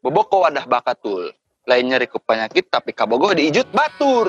boboko 0.00 0.48
wadah 0.48 0.64
bakatul. 0.64 1.32
Lain 1.68 1.86
nyeri 1.86 2.08
ku 2.08 2.16
penyakit 2.18 2.72
tapi 2.72 2.90
kabogoh 2.96 3.36
diijut 3.36 3.68
batur 3.70 4.26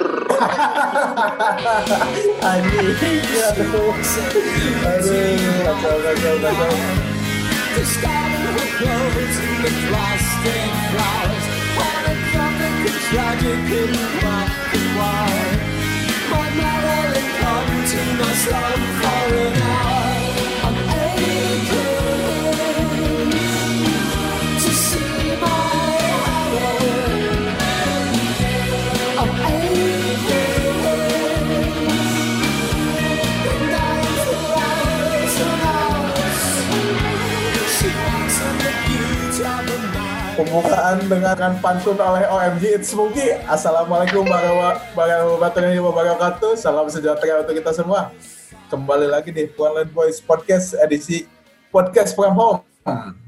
Pembukaan 40.41 40.97
dengan 41.05 41.53
pantun 41.61 42.01
oleh 42.01 42.25
OMG 42.25 42.81
It's 42.81 42.89
Smokey. 42.97 43.45
Assalamualaikum 43.45 44.25
warahmatullahi 44.25 45.77
wabarakatuh. 45.77 46.57
Salam 46.57 46.89
sejahtera 46.89 47.45
untuk 47.45 47.61
kita 47.61 47.69
semua. 47.69 48.09
Kembali 48.73 49.05
lagi 49.05 49.29
di 49.29 49.45
Puan 49.45 49.77
Land 49.77 49.93
Boys 49.93 50.17
Podcast 50.17 50.73
edisi 50.81 51.29
Podcast 51.69 52.17
from 52.17 52.33
Home. 52.33 52.65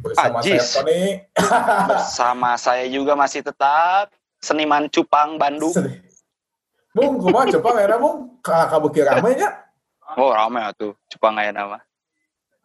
Bersama 0.02 0.42
saya 0.42 0.58
Ajis. 0.58 0.74
Tony. 0.74 1.22
bersama 1.94 2.58
saya 2.58 2.90
juga 2.90 3.14
masih 3.14 3.46
tetap 3.46 4.10
seniman 4.42 4.90
cupang 4.90 5.38
Bandung 5.38 5.70
Sedih. 5.70 6.02
Bung, 6.98 7.22
kumaha 7.22 7.46
coba 7.54 7.78
enak 7.78 7.98
Bung? 8.02 8.42
Kakak 8.42 8.82
bukir 8.82 9.06
rame 9.06 9.38
nya? 9.38 9.54
oh 10.18 10.34
rame 10.34 10.66
atuh 10.66 10.98
cupang 11.14 11.38
aya 11.38 11.54
nama 11.54 11.78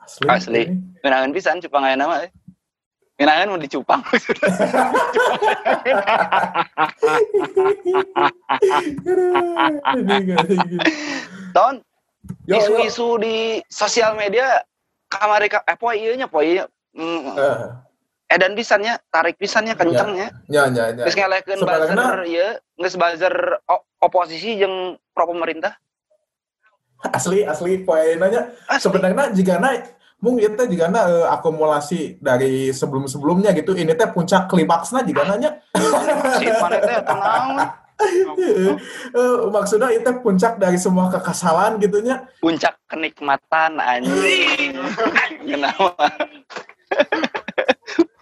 Asli. 0.00 0.24
Asli. 0.24 0.62
Minangan 1.04 1.36
pisan 1.36 1.60
cupang 1.60 1.84
aya 1.84 2.00
nama 2.00 2.24
eh. 2.24 2.32
Minangan 3.18 3.50
mau 3.50 3.58
dicupang. 3.58 3.98
Ton 11.50 11.74
Yo, 12.44 12.54
yo. 12.54 12.60
isu-isu 12.60 13.08
di 13.18 13.36
sosial 13.66 14.12
media 14.14 14.60
kamari 15.08 15.48
ka 15.48 15.64
eh 15.64 15.76
poe 15.76 15.96
ieu 15.96 16.12
nya 16.14 16.28
poe 16.28 16.44
ieu. 16.44 16.66
Mm, 16.92 17.36
Eh, 17.36 17.64
edan 18.28 18.52
pisannya 18.52 19.00
tarik 19.08 19.40
pisannya 19.40 19.72
kencengnya. 19.72 20.28
Nya 20.46 20.68
nya 20.68 20.84
nya. 20.92 21.04
geus 21.04 21.16
ngelehkeun 21.16 21.58
Sebenarnya- 21.58 21.96
buzzer 21.96 22.20
ieu 22.26 22.48
geus 22.76 22.94
buzzer 22.94 23.34
oposisi 23.98 24.60
jeung 24.60 24.76
pro 25.10 25.24
pemerintah. 25.26 25.72
Asli 27.08 27.42
asli 27.42 27.80
poe 27.80 28.14
nanya. 28.14 28.52
Sebenarnya 28.76 29.32
jika 29.32 29.56
naik 29.56 29.82
Mung 30.18 30.34
ieu 30.42 30.50
teh 30.58 30.66
jika 30.66 30.90
akumulasi 31.30 32.18
dari 32.18 32.74
sebelum-sebelumnya 32.74 33.54
gitu. 33.54 33.70
Ini 33.78 33.94
teh 33.94 34.10
puncak 34.10 34.50
klimaksnya 34.50 35.06
jika 35.06 35.22
nanya 35.22 35.62
si 36.42 36.46
mana 36.50 36.76
teh 36.82 36.98
tenang 37.06 37.46
Eh, 37.98 39.38
maksudnya 39.50 39.90
itu 39.90 40.06
puncak 40.22 40.54
dari 40.62 40.78
semua 40.78 41.10
kekesalan 41.10 41.82
gitunya 41.82 42.22
puncak 42.38 42.78
kenikmatan 42.86 43.82
anjing. 43.82 44.78
Kenapa? 45.42 46.06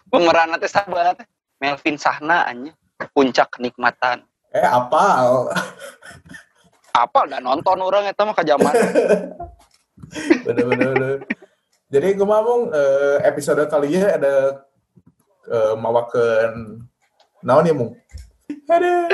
Pemeran 0.09 0.57
teh 0.57 0.71
sahabat 0.71 1.21
Melvin 1.61 2.01
Sahna 2.01 2.49
anjing. 2.49 2.73
Puncak 3.13 3.53
kenikmatan. 3.61 4.25
Eh 4.57 4.65
apa 4.65 5.21
apa 6.97 7.19
udah 7.29 7.41
nonton 7.45 7.77
orang 7.85 8.09
itu 8.09 8.23
mah 8.25 8.33
ke 8.33 8.45
zaman. 8.49 8.73
Bener-bener 10.49 11.21
jadi 11.87 12.19
gue 12.19 12.27
ngomong 12.27 12.75
eh, 12.75 13.17
episode 13.27 13.63
kali 13.71 13.95
ini 13.95 14.07
ada 14.07 14.65
eh, 15.47 15.75
mawakan 15.79 16.83
naon 17.43 17.69
ya 17.69 17.75
mung 17.75 17.93
aduh 18.67 19.07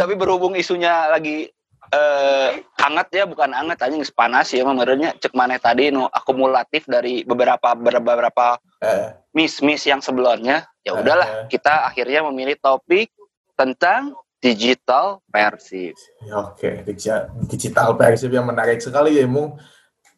tapi 0.00 0.12
berhubung 0.16 0.56
isunya 0.56 1.08
lagi 1.08 1.48
eh 1.92 2.50
hangat 2.80 3.08
ya 3.12 3.24
bukan 3.28 3.52
hangat 3.52 3.84
anjing 3.84 4.00
panas 4.16 4.48
ya 4.48 4.64
menurutnya 4.64 5.12
cek 5.20 5.36
maneh 5.36 5.60
tadi 5.60 5.92
nu 5.92 6.08
akumulatif 6.08 6.88
dari 6.88 7.20
beberapa 7.20 7.76
beberapa 7.76 8.56
eh, 8.80 9.12
miss-miss 9.36 9.84
yang 9.84 10.00
sebelumnya 10.00 10.64
ya 10.80 10.96
udahlah 10.96 11.52
kita 11.52 11.84
akhirnya 11.84 12.24
memilih 12.24 12.56
topik 12.64 13.12
tentang 13.52 14.16
digital 14.42 15.22
persib. 15.30 15.94
Ya 16.26 16.34
oke 16.42 16.82
digital, 16.88 17.30
digital 17.46 17.94
persib 17.94 18.32
yang 18.34 18.48
menarik 18.48 18.82
sekali 18.82 19.20
ya 19.20 19.28
mung 19.28 19.54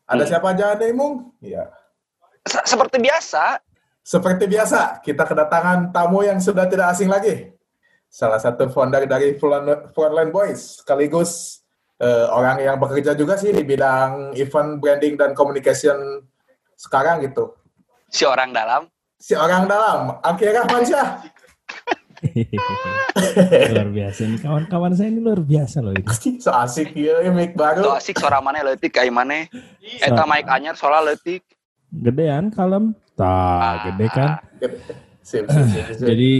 ada 0.08 0.24
Hmm. 0.24 0.30
siapa 0.30 0.54
aja 0.54 0.78
nih 0.78 0.94
mung 0.96 1.34
ya 1.42 1.68
Se- 2.44 2.66
seperti 2.66 3.00
biasa 3.00 3.58
Seperti 4.04 4.44
biasa, 4.44 5.00
kita 5.00 5.24
kedatangan 5.24 5.88
tamu 5.88 6.20
yang 6.20 6.36
sudah 6.36 6.68
tidak 6.68 6.92
asing 6.92 7.08
lagi. 7.08 7.48
Salah 8.04 8.36
satu 8.36 8.68
founder 8.68 9.08
dari 9.08 9.32
Frontline 9.96 10.28
Boys, 10.28 10.84
sekaligus 10.84 11.64
eh, 11.96 12.26
orang 12.28 12.60
yang 12.60 12.76
bekerja 12.76 13.16
juga 13.16 13.40
sih 13.40 13.48
di 13.48 13.64
bidang 13.64 14.36
event 14.36 14.76
branding 14.76 15.16
dan 15.16 15.32
communication 15.32 15.96
sekarang 16.76 17.24
gitu. 17.24 17.56
si 18.12 18.28
orang 18.28 18.52
dalam 18.52 18.84
Si 19.16 19.32
orang 19.32 19.64
dalam, 19.64 20.20
Angki 20.20 20.52
Rahmansyah. 20.52 21.08
luar 23.72 23.88
biasa 23.88 24.20
nih 24.24 24.38
kawan-kawan 24.40 24.92
saya 24.96 25.08
ini 25.12 25.20
luar 25.20 25.40
biasa 25.40 25.80
loh 25.80 25.92
itu. 25.92 26.40
so 26.40 26.52
asik 26.52 26.92
ya, 26.96 27.20
mic 27.28 27.52
baru. 27.52 27.96
asik 27.96 28.16
suara 28.16 28.40
mana 28.40 28.64
letik 28.64 28.96
kayak 28.96 29.12
mana 29.12 29.44
eta 30.00 30.24
mic 30.24 30.44
anyar 30.48 30.72
soalnya 30.72 31.12
letik 31.12 31.44
Gedean 32.02 32.50
kalem, 32.50 32.96
tak 33.14 33.90
gede 33.90 34.06
kan. 34.10 34.30
Sip, 35.24 35.48
sip, 35.48 35.64
sip, 35.72 35.86
sip. 35.96 36.04
Jadi 36.04 36.32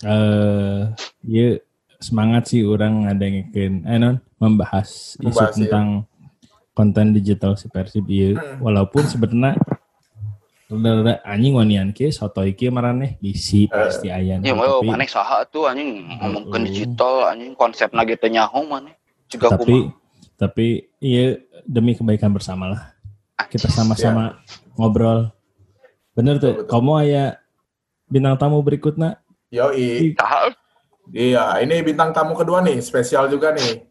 eh 0.00 0.80
ya 1.28 1.60
semangat 2.00 2.48
sih 2.48 2.64
orang 2.64 3.04
ngadengin 3.04 3.84
eh 3.84 4.00
non 4.00 4.16
membahas 4.40 5.20
isu 5.20 5.28
Membahas, 5.28 5.52
iya. 5.52 5.68
tentang 5.68 5.86
konten 6.72 7.12
digital 7.12 7.52
si 7.60 7.68
Persib 7.68 8.08
ieu. 8.08 8.32
Walaupun 8.64 9.04
sebenarnya 9.04 9.60
rada 10.70 11.18
anjing 11.26 11.58
wanian 11.58 11.90
ke 11.90 12.14
soto 12.14 12.46
iki 12.46 12.70
marane 12.70 13.18
bisi 13.18 13.66
pasti 13.66 14.06
ayan. 14.06 14.38
ya 14.46 14.54
mau 14.54 14.78
mana 14.86 15.02
saha 15.02 15.42
tuh 15.50 15.66
anjing 15.66 16.06
ngomongkeun 16.22 16.62
Oh. 16.62 16.66
digital 16.70 17.14
anjing 17.26 17.52
konsep 17.58 17.90
lagi 17.90 18.14
teh 18.14 18.30
nyaho 18.30 18.62
mana 18.70 18.94
juga 19.26 19.50
tapi 19.58 19.90
tapi 20.38 20.66
iya 21.02 21.42
demi 21.66 21.98
kebaikan 21.98 22.30
bersama 22.30 22.70
lah 22.70 22.82
kita 23.50 23.66
sama-sama 23.66 24.38
ngobrol 24.80 25.28
bener 26.16 26.40
tuh 26.40 26.64
Betul, 26.64 26.68
kamu 26.72 26.92
aya 27.04 27.24
bintang 28.08 28.40
tamu 28.40 28.64
berikutnya 28.64 29.20
Yoi. 29.50 30.14
Iya, 31.10 31.58
ini 31.58 31.82
bintang 31.82 32.14
tamu 32.14 32.38
kedua 32.38 32.62
nih, 32.62 32.78
spesial 32.78 33.26
juga 33.26 33.50
nih. 33.50 33.82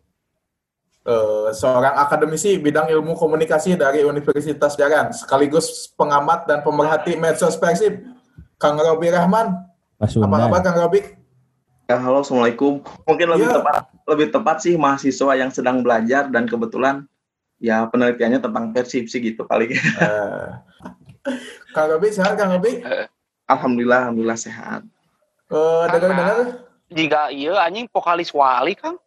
Eh, 1.03 1.47
seorang 1.51 1.99
akademisi 1.99 2.55
bidang 2.55 2.87
ilmu 2.87 3.11
komunikasi 3.19 3.75
dari 3.75 4.07
Universitas 4.07 4.79
Jaran, 4.79 5.11
sekaligus 5.11 5.91
pengamat 5.99 6.47
dan 6.47 6.63
pemerhati 6.63 7.19
medsos 7.19 7.59
Persib, 7.59 8.07
Kang 8.55 8.79
Robi 8.79 9.11
Rahman. 9.11 9.51
Apa 9.99 10.47
kabar 10.47 10.63
Kang 10.63 10.79
Robi? 10.79 11.03
Ya, 11.91 11.99
halo, 11.99 12.23
assalamualaikum. 12.23 12.79
Mungkin 13.03 13.27
lebih 13.35 13.51
Iya. 13.51 13.55
tepat, 13.59 13.75
lebih 14.07 14.27
tepat 14.31 14.57
sih 14.63 14.79
mahasiswa 14.79 15.33
yang 15.35 15.51
sedang 15.51 15.83
belajar 15.83 16.31
dan 16.31 16.47
kebetulan 16.47 17.03
ya 17.59 17.85
penelitiannya 17.91 18.39
tentang 18.39 18.71
persepsi 18.71 19.19
gitu 19.19 19.43
kali. 19.45 19.75
Eh, 19.75 20.47
Kang 21.75 21.87
Robi 21.91 22.09
sehat 22.09 22.39
Kang 22.39 22.55
Robi? 22.55 22.81
alhamdulillah, 23.45 24.09
alhamdulillah 24.09 24.39
sehat. 24.39 24.81
Eh, 25.49 25.83
dengar-dengar 25.91 26.69
jika 26.89 27.29
iya 27.29 27.53
anjing 27.61 27.85
vokalis 27.93 28.33
wali 28.33 28.73
kang. 28.73 28.97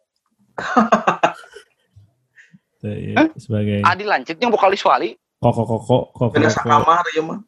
Tuh, 2.79 2.95
iya, 3.11 3.27
sebagai 3.35 3.83
Adi 3.83 4.07
yang 4.39 4.51
vokalis 4.51 4.83
wali. 4.87 5.19
Koko 5.43 5.67
koko 5.67 5.97
koko 6.15 6.31
Beda 6.31 6.47
koko 6.47 6.55
sakamar 6.55 7.03
ya 7.11 7.21
mah. 7.23 7.39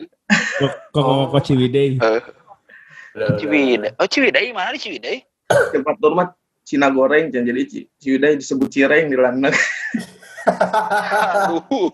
koko 0.92 1.12
koko 1.32 1.38
ciwidey. 1.40 1.96
Ciwidey. 3.40 3.96
oh 3.96 4.08
Ciwidey 4.12 4.52
mana 4.52 4.76
di 4.76 4.80
Ciwidey? 4.84 5.24
Tempat 5.72 5.96
rumah 6.04 6.36
Cina 6.68 6.92
goreng 6.92 7.32
jadi 7.32 7.64
Ci- 7.64 7.88
Ciwidey 7.96 8.36
disebut 8.44 8.68
cireng 8.68 9.08
di 9.08 9.16
Landa. 9.16 9.56
aduh 10.46 11.90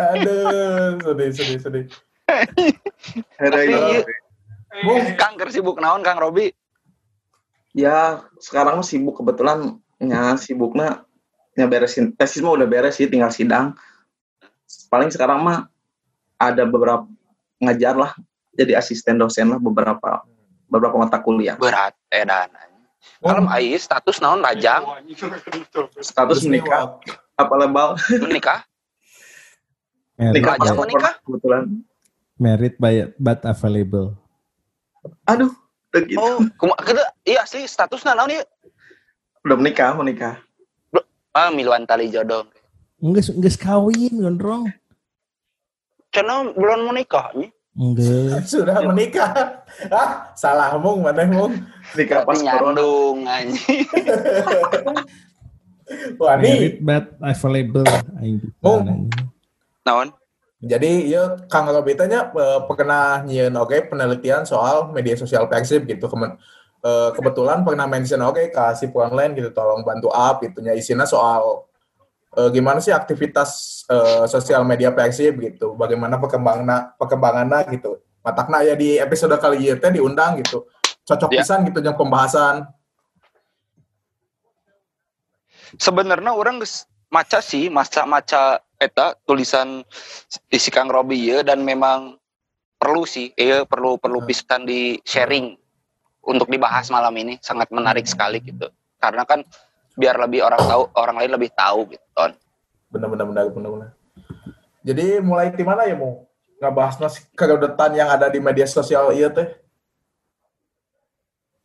Aduh, 0.00 0.96
sedih, 1.04 1.30
sedih, 1.32 1.58
sedih. 1.60 1.84
Tapi 3.36 3.62
ini. 3.66 4.00
iya. 4.00 4.00
Bung, 4.86 5.02
Kang 5.18 5.34
ker 5.34 5.50
sibuk 5.50 5.76
naon 5.82 6.00
Kang 6.00 6.16
Robi 6.16 6.54
Ya, 7.70 8.26
sekarang 8.42 8.82
mah 8.82 8.86
sibuk 8.86 9.14
kebetulan 9.18 9.78
ya 10.02 10.34
sibuknya 10.34 11.06
ya 11.54 11.70
beresin 11.70 12.10
tesis 12.16 12.42
mah 12.42 12.56
udah 12.58 12.66
beres 12.66 12.98
sih 12.98 13.06
tinggal 13.06 13.30
sidang. 13.30 13.78
Paling 14.90 15.10
sekarang 15.14 15.38
mah 15.42 15.70
ada 16.34 16.66
beberapa 16.66 17.06
ngajar 17.62 17.94
lah 17.94 18.12
jadi 18.56 18.74
asisten 18.80 19.20
dosen 19.20 19.54
lah 19.54 19.60
beberapa 19.62 20.24
beberapa 20.66 20.96
mata 20.98 21.20
kuliah. 21.22 21.54
berat 21.60 21.94
edan 22.10 22.50
Oh. 23.20 23.32
kalau 23.32 23.48
ai 23.48 23.76
status 23.80 24.20
naon 24.20 24.44
lajang 24.44 24.84
Status 26.04 26.44
menikah, 26.44 27.00
apa 27.46 27.54
lebal? 27.56 27.90
menikah 28.20 28.60
Merit, 30.18 30.36
Nikah 30.36 30.56
Lajang 30.58 30.78
paspor 30.78 30.86
menikah? 30.86 31.14
kebetulan. 31.24 31.64
merit 32.40 32.76
by, 32.80 33.12
but 33.20 33.40
available. 33.44 34.16
Aduh, 35.28 35.52
udah 35.92 36.02
gitu. 36.08 36.20
oh 36.20 36.44
kuma 36.60 36.76
kada 36.80 37.04
iya 37.24 37.44
asli 37.44 37.64
status 37.66 38.04
naon 38.04 38.30
ieu 38.32 38.44
Udah 39.46 39.56
menikah, 39.58 39.92
mau 39.96 40.04
nikah. 40.06 40.38
ah 41.36 41.50
miluan 41.54 41.86
tali 41.88 42.10
jodoh 42.12 42.46
Enggak, 43.02 43.30
enggak 43.32 43.56
kawin, 43.60 44.12
gondrong. 44.20 44.64
cenah 46.14 46.52
belum 46.56 46.80
mau 46.88 46.94
nikah 46.94 47.32
nih 47.36 47.50
Enggak. 47.76 48.44
Sudah 48.52 48.82
menikah. 48.84 49.64
Ah, 49.90 50.32
salah 50.36 50.76
mung, 50.78 51.02
mana 51.06 51.24
mung. 51.28 51.54
Nikah 51.96 52.22
pas 52.26 52.38
nyandung 52.42 53.26
anjing 53.26 53.86
Wah, 56.22 56.38
Merit 56.38 56.78
nih. 56.78 56.86
but 56.86 57.04
available. 57.18 57.86
Oh. 58.62 58.78
naon 59.82 60.08
Jadi, 60.60 61.08
ya 61.08 61.40
Kang 61.48 61.72
Robi 61.72 61.96
tanya 61.96 62.28
eh, 62.30 62.60
pernah 62.68 63.24
nyieun 63.24 63.56
oke 63.56 63.88
penelitian 63.88 64.44
soal 64.44 64.92
media 64.92 65.16
sosial 65.16 65.48
Persib 65.48 65.88
gitu. 65.88 66.04
Kemen, 66.04 66.36
eh, 66.84 67.08
kebetulan 67.16 67.64
pernah 67.64 67.88
mention 67.88 68.20
oke 68.20 68.52
ke 68.52 68.64
si 68.76 68.84
online 68.92 69.32
gitu, 69.40 69.56
tolong 69.56 69.80
bantu 69.80 70.12
up 70.12 70.44
itunya 70.44 70.76
isinya 70.76 71.08
soal 71.08 71.64
eh, 72.36 72.48
gimana 72.52 72.76
sih 72.78 72.92
aktivitas 72.92 73.82
eh, 73.88 74.28
sosial 74.28 74.60
media 74.68 74.92
Persib 74.92 75.40
gitu, 75.40 75.72
bagaimana 75.74 76.20
perkembangan 76.20 76.92
perkembangannya 77.00 77.64
gitu. 77.72 77.96
Matakna 78.20 78.60
ya 78.60 78.76
di 78.76 79.00
episode 79.00 79.32
kali 79.40 79.64
ini 79.64 79.80
teh 79.80 79.96
diundang 79.96 80.44
gitu. 80.44 80.68
Cocok 81.08 81.32
Ya. 81.32 81.40
pisan 81.40 81.64
gitu 81.64 81.80
yang 81.80 81.96
pembahasan. 81.96 82.68
Sebenarnya 85.78 86.32
orang 86.34 86.64
maca 87.10 87.38
sih 87.42 87.68
maca 87.70 88.06
maca 88.06 88.58
eta 88.80 89.14
tulisan 89.28 89.84
isi 90.48 90.70
Kang 90.72 90.88
Robi 90.88 91.30
ya 91.30 91.44
dan 91.44 91.62
memang 91.62 92.16
perlu 92.80 93.04
sih 93.04 93.30
iya 93.36 93.68
perlu 93.68 94.00
perlu 94.00 94.24
Hmm. 94.24 94.28
pisan 94.30 94.64
di 94.64 94.96
sharing 95.04 95.52
untuk 96.24 96.48
dibahas 96.48 96.88
malam 96.88 97.12
ini 97.20 97.36
sangat 97.44 97.68
menarik 97.74 98.08
sekali 98.08 98.40
gitu 98.40 98.72
karena 99.02 99.28
kan 99.28 99.44
biar 99.98 100.16
lebih 100.16 100.46
orang 100.46 100.62
tahu 100.64 100.82
orang 100.96 101.16
lain 101.20 101.32
lebih 101.36 101.50
tahu 101.52 101.90
gitu 101.92 102.06
Ton. 102.16 102.32
Benar-benar 102.88 103.26
benar 103.52 103.70
benar. 103.70 103.90
Jadi 104.80 105.20
mulai 105.20 105.52
di 105.52 105.64
mana 105.66 105.84
ya 105.84 105.92
mau 105.98 106.24
ngebahas 106.60 107.20
kegadutan 107.36 107.90
yang 107.96 108.08
ada 108.08 108.32
di 108.32 108.40
media 108.40 108.64
sosial 108.64 109.12
iya 109.12 109.28
teh? 109.28 109.48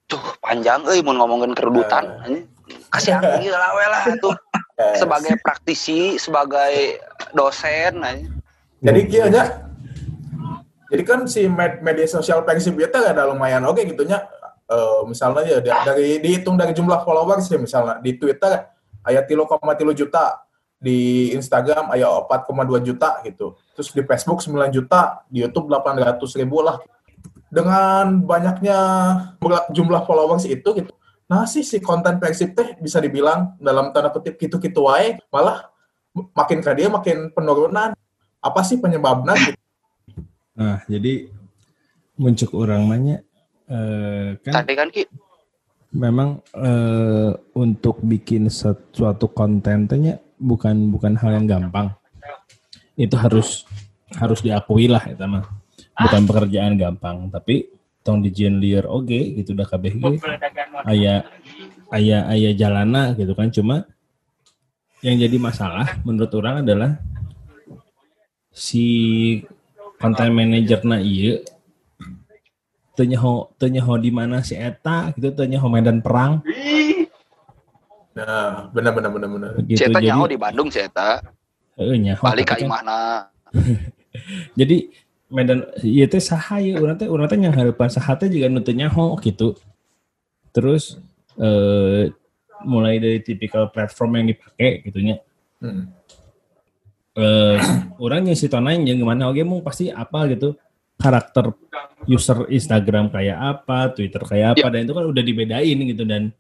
tuh 0.06 0.22
panjang 0.38 0.86
euy 0.86 1.02
mun 1.02 1.18
ngomongin 1.18 1.58
kerudutan 1.58 2.06
Eh. 2.30 2.46
Kasih 2.96 3.12
aku 3.20 3.32
gila 3.44 3.70
we 3.76 3.86
lah 3.86 4.04
tuh 4.18 4.36
sebagai 4.96 5.36
praktisi 5.40 6.16
sebagai 6.16 7.00
dosen 7.32 8.00
anjing. 8.04 8.32
Jadi 8.84 9.00
kieu 9.08 9.28
nya. 9.32 9.66
Jadi 10.92 11.04
kan 11.04 11.26
si 11.26 11.50
med- 11.50 11.82
media 11.82 12.06
sosial 12.06 12.46
Persib 12.46 12.78
itu 12.78 12.98
ada 13.00 13.26
lumayan 13.26 13.66
oke 13.66 13.82
gitu 13.84 14.06
nya. 14.06 14.28
Eh, 14.66 15.02
misalnya 15.06 15.46
ya 15.46 15.58
da- 15.62 15.94
dari 15.94 16.18
dihitung 16.18 16.58
dari 16.58 16.74
jumlah 16.74 17.06
followers 17.06 17.46
ya 17.50 17.62
misalnya 17.62 18.02
di 18.02 18.18
Twitter 18.18 18.66
aya 19.06 19.22
3,3 19.22 19.94
juta, 19.94 20.42
di 20.82 21.30
Instagram 21.38 21.94
aya 21.94 22.10
4,2 22.26 22.82
juta 22.82 23.22
gitu. 23.22 23.54
Terus 23.78 23.94
di 23.94 24.02
Facebook 24.02 24.42
9 24.42 24.74
juta, 24.74 25.22
di 25.30 25.46
YouTube 25.46 25.70
800 25.70 26.18
ribu 26.42 26.66
lah. 26.66 26.82
Dengan 27.54 28.26
banyaknya 28.26 28.78
jumlah 29.70 30.02
followers 30.10 30.50
itu 30.50 30.66
gitu. 30.74 30.94
Nah 31.26 31.50
sih 31.50 31.66
si 31.66 31.82
konten 31.82 32.22
Persib 32.22 32.54
teh 32.54 32.78
bisa 32.78 33.02
dibilang 33.02 33.58
dalam 33.58 33.90
tanda 33.90 34.14
kutip 34.14 34.38
gitu-gitu 34.38 34.86
wae 34.86 35.18
malah 35.34 35.74
makin 36.14 36.62
ke 36.62 36.72
dia 36.78 36.88
makin 36.88 37.34
penurunan. 37.34 37.98
Apa 38.46 38.62
sih 38.62 38.78
penyebabnya 38.78 39.34
gitu? 39.42 39.60
Nah, 40.56 40.80
jadi 40.88 41.28
muncul 42.16 42.64
orang 42.64 42.88
nanya 42.88 43.18
eh, 43.68 44.40
kan 44.40 44.64
tadi 44.64 44.74
kan 44.78 44.88
Ki 44.88 45.04
memang 45.92 46.40
eh, 46.56 47.32
untuk 47.58 48.00
bikin 48.06 48.48
suatu 48.48 49.28
kontennya 49.34 50.22
bukan 50.40 50.94
bukan 50.94 51.18
hal 51.20 51.42
yang 51.42 51.48
gampang. 51.50 51.92
Itu 52.96 53.20
harus 53.20 53.68
harus 54.16 54.40
diakui 54.40 54.88
lah 54.88 55.04
itu 55.10 55.26
mah. 55.28 55.44
Bukan 55.96 56.28
pekerjaan 56.28 56.76
gampang, 56.76 57.32
tapi 57.32 57.72
tong 58.06 58.22
dijian 58.22 58.62
liar 58.62 58.86
oke 58.86 59.42
gitu 59.42 59.58
udah 59.58 59.66
KBG 59.66 60.22
aya 60.86 61.26
aya 61.90 62.18
aya 62.30 62.50
jalana 62.54 63.18
gitu 63.18 63.34
kan. 63.34 63.50
Cuma 63.50 63.90
yang 65.02 65.18
jadi 65.18 65.38
masalah 65.42 65.98
menurut 66.06 66.30
orang 66.34 66.62
adalah 66.62 67.02
si 68.54 68.86
konten 69.98 70.32
manajerna 70.32 71.02
iya 71.02 71.42
teu 72.96 73.04
nyaho 73.04 73.52
teu 73.58 73.68
nyaho 73.68 73.98
di 73.98 74.08
mana 74.08 74.40
si 74.40 74.54
eta 74.54 75.12
gitu 75.14 75.34
teu 75.34 75.50
nyaho 75.50 75.68
medan 75.68 76.00
perang. 76.00 76.40
Nah, 78.16 78.72
benar 78.72 78.96
benar 78.96 79.12
benar 79.12 79.28
benar. 79.28 79.50
gitu 79.68 79.76
Ceta 79.84 80.00
jadi 80.00 80.08
nyaho 80.08 80.24
di 80.24 80.38
Bandung 80.40 80.70
Ceta 80.72 81.20
Heeh, 81.76 82.00
nyaho, 82.00 82.24
balik 82.24 82.48
ka 82.48 82.56
kan- 82.56 82.64
imahna. 82.64 83.00
Jadi 84.60 84.88
medan 85.30 85.66
ieu 85.82 86.06
teh 86.06 86.22
saha 86.22 86.62
ye 86.62 86.78
urang 86.78 86.98
teh 86.98 87.10
urang 87.10 87.26
teh 87.26 87.38
yang 87.40 87.56
harapan 87.56 87.90
saha 87.90 88.14
teh 88.18 88.30
juga 88.30 88.50
nu 88.50 88.62
teu 88.62 88.78
nyaho 88.78 89.18
gitu 89.22 89.58
terus 90.54 91.02
eh 91.42 92.14
mulai 92.64 92.98
dari 92.98 93.20
tipikal 93.20 93.70
platform 93.70 94.22
yang 94.22 94.28
dipakai 94.36 94.84
gitunya 94.86 95.18
Hmm. 95.56 95.88
eh 97.16 97.58
orangnya 97.96 98.36
si 98.36 98.52
tonain 98.52 98.84
yang 98.84 99.00
gimana 99.00 99.32
oke 99.32 99.40
mau 99.48 99.64
pasti 99.64 99.88
apa 99.88 100.28
gitu 100.30 100.54
karakter 101.00 101.52
user 102.08 102.48
Instagram 102.48 103.12
kayak 103.12 103.38
apa, 103.38 103.92
Twitter 103.92 104.22
kayak 104.24 104.60
apa, 104.60 104.68
dan 104.72 104.88
itu 104.88 104.94
kan 104.96 105.06
udah 105.10 105.24
dibedain 105.24 105.78
gitu 105.90 106.04
dan 106.08 106.32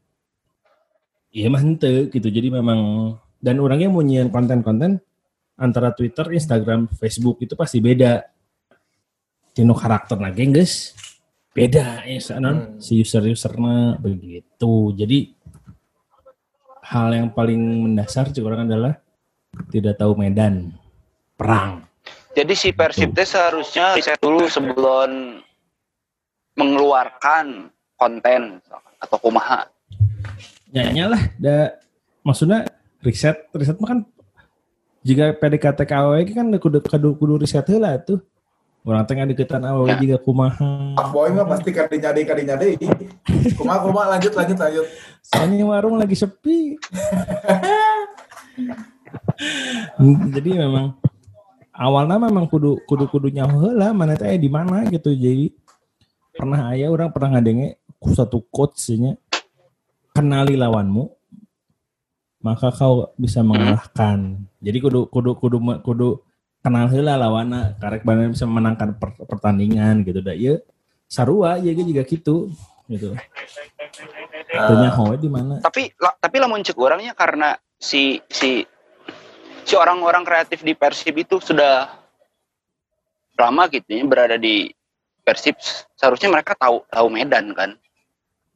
iya 1.35 1.51
mah 1.51 1.61
henteu 1.61 2.07
gitu. 2.07 2.27
Jadi 2.31 2.47
memang 2.53 3.11
dan 3.43 3.59
orangnya 3.59 3.91
mau 3.91 4.01
nyian 4.01 4.31
konten-konten 4.31 5.03
antara 5.59 5.91
Twitter, 5.91 6.31
Instagram, 6.31 6.87
Facebook 6.95 7.43
itu 7.43 7.53
pasti 7.55 7.83
beda. 7.83 8.23
Tino 9.55 9.71
karakter 9.71 10.19
lagi 10.19 10.51
guys 10.51 10.91
beda 11.55 12.03
ya 12.03 12.19
Hmm. 12.19 12.83
si 12.83 12.99
user-usernya 12.99 13.95
begitu. 14.03 14.91
Jadi 14.91 15.31
hal 16.83 17.15
yang 17.15 17.31
paling 17.31 17.87
mendasar 17.87 18.29
cik 18.35 18.43
orang 18.43 18.67
adalah 18.67 18.99
tidak 19.71 19.95
tahu 19.95 20.19
medan 20.19 20.75
perang. 21.39 21.87
Jadi 22.35 22.51
si 22.51 22.75
Persib 22.75 23.15
teh 23.15 23.23
seharusnya 23.23 23.95
riset 23.95 24.19
dulu 24.19 24.43
sebelum 24.51 25.39
mengeluarkan 26.59 27.71
konten 27.95 28.59
atau 28.99 29.17
kumaha. 29.23 29.71
Ya 30.75 31.07
lah, 31.07 31.31
da, 31.39 31.79
maksudnya 32.19 32.67
riset 32.99 33.47
riset 33.55 33.79
mah 33.79 33.95
kan 33.95 33.99
jika 35.07 35.31
PDKT 35.39 35.79
AWG 35.87 36.29
kan 36.35 36.51
kudu 36.59 36.83
kudu, 36.83 37.09
kudu 37.15 37.33
riset 37.47 37.63
heula 37.71 37.95
tuh. 38.03 38.19
Orang 38.85 39.01
tengah 39.09 39.25
deketan 39.25 39.65
AWG 39.65 39.89
Ya. 39.89 39.97
juga 39.97 40.17
kumaha. 40.21 40.93
Pak 40.93 41.09
Boy 41.09 41.33
mah 41.33 41.49
pasti 41.49 41.73
kadi 41.73 41.97
nyadi 41.97 42.21
kadi 42.21 42.41
nyadi. 42.45 42.69
Kuma 43.57 43.81
kuma 43.81 44.05
lanjut 44.13 44.29
lanjut 44.37 44.57
lanjut. 44.61 44.85
Soalnya 45.25 45.65
warung 45.65 45.97
lagi 45.97 46.13
sepi. 46.13 46.77
Jadi 50.37 50.49
memang 50.53 50.93
awalnya 51.73 52.21
memang 52.21 52.45
kudu 52.45 52.77
kudu 52.85 53.09
kudu 53.09 53.27
nyaho 53.33 53.67
heula 53.67 53.89
mana 53.89 54.13
teh 54.13 54.37
di 54.37 54.53
mana 54.53 54.85
gitu. 54.85 55.09
Jadi 55.17 55.49
pernah 56.29 56.69
aya 56.69 56.93
orang 56.93 57.09
pernah 57.09 57.41
ngadenge 57.41 57.81
satu 58.13 58.45
quotes 58.53 58.93
nya 59.01 59.17
kenali 60.13 60.53
lawanmu 60.53 61.09
maka 62.45 62.69
kau 62.69 63.09
bisa 63.17 63.41
mengalahkan. 63.41 64.45
Jadi 64.61 64.77
kudu 64.77 65.09
kudu 65.09 65.33
kudu 65.41 65.57
kudu 65.81 66.09
kenal 66.65 66.89
heula 66.89 67.13
lawanna 67.13 67.77
karek 67.77 68.01
bener 68.01 68.33
bisa 68.33 68.49
memenangkan 68.49 68.97
per- 68.97 69.21
pertandingan 69.29 70.01
gitu 70.01 70.25
da 70.25 70.33
ieu 70.33 70.57
sarua 71.05 71.61
ya 71.61 71.69
juga 71.77 72.01
gitu 72.01 72.49
gitu. 72.89 73.13
Ah, 74.53 74.73
nyaho 74.73 75.13
we 75.13 75.17
di 75.21 75.29
mana? 75.29 75.61
Tapi 75.61 75.93
la- 76.01 76.17
tapi 76.17 76.41
lamun 76.41 76.65
cek 76.65 76.77
orangnya 76.77 77.13
karena 77.13 77.53
si 77.77 78.17
si 78.29 78.65
si 79.65 79.73
orang-orang 79.77 80.25
kreatif 80.25 80.65
di 80.65 80.73
Persib 80.73 81.17
itu 81.17 81.37
sudah 81.37 81.89
lama 83.37 83.63
gitu 83.69 83.89
ya 83.89 84.01
berada 84.05 84.37
di 84.41 84.69
Persib 85.21 85.57
seharusnya 85.97 86.33
mereka 86.33 86.57
tahu 86.57 86.81
tahu 86.89 87.07
Medan 87.13 87.53
kan. 87.53 87.77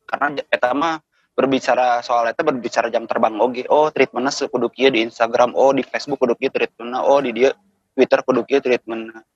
Karena 0.10 0.42
eta 0.50 0.74
mah 0.74 0.98
berbicara 1.38 2.02
soal 2.02 2.34
itu 2.34 2.42
berbicara 2.42 2.92
jam 2.92 3.08
terbang 3.08 3.38
oke 3.40 3.64
oh 3.72 3.88
treatmentnya 3.94 4.34
kudu 4.52 4.68
kieu 4.74 4.92
di 4.92 5.08
Instagram 5.08 5.56
oh 5.56 5.72
di 5.72 5.88
Facebook 5.88 6.20
kudu 6.20 6.36
kieu 6.36 6.52
treatmentnya 6.52 7.00
oh 7.00 7.24
di 7.24 7.32
dia 7.32 7.56
Twitter 8.00 8.24
kudu 8.24 8.48
kieu 8.48 8.64
treatmentnya 8.64 9.28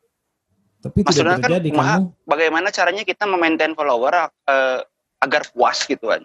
Tapi 0.79 1.03
tidak 1.03 1.07
Maksudnya 1.11 1.35
kan 1.35 1.43
terjadi 1.51 1.69
kumaha? 1.75 1.95
kamu. 1.99 2.07
bagaimana 2.23 2.67
caranya 2.71 3.03
kita 3.03 3.23
memaintain 3.27 3.75
follower 3.75 4.31
eh, 4.47 4.79
agar 5.19 5.41
puas 5.51 5.83
gitu 5.83 6.07
kan 6.07 6.23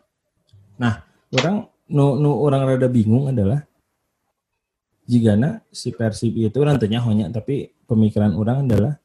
Orang 1.29 1.69
nu, 1.93 2.17
nu 2.17 2.31
orang 2.41 2.65
rada 2.65 2.89
bingung 2.89 3.29
adalah 3.29 3.61
jika 5.09 5.65
si 5.73 5.93
Persib 5.93 6.37
itu 6.37 6.61
nantinya 6.61 7.01
hanya 7.05 7.29
tapi 7.33 7.73
pemikiran 7.89 8.33
orang 8.37 8.69
adalah 8.69 9.01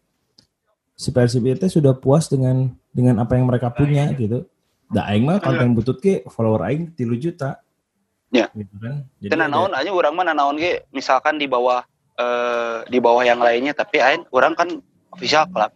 si 0.95 1.11
Persib 1.11 1.43
itu 1.47 1.67
sudah 1.67 1.95
puas 1.95 2.27
dengan 2.31 2.71
dengan 2.91 3.19
apa 3.23 3.35
yang 3.39 3.47
mereka 3.47 3.71
punya 3.71 4.11
gitu. 4.15 4.47
Da 4.91 5.09
aing 5.09 5.25
mah 5.25 5.39
konten 5.41 5.73
butut 5.73 5.97
ke 6.03 6.21
follower 6.27 6.63
aing 6.69 6.91
3 6.95 7.17
juta. 7.17 7.59
Ya. 8.29 8.51
Gitu 8.51 8.75
kan. 8.77 9.07
Jadi 9.19 9.31
dan 9.31 9.47
naon 9.51 9.71
aja 9.71 9.89
orang 9.89 10.13
mah 10.13 10.23
naon 10.31 10.59
ge 10.59 10.83
misalkan 10.91 11.39
di 11.39 11.47
bawah 11.47 11.83
eh, 12.17 12.77
di 12.89 12.97
bawah 13.01 13.23
yang 13.25 13.41
lainnya 13.41 13.73
tapi 13.73 14.01
ain 14.01 14.25
orang 14.33 14.53
kan 14.53 14.69
official 15.13 15.45
club 15.49 15.71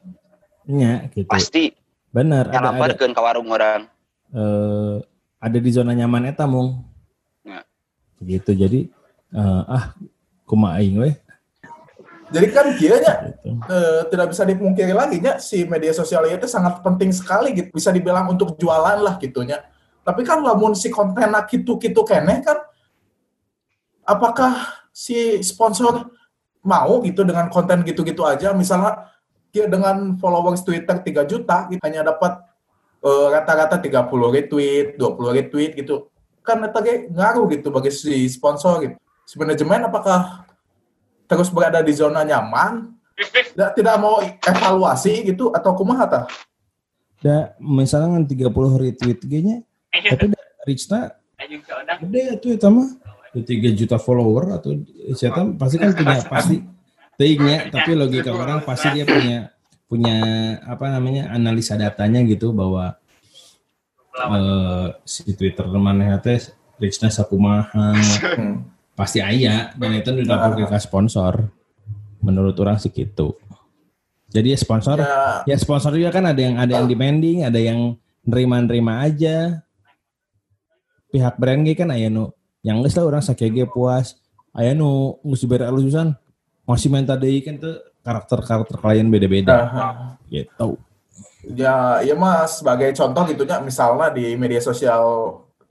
nya 0.67 1.07
gitu. 1.15 1.29
pasti 1.29 1.71
Benar 2.11 2.49
ada 2.49 2.57
ada 2.57 2.73
nyalaparkeun 2.73 3.13
ka 3.13 3.21
warung 3.21 3.49
orang 3.51 3.87
eh, 4.33 4.95
ada 5.37 5.57
di 5.61 5.69
zona 5.69 5.93
nyaman 5.93 6.33
eta 6.33 6.49
mung. 6.49 6.81
Ya. 7.45 7.61
Gitu. 8.19 8.51
Jadi 8.57 8.79
eh, 9.33 9.61
ah 9.69 9.93
kumaha 10.47 10.81
aing 10.81 10.97
we 10.99 11.11
Jadi 12.27 12.47
kan 12.51 12.75
kiranya 12.75 13.39
gitu. 13.39 13.55
eh, 13.71 14.01
tidak 14.11 14.35
bisa 14.35 14.43
dipungkiri 14.43 14.91
lagi 14.91 15.23
nya 15.23 15.39
si 15.39 15.63
media 15.63 15.95
sosial 15.95 16.27
itu 16.27 16.43
sangat 16.43 16.83
penting 16.83 17.15
sekali 17.15 17.55
gitu 17.55 17.71
bisa 17.71 17.87
dibilang 17.87 18.27
untuk 18.27 18.59
jualan 18.59 18.99
lah 18.99 19.15
gitunya 19.15 19.63
tapi 20.03 20.27
kan 20.27 20.43
lamun 20.43 20.75
si 20.75 20.91
konten 20.91 21.31
gitu-gitu 21.47 22.03
kene 22.03 22.43
kan 22.43 22.59
apakah 24.03 24.55
si 24.91 25.39
sponsor 25.39 26.07
mau 26.67 26.99
gitu 27.07 27.23
dengan 27.23 27.47
konten 27.47 27.87
gitu-gitu 27.87 28.27
aja 28.27 28.51
misalnya 28.51 29.07
dia 29.55 29.65
dengan 29.71 30.19
followers 30.19 30.61
Twitter 30.67 30.99
3 30.99 31.23
juta 31.23 31.71
gitu, 31.71 31.79
hanya 31.87 32.11
dapat 32.11 32.43
eh, 32.99 33.27
rata-rata 33.31 33.79
30 33.79 34.35
retweet 34.35 34.99
20 34.99 35.37
retweet 35.39 35.71
gitu. 35.79 36.11
Kan 36.43 36.59
itu 36.63 36.79
ge 36.83 36.93
ngaruh 37.11 37.47
gitu 37.55 37.71
bagi 37.71 37.91
si 37.91 38.27
sponsor 38.27 38.83
gitu. 38.83 38.95
Si 39.23 39.39
manajemen 39.39 39.87
apakah 39.87 40.43
terus 41.31 41.47
berada 41.47 41.79
di 41.79 41.95
zona 41.95 42.27
nyaman? 42.27 42.91
Tidak, 43.17 43.73
tidak 43.73 43.95
mau 43.97 44.21
evaluasi 44.21 45.25
gitu 45.25 45.49
atau 45.49 45.73
kumaha 45.73 46.05
tah? 46.05 46.25
Da 47.17 47.57
misalnya 47.57 48.13
kan 48.13 48.23
30 48.29 48.83
retweet 48.83 49.19
kayaknya 49.25 49.65
tapi 50.05 50.25
da 50.29 50.41
reach-na 50.69 50.99
gede 51.97 52.23
tuh 52.37 52.51
itu 52.53 52.67
mah 52.69 52.89
3 53.43 53.77
juta 53.77 53.97
follower 54.01 54.57
atau 54.57 54.77
siapa 55.13 55.53
pasti 55.57 55.75
kan 55.77 55.91
punya 55.93 56.17
pasti 56.25 56.55
tingnya 57.17 57.69
tapi 57.73 57.97
logika 57.97 58.31
orang 58.33 58.61
pasti 58.61 58.93
dia 58.93 59.05
punya 59.05 59.51
punya 59.87 60.17
apa 60.67 60.91
namanya 60.91 61.31
analisa 61.31 61.79
datanya 61.79 62.21
gitu 62.27 62.51
bahwa 62.51 62.99
eh, 64.15 64.87
si 65.07 65.31
Twitter 65.33 65.65
mana 65.71 66.19
teh 66.19 66.39
reach-na 66.77 67.09
sakumaha. 67.09 67.97
Pasti 68.97 69.21
aya 69.21 69.73
dan 69.77 69.93
itu 69.93 70.09
dilaporkan 70.09 70.69
ke 70.69 70.77
sponsor. 70.81 71.53
Menurut 72.21 72.57
orang 72.57 72.81
sih 72.81 72.89
gitu. 72.89 73.37
Jadi 74.27 74.53
ya 74.53 74.57
sponsor 74.59 74.97
Ya, 74.99 75.45
Ya 75.45 75.55
sponsor 75.55 75.93
juga 75.95 76.11
kan 76.17 76.25
ada 76.25 76.41
yang 76.41 76.57
ada 76.57 76.81
yang 76.81 76.87
demanding, 76.89 77.45
ada 77.45 77.61
yang 77.61 77.95
nerima-nerima 78.25 79.05
aja. 79.05 79.61
Pihak 81.13 81.37
brand 81.39 81.63
kan 81.77 81.93
aya 81.93 82.09
nu 82.11 82.33
yang 82.67 82.83
geus 82.83 82.99
lah 82.99 83.07
orang 83.07 83.23
sakege 83.23 83.63
puas. 83.71 84.19
Aya 84.51 84.75
nu 84.75 85.15
geus 85.23 85.39
dibere 85.39 85.63
alusan. 85.63 86.11
Masih 86.67 86.91
minta 86.91 87.15
deui 87.15 87.39
kan 87.39 87.55
tuh 87.55 87.79
karakter-karakter 88.03 88.75
klien 88.83 89.07
beda-beda. 89.07 89.55
Nah, 89.55 89.95
gitu. 90.27 90.75
ya, 91.55 92.03
ya 92.03 92.15
mas 92.19 92.59
sebagai 92.59 92.91
contoh 92.91 93.23
gitunya 93.31 93.63
misalnya 93.63 94.11
di 94.11 94.35
media 94.35 94.59
sosial 94.59 95.03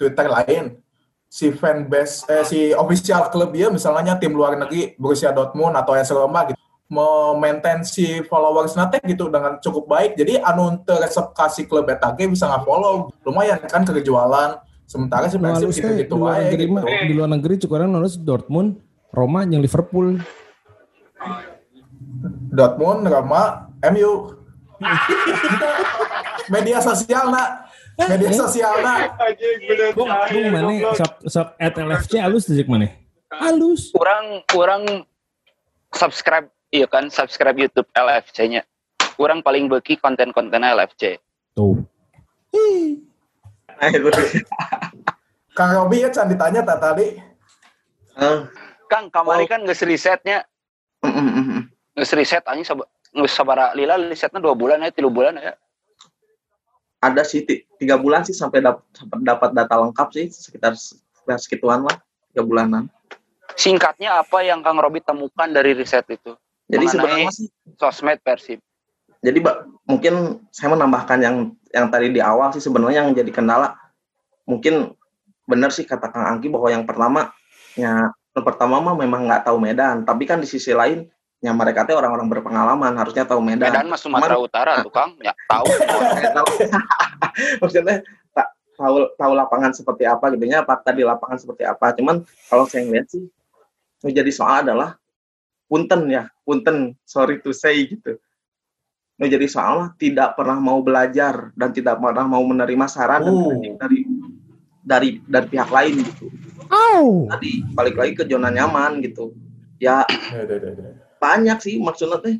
Twitter 0.00 0.24
lain 0.24 0.80
si 1.28 1.52
fanbase 1.52 2.24
eh, 2.32 2.44
si 2.48 2.58
official 2.72 3.28
klub 3.28 3.52
dia 3.52 3.68
misalnya 3.68 4.16
tim 4.16 4.32
luar 4.32 4.56
negeri 4.56 4.96
Borussia 4.96 5.36
Dortmund 5.36 5.76
atau 5.76 5.92
AS 5.92 6.08
Roma 6.08 6.48
gitu 6.48 6.60
memaintain 6.86 7.82
si 7.82 8.22
followers 8.30 8.78
nate 8.78 9.02
gitu 9.02 9.26
dengan 9.26 9.58
cukup 9.58 9.90
baik. 9.90 10.14
Jadi 10.14 10.38
anu 10.38 10.78
teresep 10.86 11.34
kasih 11.34 11.66
klub 11.66 11.90
eta 11.90 12.14
ge 12.14 12.30
bisa 12.30 12.46
nggak-follow 12.46 13.10
lumayan 13.26 13.58
kan 13.66 13.82
kejualan 13.82 14.62
sementara 14.86 15.26
teh 15.26 15.36
gitu-gitu 15.36 16.06
di 16.06 16.06
luar 16.14 16.46
negeri 16.46 16.64
gitu. 16.70 17.06
di 17.10 17.12
luar 17.14 17.30
negeri 17.30 17.54
cukup 17.60 17.74
orang 17.82 17.90
nulis 17.98 18.14
Dortmund, 18.22 18.78
Roma 19.10 19.42
yang 19.42 19.60
Liverpool. 19.60 20.22
Dortmund, 22.54 23.02
Roma, 23.10 23.68
MU. 23.92 24.32
media 26.54 26.78
sosial 26.78 27.32
nak, 27.32 27.66
media 27.98 28.30
sosial 28.30 28.74
nak. 28.84 29.18
Bung, 29.96 30.06
bung 30.06 30.46
mana 30.52 30.72
sok 30.94 31.12
sok 31.26 31.48
at 31.58 31.74
LFC 31.74 32.12
halus 32.22 32.46
tuh 32.46 32.54
mana? 32.70 32.92
Halus. 33.26 33.90
orang 33.98 34.46
orang 34.54 34.82
subscribe 35.90 36.46
iya 36.70 36.86
kan 36.86 37.10
subscribe 37.10 37.58
YouTube 37.58 37.88
LFC-nya 37.90 38.62
orang 39.18 39.42
paling 39.42 39.66
beki 39.66 39.98
konten-konten 39.98 40.62
LFC 40.62 41.18
Tuh. 41.56 41.80
Ih. 42.52 43.00
Nah, 43.76 43.88
itu. 43.92 44.08
Kang 45.52 45.70
Robi 45.72 46.04
ya 46.04 46.08
can 46.12 46.28
ditanya 46.28 46.60
tak 46.64 46.78
tadi. 46.80 47.16
Eh, 48.16 48.38
Kang 48.88 49.08
kamari 49.12 49.44
kan 49.44 49.64
nggak 49.64 49.76
risetnya. 49.84 50.44
Mm, 51.04 51.12
mm, 51.12 51.30
mm, 51.32 51.62
nggak 51.96 52.12
riset 52.16 52.44
aja 52.44 52.62
nggak 53.16 53.32
sabara 53.32 53.72
lila 53.72 53.96
risetnya 53.96 54.40
dua 54.40 54.52
bulan 54.56 54.80
ya 54.84 54.92
tiga 54.92 55.08
bulan 55.08 55.36
ya. 55.36 55.52
Ada 57.00 57.22
sih 57.24 57.44
ti- 57.44 57.64
tiga 57.76 58.00
bulan 58.00 58.24
sih 58.24 58.32
sampai 58.32 58.64
dap- 58.64 58.84
sampai 58.92 59.20
dapat 59.20 59.50
data 59.52 59.74
lengkap 59.76 60.08
sih 60.12 60.26
sekitar 60.32 60.72
sekitar 60.76 61.38
segituan 61.40 61.84
lah 61.84 61.96
tiga 62.32 62.44
bulanan. 62.44 62.88
singkatnya 63.56 64.20
apa 64.20 64.44
yang 64.44 64.60
Kang 64.60 64.76
Robi 64.76 65.00
temukan 65.00 65.48
dari 65.48 65.72
riset 65.72 66.04
itu? 66.12 66.36
Jadi 66.68 66.84
sebenarnya 66.92 67.30
sih 67.32 67.48
sosmed 67.78 68.20
Persib 68.20 68.60
jadi 69.24 69.38
Mbak, 69.40 69.56
mungkin 69.86 70.14
saya 70.50 70.74
menambahkan 70.74 71.18
yang 71.22 71.36
yang 71.72 71.86
tadi 71.92 72.10
di 72.10 72.20
awal 72.20 72.50
sih 72.52 72.62
sebenarnya 72.62 73.06
yang 73.06 73.14
jadi 73.14 73.30
kendala 73.30 73.76
mungkin 74.48 74.94
benar 75.46 75.70
sih 75.70 75.86
kata 75.86 76.10
Kang 76.10 76.26
Angki 76.26 76.50
bahwa 76.50 76.68
yang 76.72 76.84
pertama 76.88 77.30
ya 77.78 78.10
yang 78.10 78.44
pertama 78.44 78.82
mah 78.82 78.94
memang 78.98 79.28
nggak 79.28 79.46
tahu 79.46 79.56
Medan 79.62 80.02
tapi 80.02 80.26
kan 80.26 80.42
di 80.42 80.48
sisi 80.48 80.74
lain 80.74 81.06
ya 81.40 81.52
mereka 81.52 81.84
teh 81.84 81.94
orang-orang 81.94 82.26
berpengalaman 82.32 82.96
harusnya 82.96 83.28
tahu 83.28 83.44
Medan, 83.44 83.70
Medan 83.70 83.86
mah 83.86 84.00
Sumatera 84.00 84.36
Utara 84.40 84.72
tuh 84.82 84.92
Kang 84.92 85.14
ya 85.20 85.32
tahu. 85.52 85.66
Maksudnya 87.62 88.02
tak 88.32 88.48
tahu 88.74 89.06
tahu 89.14 89.32
lapangan 89.36 89.70
seperti 89.76 90.08
apa 90.08 90.32
gitu 90.34 90.44
ya 90.48 90.64
fakta 90.64 90.90
di 90.96 91.04
lapangan 91.04 91.38
seperti 91.38 91.62
apa. 91.68 91.92
Cuman 91.94 92.24
kalau 92.48 92.64
saya 92.66 92.88
ngeliat 92.88 93.06
sih 93.12 93.22
jadi 94.02 94.30
soal 94.32 94.66
adalah 94.66 94.96
punten 95.66 96.08
ya 96.08 96.30
punten 96.46 96.94
sorry 97.02 97.42
to 97.42 97.50
say 97.50 97.86
gitu 97.90 98.16
jadi 99.24 99.48
soal 99.48 99.96
tidak 99.96 100.36
pernah 100.36 100.60
mau 100.60 100.84
belajar 100.84 101.48
dan 101.56 101.72
tidak 101.72 101.96
pernah 101.96 102.28
mau 102.28 102.44
menerima 102.44 102.84
saran 102.84 103.24
dan 103.24 103.32
Oh. 103.32 103.48
kritik 103.48 103.72
dari 103.80 103.98
dari 104.84 105.08
dari 105.24 105.46
pihak 105.48 105.70
lain 105.72 105.94
gitu 106.04 106.28
Au. 106.68 107.24
tadi 107.32 107.64
balik 107.72 107.96
lagi 107.96 108.12
ke 108.12 108.28
zona 108.28 108.52
nyaman 108.52 109.00
gitu 109.00 109.32
ya 109.80 110.04
Ya, 110.32 110.44
ya, 110.44 110.56
ya, 110.60 110.70
ya. 110.76 110.90
banyak 111.16 111.58
sih 111.64 111.80
maksudnya 111.80 112.20
teh 112.20 112.36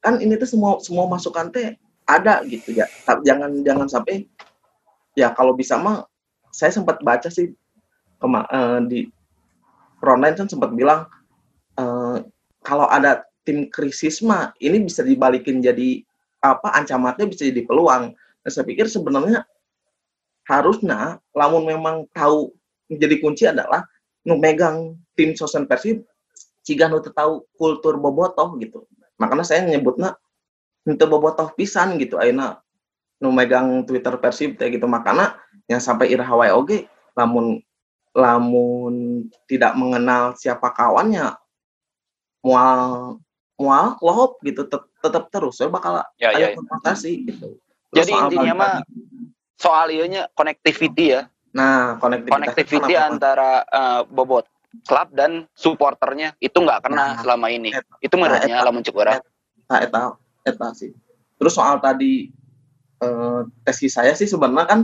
kan 0.00 0.16
ini 0.16 0.40
tuh 0.40 0.48
semua 0.48 0.80
semua 0.80 1.04
masukan 1.04 1.52
teh 1.52 1.76
ada 2.06 2.40
gitu 2.46 2.72
ya 2.72 2.88
jangan 3.26 3.60
jangan 3.60 3.84
sampai 3.90 4.24
ya 5.12 5.34
kalau 5.36 5.52
bisa 5.52 5.76
mah 5.76 6.06
saya 6.48 6.72
sempat 6.72 7.02
baca 7.04 7.28
sih 7.28 7.52
kema- 8.16 8.48
eh, 8.48 8.80
di 8.88 9.00
frontline 10.00 10.38
kan 10.38 10.48
sempat 10.48 10.72
bilang 10.72 11.04
eh, 11.76 12.16
kalau 12.62 12.86
ada 12.88 13.26
tim 13.42 13.66
krisis 13.68 14.22
mah 14.22 14.54
ini 14.58 14.86
bisa 14.86 15.02
dibalikin 15.02 15.58
jadi 15.60 16.05
apa 16.54 16.70
ancamannya 16.78 17.26
bisa 17.26 17.48
jadi 17.50 17.66
peluang. 17.66 18.14
Dan 18.14 18.50
saya 18.52 18.62
pikir 18.62 18.86
sebenarnya 18.86 19.42
harusnya 20.46 21.18
lamun 21.34 21.66
memang 21.66 22.06
tahu 22.14 22.54
menjadi 22.86 23.16
kunci 23.18 23.44
adalah 23.50 23.82
megang 24.22 24.94
tim 25.18 25.34
sosen 25.34 25.66
persib 25.66 26.06
jika 26.66 26.86
nu 26.90 27.02
tahu 27.02 27.46
kultur 27.54 27.98
bobotoh 27.98 28.54
gitu. 28.58 28.86
Makanya 29.18 29.46
saya 29.46 29.62
nyebutnya 29.66 30.18
itu 30.86 31.06
bobotoh 31.06 31.50
pisan 31.54 31.98
gitu 31.98 32.18
ayeuna 32.18 32.62
nu 33.22 33.32
megang 33.32 33.86
Twitter 33.86 34.14
Persib 34.20 34.58
teh 34.58 34.68
gitu. 34.68 34.84
Makanya 34.84 35.38
yang 35.70 35.80
sampai 35.80 36.10
Irhawai 36.12 36.52
oge 36.52 36.90
lamun 37.16 37.62
lamun 38.16 39.26
tidak 39.46 39.76
mengenal 39.76 40.34
siapa 40.36 40.72
kawannya 40.72 41.36
mual 42.40 43.18
mual 43.56 43.96
klop 43.96 44.36
gitu 44.44 44.68
tet- 44.68 44.90
tetap 45.00 45.32
terus 45.32 45.56
saya 45.56 45.72
bakal 45.72 46.04
Ya, 46.20 46.32
ada 46.32 46.38
ya, 46.38 46.46
ya. 46.52 46.56
konfrontasi 46.56 47.12
gitu. 47.24 47.56
Jadi 47.92 48.12
soal 48.12 48.22
intinya 48.28 48.52
mah 48.54 48.74
soal 49.56 49.88
ieunya 49.88 50.28
connectivity 50.36 51.16
ya. 51.16 51.22
Nah 51.56 51.96
connectivity. 51.96 52.92
Pak? 52.92 53.08
antara 53.08 53.50
eh, 53.64 54.00
bobot 54.06 54.44
klub 54.84 55.08
dan 55.16 55.48
supporternya 55.56 56.36
itu 56.36 56.52
nggak 56.52 56.84
kena 56.84 57.16
Nah, 57.16 57.24
selama 57.24 57.48
ini. 57.48 57.72
Et- 57.72 57.88
itu 58.04 58.14
menurutnya 58.14 58.60
eta- 58.60 58.66
lamun 58.68 58.84
cek 58.84 58.96
orang 58.96 59.24
nah 59.66 59.78
eta. 59.80 60.02
Eta 60.44 60.68
sih. 60.76 60.92
Terus 61.40 61.52
soal 61.56 61.80
tadi 61.80 62.28
eh, 63.00 63.40
tesis 63.64 63.96
saya 63.96 64.12
sih 64.12 64.28
sebenarnya 64.28 64.68
kan 64.68 64.80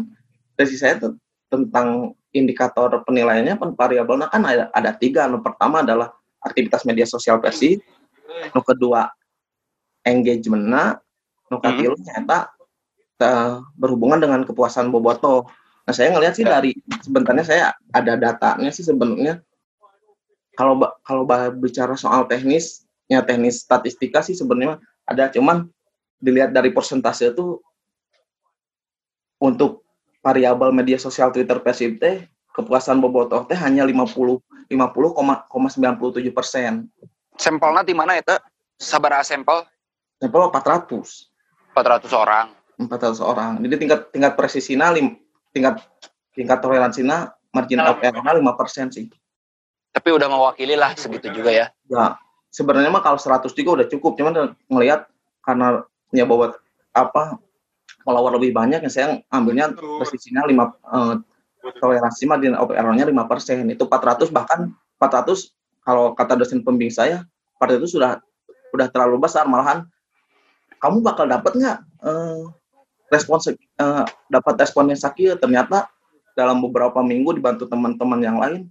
tesis 0.56 0.80
saya 0.80 0.96
tuh 0.96 1.12
tentang 1.52 2.16
indikator 2.32 2.88
penilaiannya 3.04 3.60
pen 3.60 3.76
variabelnya 3.76 4.32
kan 4.32 4.40
ada, 4.48 4.72
ada 4.72 4.96
tiga. 4.96 5.28
Nu 5.28 5.44
pertama 5.44 5.84
adalah 5.84 6.08
aktivitas 6.40 6.88
media 6.88 7.04
sosial 7.04 7.36
versi 7.38 7.76
nu 8.52 8.60
kedua 8.64 9.10
engagementnya 10.02 10.98
nu 11.48 11.56
Hmm. 11.60 11.64
katilu 11.64 11.96
nyata 12.00 12.48
eh, 13.20 13.60
berhubungan 13.76 14.18
dengan 14.18 14.40
kepuasan 14.42 14.88
boboto 14.88 15.46
nah 15.82 15.92
saya 15.92 16.14
ngelihat 16.14 16.34
sih 16.38 16.46
Ya. 16.46 16.58
dari 16.58 16.72
sebenarnya 17.02 17.44
saya 17.44 17.64
ada 17.92 18.14
datanya 18.16 18.70
sih 18.70 18.86
sebenarnya 18.86 19.42
kalau 20.56 20.78
kalau 21.02 21.26
bicara 21.58 21.92
soal 21.98 22.24
teknis 22.24 22.86
ya 23.10 23.20
teknis 23.20 23.60
statistika 23.66 24.22
sih 24.24 24.32
sebenarnya 24.32 24.78
ada 25.04 25.28
cuman 25.28 25.68
dilihat 26.22 26.54
dari 26.54 26.70
persentase 26.70 27.34
itu 27.34 27.58
untuk 29.42 29.82
variabel 30.22 30.70
media 30.70 30.96
sosial 31.02 31.34
Twitter 31.34 31.58
Persib 31.58 31.98
teh 31.98 32.30
kepuasan 32.54 33.02
bobotoh 33.02 33.42
teh 33.50 33.58
hanya 33.58 33.82
50 33.82 34.38
50,97 34.70 36.30
persen. 36.32 36.86
Sampelnya 37.36 37.82
di 37.82 37.94
mana 37.96 38.18
itu? 38.18 38.34
Sabar 38.76 39.22
sampel 39.22 39.62
Sampel 40.18 40.42
400 40.50 41.32
400 41.72 42.12
orang. 42.12 42.46
400 42.76 43.18
orang. 43.24 43.52
Jadi 43.64 43.74
tingkat 43.80 44.00
tingkat 44.12 44.32
presisinya 44.36 44.92
lim, 44.92 45.16
tingkat 45.50 45.80
tingkat 46.36 46.60
toleransinya 46.60 47.32
margin 47.52 47.80
of 47.80 48.00
error 48.04 48.20
5 48.20 48.60
persen 48.60 48.92
sih. 48.92 49.08
Tapi 49.92 50.08
udah 50.12 50.28
mewakili 50.28 50.76
lah 50.76 50.96
segitu 50.96 51.32
juga 51.32 51.52
ya. 51.52 51.66
Ya 51.88 52.16
sebenarnya 52.52 52.92
mah 52.92 53.04
kalau 53.04 53.16
100 53.20 53.52
juga 53.56 53.82
udah 53.82 53.86
cukup. 53.88 54.16
Cuman 54.20 54.52
ngelihat 54.68 55.08
karena 55.42 55.84
punya 56.12 56.24
bobot 56.28 56.52
apa 56.92 57.40
follower 58.04 58.36
lebih 58.36 58.52
banyak 58.52 58.84
yang 58.84 58.92
saya 58.92 59.06
ambilnya 59.32 59.72
presisinya 59.72 60.44
5 60.44 60.52
eh, 60.52 61.14
toleransi 61.80 62.22
margin 62.28 62.54
of 62.56 62.72
error-nya 62.72 63.08
5 63.08 63.30
persen. 63.30 63.68
Itu 63.72 63.88
400 63.88 64.28
bahkan 64.28 64.72
400 65.00 65.52
kalau 65.82 66.14
kata 66.14 66.38
dosen 66.38 66.62
pembimbing 66.62 66.94
saya 66.94 67.26
400 67.58 67.78
itu 67.82 67.98
sudah 67.98 68.18
udah 68.72 68.86
terlalu 68.90 69.22
besar 69.22 69.44
malahan. 69.46 69.86
Kamu 70.82 70.98
bakal 70.98 71.30
dapat 71.30 71.54
nggak 71.54 71.78
eh, 72.02 72.42
respon 73.12 73.38
eh, 73.54 74.04
dapat 74.26 74.54
respon 74.58 74.90
yang 74.90 74.98
sakit? 74.98 75.38
Ternyata 75.38 75.86
dalam 76.34 76.58
beberapa 76.64 77.04
minggu 77.04 77.36
dibantu 77.36 77.68
teman-teman 77.68 78.20
yang 78.24 78.40
lain 78.40 78.66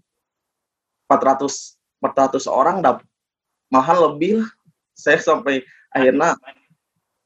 400 1.07 1.77
400 2.01 2.49
orang 2.49 2.81
dapat 2.81 3.05
malahan 3.69 3.97
lebih 4.09 4.41
lah. 4.41 4.49
Saya 4.97 5.21
sampai 5.21 5.61
akhirnya 5.93 6.35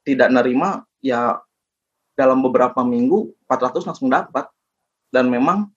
tidak 0.04 0.28
nerima 0.30 0.84
ya 1.00 1.40
dalam 2.14 2.44
beberapa 2.44 2.84
minggu 2.84 3.32
400 3.48 3.88
langsung 3.88 4.12
dapat. 4.12 4.46
Dan 5.08 5.32
memang 5.32 5.72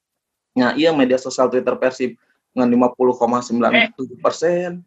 ya 0.53 0.75
iya 0.75 0.91
media 0.91 1.15
sosial 1.15 1.47
Twitter 1.47 1.73
Persib 1.79 2.19
dengan 2.59 2.91
50,97 2.91 4.19
persen. 4.19 4.83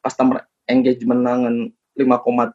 Customer 0.00 0.46
engagement 0.70 1.20
dengan 1.26 1.54
5,5 1.98 2.54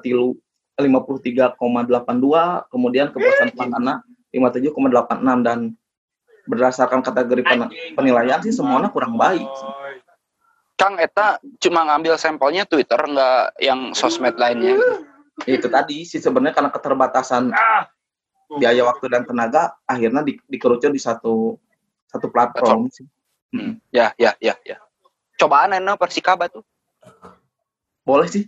tilu 0.00 0.40
53,82 0.80 2.72
kemudian 2.72 3.12
kepuasan 3.12 3.52
pelanggan 3.52 4.00
57,86 4.32 5.46
dan 5.46 5.58
berdasarkan 6.48 7.00
kategori 7.04 7.42
pen- 7.44 7.72
penilaian 7.92 8.40
sih 8.40 8.50
semuanya 8.50 8.88
kurang 8.88 9.20
baik 9.20 9.44
Kang 10.80 10.96
Eta 10.96 11.36
cuma 11.60 11.84
ngambil 11.84 12.16
sampelnya 12.16 12.64
Twitter 12.64 12.96
nggak 12.96 13.60
yang 13.60 13.92
sosmed 13.92 14.40
lainnya. 14.40 14.80
itu 15.44 15.68
tadi 15.68 16.08
sih 16.08 16.16
sebenarnya 16.16 16.56
karena 16.56 16.70
keterbatasan 16.72 17.52
biaya 18.56 18.88
waktu 18.88 19.12
dan 19.12 19.28
tenaga 19.28 19.76
akhirnya 19.84 20.24
di, 20.24 20.40
dikerucut 20.48 20.88
di 20.88 20.96
satu 20.96 21.60
satu 22.08 22.32
platform. 22.32 22.88
sih. 22.88 23.04
Hmm. 23.50 23.82
Ya, 23.90 24.14
ya, 24.14 24.34
ya, 24.38 24.54
ya. 24.62 24.78
Cobaan 25.36 25.74
enak 25.74 25.98
Persikaba 25.98 26.46
tuh. 26.46 26.62
boleh 28.00 28.26
sih 28.26 28.42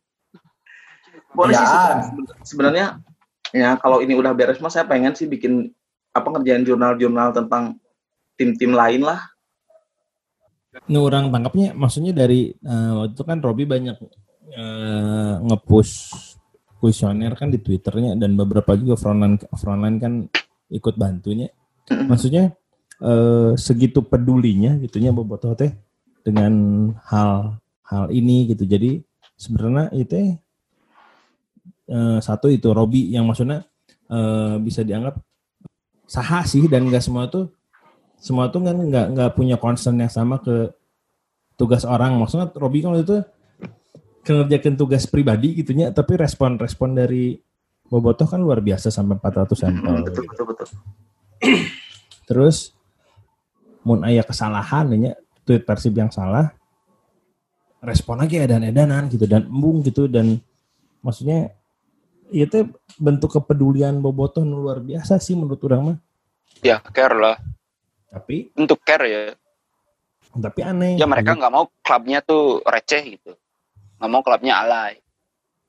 boleh 1.36 1.52
sih 1.52 1.60
Yaan. 1.66 1.98
seben- 2.08 2.30
sebenarnya 2.40 2.86
ya 3.52 3.76
kalau 3.76 4.00
ini 4.00 4.16
udah 4.16 4.32
beres 4.32 4.62
mah 4.64 4.72
saya 4.72 4.88
pengen 4.88 5.12
sih 5.12 5.28
bikin 5.28 5.68
apa 6.12 6.28
ngerjain 6.28 6.64
jurnal-jurnal 6.64 7.36
tentang 7.36 7.76
tim-tim 8.36 8.72
lain 8.72 9.04
lah 9.04 9.20
Nu 10.88 11.04
orang 11.04 11.28
tangkapnya 11.28 11.76
maksudnya 11.76 12.16
dari 12.16 12.48
eh, 12.48 12.90
waktu 12.96 13.12
itu 13.12 13.22
kan 13.28 13.44
Robi 13.44 13.68
banyak 13.68 13.96
eh, 14.56 15.34
nge-push 15.44 15.92
kuesioner 16.80 17.36
kan 17.36 17.52
di 17.52 17.60
Twitternya 17.60 18.16
dan 18.16 18.32
beberapa 18.40 18.72
juga 18.72 18.96
frontline 18.96 19.36
frontline 19.52 19.98
kan 20.00 20.12
ikut 20.72 20.96
bantunya. 20.96 21.52
Maksudnya 21.92 22.56
eh, 23.02 23.50
segitu 23.58 24.00
pedulinya 24.06 24.78
gitunya 24.78 25.10
Bobotoh 25.10 25.58
teh 25.58 25.74
dengan 26.22 26.52
hal 27.10 27.58
hal 27.82 28.04
ini 28.14 28.54
gitu. 28.54 28.64
Jadi 28.64 29.02
sebenarnya 29.34 29.90
itu 29.98 30.38
eh, 31.90 32.18
satu 32.22 32.46
itu 32.48 32.70
Robi 32.70 33.10
yang 33.10 33.26
maksudnya 33.26 33.66
eh, 34.06 34.54
bisa 34.62 34.86
dianggap 34.86 35.18
saha 36.06 36.46
sih 36.46 36.70
dan 36.70 36.86
enggak 36.86 37.02
semua 37.02 37.26
tuh 37.26 37.50
semua 38.22 38.46
tuh 38.54 38.62
kan 38.62 38.78
nggak 38.78 39.06
nggak 39.18 39.30
punya 39.34 39.58
concern 39.58 39.98
yang 39.98 40.12
sama 40.12 40.38
ke 40.38 40.70
tugas 41.58 41.82
orang. 41.82 42.14
Maksudnya 42.16 42.54
Robi 42.54 42.86
kan 42.86 42.94
waktu 42.94 43.04
itu 43.04 43.18
mengerjakan 44.22 44.74
tugas 44.78 45.04
pribadi 45.10 45.58
gitunya 45.58 45.90
tapi 45.90 46.14
respon-respon 46.14 46.94
dari 46.94 47.34
Bobotoh 47.82 48.24
kan 48.24 48.38
luar 48.40 48.62
biasa 48.62 48.88
sampai 48.88 49.18
400 49.18 49.52
sampel 49.52 49.94
betul 50.06 50.24
betul 50.30 50.44
betul. 50.48 50.68
Terus 52.30 52.72
mun 53.82 54.02
aya 54.02 54.22
kesalahan 54.22 54.86
nya 54.94 55.12
tweet 55.42 55.66
persib 55.66 55.94
yang 55.94 56.10
salah 56.10 56.54
respon 57.82 58.22
lagi 58.22 58.38
edan-edanan 58.38 59.10
gitu 59.10 59.26
dan 59.26 59.42
embung 59.46 59.82
gitu 59.82 60.06
dan 60.06 60.38
maksudnya 61.02 61.50
itu 62.30 62.64
bentuk 62.96 63.34
kepedulian 63.34 63.98
Bobotoh 63.98 64.46
nu 64.46 64.62
luar 64.62 64.78
biasa 64.80 65.18
sih 65.18 65.34
menurut 65.34 65.60
orang 65.66 65.82
mah 65.84 65.98
Ya, 66.62 66.78
care 66.78 67.16
lah. 67.18 67.36
tapi 68.06 68.52
Untuk 68.54 68.78
care 68.86 69.06
ya. 69.08 69.22
tapi 70.32 70.62
aneh 70.62 70.94
Ya 70.94 71.04
mereka 71.04 71.34
nggak 71.34 71.52
mau 71.52 71.66
klubnya 71.82 72.22
tuh 72.22 72.62
receh 72.62 73.18
gitu. 73.18 73.34
Nggak 73.98 74.10
mau 74.10 74.22
klubnya 74.22 74.62
alay. 74.62 75.02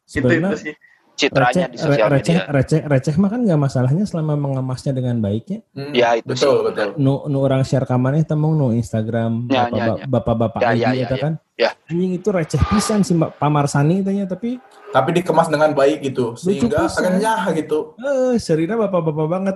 itu 0.06 0.22
itu 0.22 0.56
sih 0.60 0.76
Citranya 1.14 1.70
di 1.70 1.78
sosial 1.78 2.10
receh, 2.10 2.34
media. 2.36 2.50
receh, 2.50 2.82
receh 2.84 3.16
mah 3.16 3.30
kan 3.30 3.40
nggak 3.40 3.60
masalahnya 3.60 4.02
selama 4.02 4.34
mengemasnya 4.34 4.92
dengan 4.92 5.18
baiknya. 5.18 5.62
Hmm, 5.72 5.94
Ya, 5.94 6.14
itu 6.14 6.26
betul, 6.26 6.42
sih. 6.58 6.66
betul. 6.68 6.90
Nu, 6.98 7.22
nu 7.26 7.38
orang 7.40 7.62
share 7.62 7.84
kamarnya 7.84 8.26
temong 8.26 8.54
nu 8.54 8.68
Instagram 8.72 9.46
Ya, 9.48 9.68
bapak, 9.68 9.78
ya, 9.78 9.94
ya. 9.96 10.06
bapak-bapak 10.08 10.60
Ya, 10.60 10.70
ID 10.72 10.82
ya, 10.82 10.90
eta 11.00 11.06
ya, 11.08 11.18
kan. 11.20 11.34
ya. 11.56 11.70
Anjing 11.86 12.12
itu 12.14 12.28
receh 12.28 12.62
pisan 12.66 13.00
sih 13.02 13.14
Mbak 13.14 13.38
Pamarsani 13.38 14.02
tanya 14.02 14.26
tapi 14.26 14.58
Tapi 14.90 15.10
dikemas 15.12 15.48
dengan 15.48 15.70
baik 15.72 16.02
gitu, 16.04 16.34
sehingga 16.34 16.82
pisan. 16.84 17.02
renyah 17.12 17.46
gitu. 17.52 17.94
eh 18.00 18.38
serina 18.38 18.74
bapak-bapak 18.76 19.26
banget 19.28 19.56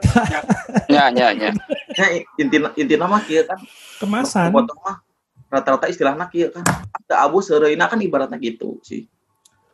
Ya, 0.87 1.09
ya, 1.09 1.29
ya. 1.31 1.49
ya 1.91 2.05
inti 2.41 2.57
inti 2.75 2.95
nama 2.95 3.17
kia 3.19 3.43
kan 3.43 3.57
kemasan. 3.97 4.49
potong 4.51 4.77
mah 4.79 4.97
rata-rata 5.47 5.87
istilahnya 5.87 6.25
kia 6.27 6.49
kan 6.49 6.61
ada 6.91 7.15
abu 7.19 7.39
sereina 7.39 7.85
kan 7.85 7.97
ibaratnya 7.97 8.37
gitu 8.37 8.77
sih 8.81 9.05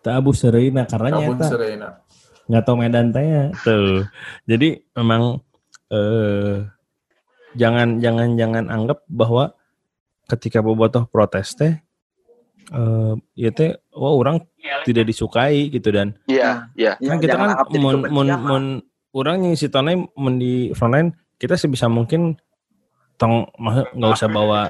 Tak 0.04 0.14
abu 0.20 0.36
serina 0.36 0.84
karena 0.84 1.10
nyata 1.16 1.48
Serena. 1.48 1.90
nggak 2.44 2.64
tahu 2.68 2.76
medan 2.76 3.16
tanya 3.16 3.56
tuh. 3.64 4.04
Jadi 4.44 4.84
memang 4.94 5.40
eh 5.88 6.68
jangan 7.56 8.04
jangan 8.04 8.36
jangan 8.36 8.66
anggap 8.68 9.00
bahwa 9.08 9.56
ketika 10.28 10.60
bobotoh 10.60 11.08
protes 11.08 11.56
teh 11.56 11.80
eh 12.74 13.14
ya 13.40 13.50
teh 13.56 13.80
wah 13.96 14.12
orang 14.12 14.44
tidak 14.84 15.08
disukai 15.08 15.72
gitu 15.72 15.92
dan 15.92 16.20
Iya, 16.28 16.68
iya. 16.76 17.00
Ya, 17.00 17.10
kan 17.16 17.18
kita 17.20 17.36
jangan 17.36 17.50
kan 17.56 17.80
mun 18.12 18.28
lah. 18.28 18.40
mun 18.40 18.64
orang 19.16 19.48
yang 19.48 19.56
si 19.56 19.72
Tonai 19.72 19.96
mun 19.96 20.36
di 20.36 20.72
frontline 20.76 21.16
kita 21.40 21.56
sebisa 21.56 21.88
mungkin 21.88 22.36
tong 23.16 23.48
nggak 23.96 24.12
usah 24.16 24.28
bawa 24.28 24.68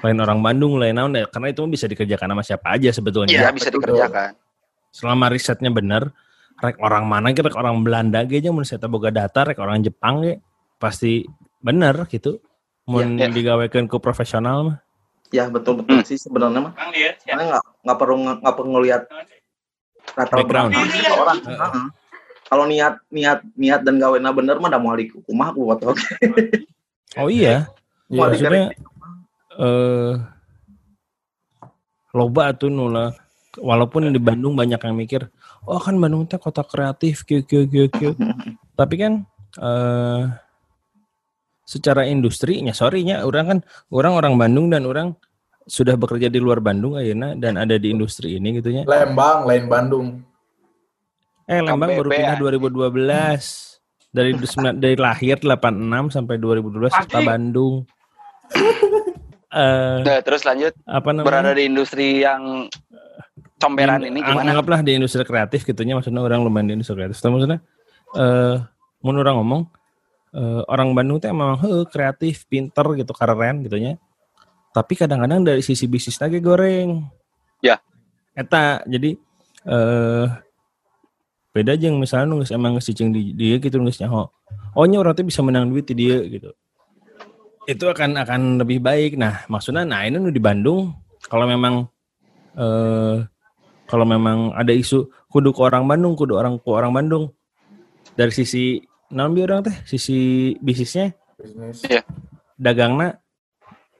lain 0.00 0.18
orang 0.18 0.40
Bandung 0.40 0.80
lain 0.80 0.96
naon 0.96 1.12
karena 1.28 1.52
itu 1.52 1.60
bisa 1.68 1.84
dikerjakan 1.84 2.32
sama 2.32 2.42
siapa 2.42 2.66
aja 2.72 2.88
sebetulnya 2.88 3.28
Iya, 3.30 3.52
bisa 3.52 3.68
betul. 3.68 3.92
dikerjakan. 3.92 4.32
selama 4.88 5.28
risetnya 5.28 5.68
bener 5.68 6.12
rek 6.56 6.76
orang 6.78 7.04
mana 7.04 7.32
gitu 7.32 7.44
rek 7.44 7.56
orang 7.56 7.80
Belanda 7.80 8.22
ge 8.22 8.40
mun 8.46 8.62
saya 8.62 8.80
boga 8.84 9.08
data 9.08 9.42
rek 9.42 9.56
orang 9.56 9.80
Jepang 9.80 10.20
ge 10.20 10.40
pasti 10.76 11.24
bener 11.58 12.08
gitu 12.08 12.40
mun 12.84 13.16
Iya, 13.16 13.28
iya. 13.28 13.32
digawekeun 13.32 13.84
ku 13.86 13.96
profesional 13.98 14.58
mah 14.64 14.78
ya 15.32 15.48
betul 15.48 15.80
betul 15.80 16.00
Hmm. 16.00 16.04
sih 16.04 16.16
sebenarnya 16.16 16.60
mah 16.60 16.72
karena 17.24 17.56
nggak 17.56 17.64
nggak 17.82 17.96
perlu 17.96 18.14
nggak 18.36 18.54
perlu 18.54 18.70
ngelihat 18.76 19.02
latar 20.12 20.36
Background. 20.38 20.70
belakang 20.72 20.90
seseorang 20.92 21.38
Heeh. 21.40 21.84
kalau 22.44 22.64
niat 22.68 22.94
niat 23.08 23.38
niat 23.54 23.80
dan 23.80 23.96
gawena 23.96 24.28
bener 24.28 24.60
mah 24.60 24.68
udah 24.68 24.80
mau 24.82 24.92
di 24.92 25.08
kumah 25.08 25.50
buat 25.52 25.78
oke 25.80 26.04
oh 27.16 27.28
iya 27.28 27.64
Mau 28.06 28.28
Iya. 28.28 28.28
maksudnya 28.28 28.64
eh 29.58 30.14
loba 32.12 32.52
tuh 32.52 32.68
nula 32.68 33.16
walaupun 33.60 34.08
di 34.12 34.20
Bandung 34.20 34.56
banyak 34.56 34.80
yang 34.80 34.96
mikir, 34.96 35.28
oh 35.68 35.80
kan 35.80 35.96
Bandung 36.00 36.24
teh 36.24 36.40
kota 36.40 36.64
kreatif, 36.64 37.24
kieu 37.28 37.44
kieu 37.44 37.68
kieu 37.68 37.88
kieu. 37.92 38.12
Tapi 38.78 38.94
kan 38.96 39.12
eh 39.60 40.22
secara 41.68 42.08
industrinya, 42.08 42.72
sorry-nya 42.72 43.24
orang 43.24 43.46
kan 43.48 43.58
orang 43.92 44.12
orang 44.16 44.34
Bandung 44.40 44.72
dan 44.72 44.84
orang 44.88 45.16
sudah 45.66 45.94
bekerja 45.94 46.26
di 46.26 46.42
luar 46.42 46.58
Bandung 46.58 46.98
ayeuna 46.98 47.38
dan 47.38 47.54
ada 47.54 47.78
di 47.78 47.92
industri 47.92 48.36
ini 48.36 48.58
gitu 48.58 48.72
ya. 48.72 48.82
Lembang, 48.88 49.46
lain 49.46 49.64
Bandung. 49.70 50.06
Eh 51.46 51.60
Lembang 51.62 51.90
baru 51.92 52.10
pindah 52.10 52.36
2012. 52.38 53.72
Dari 54.12 54.36
dari 54.82 54.96
lahir 54.98 55.40
86 55.40 56.12
sampai 56.12 56.36
2012 56.36 56.92
kota 56.92 57.20
Bandung. 57.24 57.86
Eh 59.52 60.00
Nah, 60.00 60.18
terus 60.24 60.48
lanjut 60.48 60.72
apa 60.88 61.12
namanya? 61.12 61.28
berada 61.28 61.52
di 61.52 61.68
industri 61.68 62.24
yang 62.24 62.72
comberan 63.60 64.00
ini 64.02 64.24
gimana? 64.24 64.56
Anggaplah 64.56 64.80
di 64.80 64.96
industri 64.96 65.22
kreatif 65.28 65.68
gitunya 65.68 65.92
maksudnya 65.94 66.24
orang 66.24 66.40
lumayan 66.40 66.72
di 66.72 66.74
industri 66.80 66.96
kreatif. 66.96 67.20
Tapi 67.20 67.32
maksudnya 67.36 67.60
eh 68.16 68.56
mun 69.04 69.16
orang 69.20 69.36
ngomong 69.38 69.62
eh, 70.32 70.62
orang 70.72 70.96
Bandung 70.96 71.20
teh 71.20 71.28
emang 71.28 71.60
heuh, 71.60 71.84
kreatif, 71.84 72.48
pinter 72.48 72.82
gitu, 72.96 73.12
keren 73.12 73.60
gitunya. 73.60 74.00
Tapi 74.72 74.96
kadang-kadang 74.96 75.44
dari 75.44 75.60
sisi 75.60 75.84
bisnis 75.84 76.16
lagi 76.16 76.40
goreng. 76.40 77.04
Ya. 77.60 77.76
Eta 78.32 78.80
jadi 78.88 79.20
eh 79.68 80.26
beda 81.52 81.76
jeung 81.76 82.00
misalnya 82.00 82.32
nu 82.32 82.40
geus 82.40 82.48
emang 82.56 82.80
geus 82.80 82.88
cicing 82.88 83.12
di 83.12 83.36
dia 83.36 83.60
gitu 83.60 83.76
nyaho. 83.76 84.32
Oh 84.72 84.88
nya 84.88 84.96
orang 85.04 85.12
teh 85.12 85.28
bisa 85.28 85.44
menang 85.44 85.68
duit 85.68 85.84
di 85.84 85.94
dia 86.08 86.24
gitu. 86.24 86.56
Itu 87.68 87.84
akan 87.86 88.18
akan 88.18 88.40
lebih 88.58 88.82
baik. 88.82 89.14
Nah, 89.14 89.46
maksudnya 89.46 89.86
nah 89.86 90.02
ini 90.02 90.18
nu 90.18 90.34
di 90.34 90.42
Bandung 90.42 90.94
kalau 91.30 91.46
memang 91.46 91.86
eh 92.58 93.16
kalau 93.86 94.08
memang 94.08 94.56
ada 94.56 94.72
isu 94.72 95.12
kudu 95.28 95.52
ke 95.52 95.60
orang 95.60 95.84
Bandung, 95.84 96.16
kudu 96.16 96.36
orang 96.40 96.56
ke 96.56 96.68
orang 96.72 96.92
Bandung. 96.96 97.30
Dari 98.16 98.32
sisi 98.32 98.80
non 99.12 99.32
orang 99.36 99.64
teh, 99.68 99.76
sisi 99.84 100.52
bisnisnya, 100.60 101.12
Bisnis. 101.36 101.84
dagangna 102.56 103.20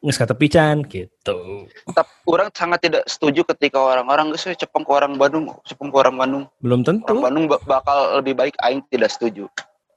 nggak 0.02 0.18
kata 0.18 0.34
pican 0.34 0.82
gitu. 0.90 1.70
Tapi 1.94 2.12
orang 2.26 2.50
sangat 2.50 2.82
tidak 2.82 3.06
setuju 3.06 3.46
ketika 3.54 3.78
orang-orang 3.78 4.34
geus 4.34 4.50
we 4.50 4.58
cepeng 4.58 4.82
ke 4.82 4.90
orang 4.90 5.14
Bandung, 5.14 5.46
cepeng 5.62 5.94
ke 5.94 5.96
orang 5.96 6.16
Bandung. 6.18 6.44
Belum 6.58 6.82
tentu. 6.82 7.06
Orang 7.06 7.22
Bandung 7.22 7.44
ba- 7.46 7.62
bakal 7.62 8.18
lebih 8.18 8.34
baik 8.34 8.54
aing 8.66 8.82
tidak 8.90 9.14
setuju 9.14 9.46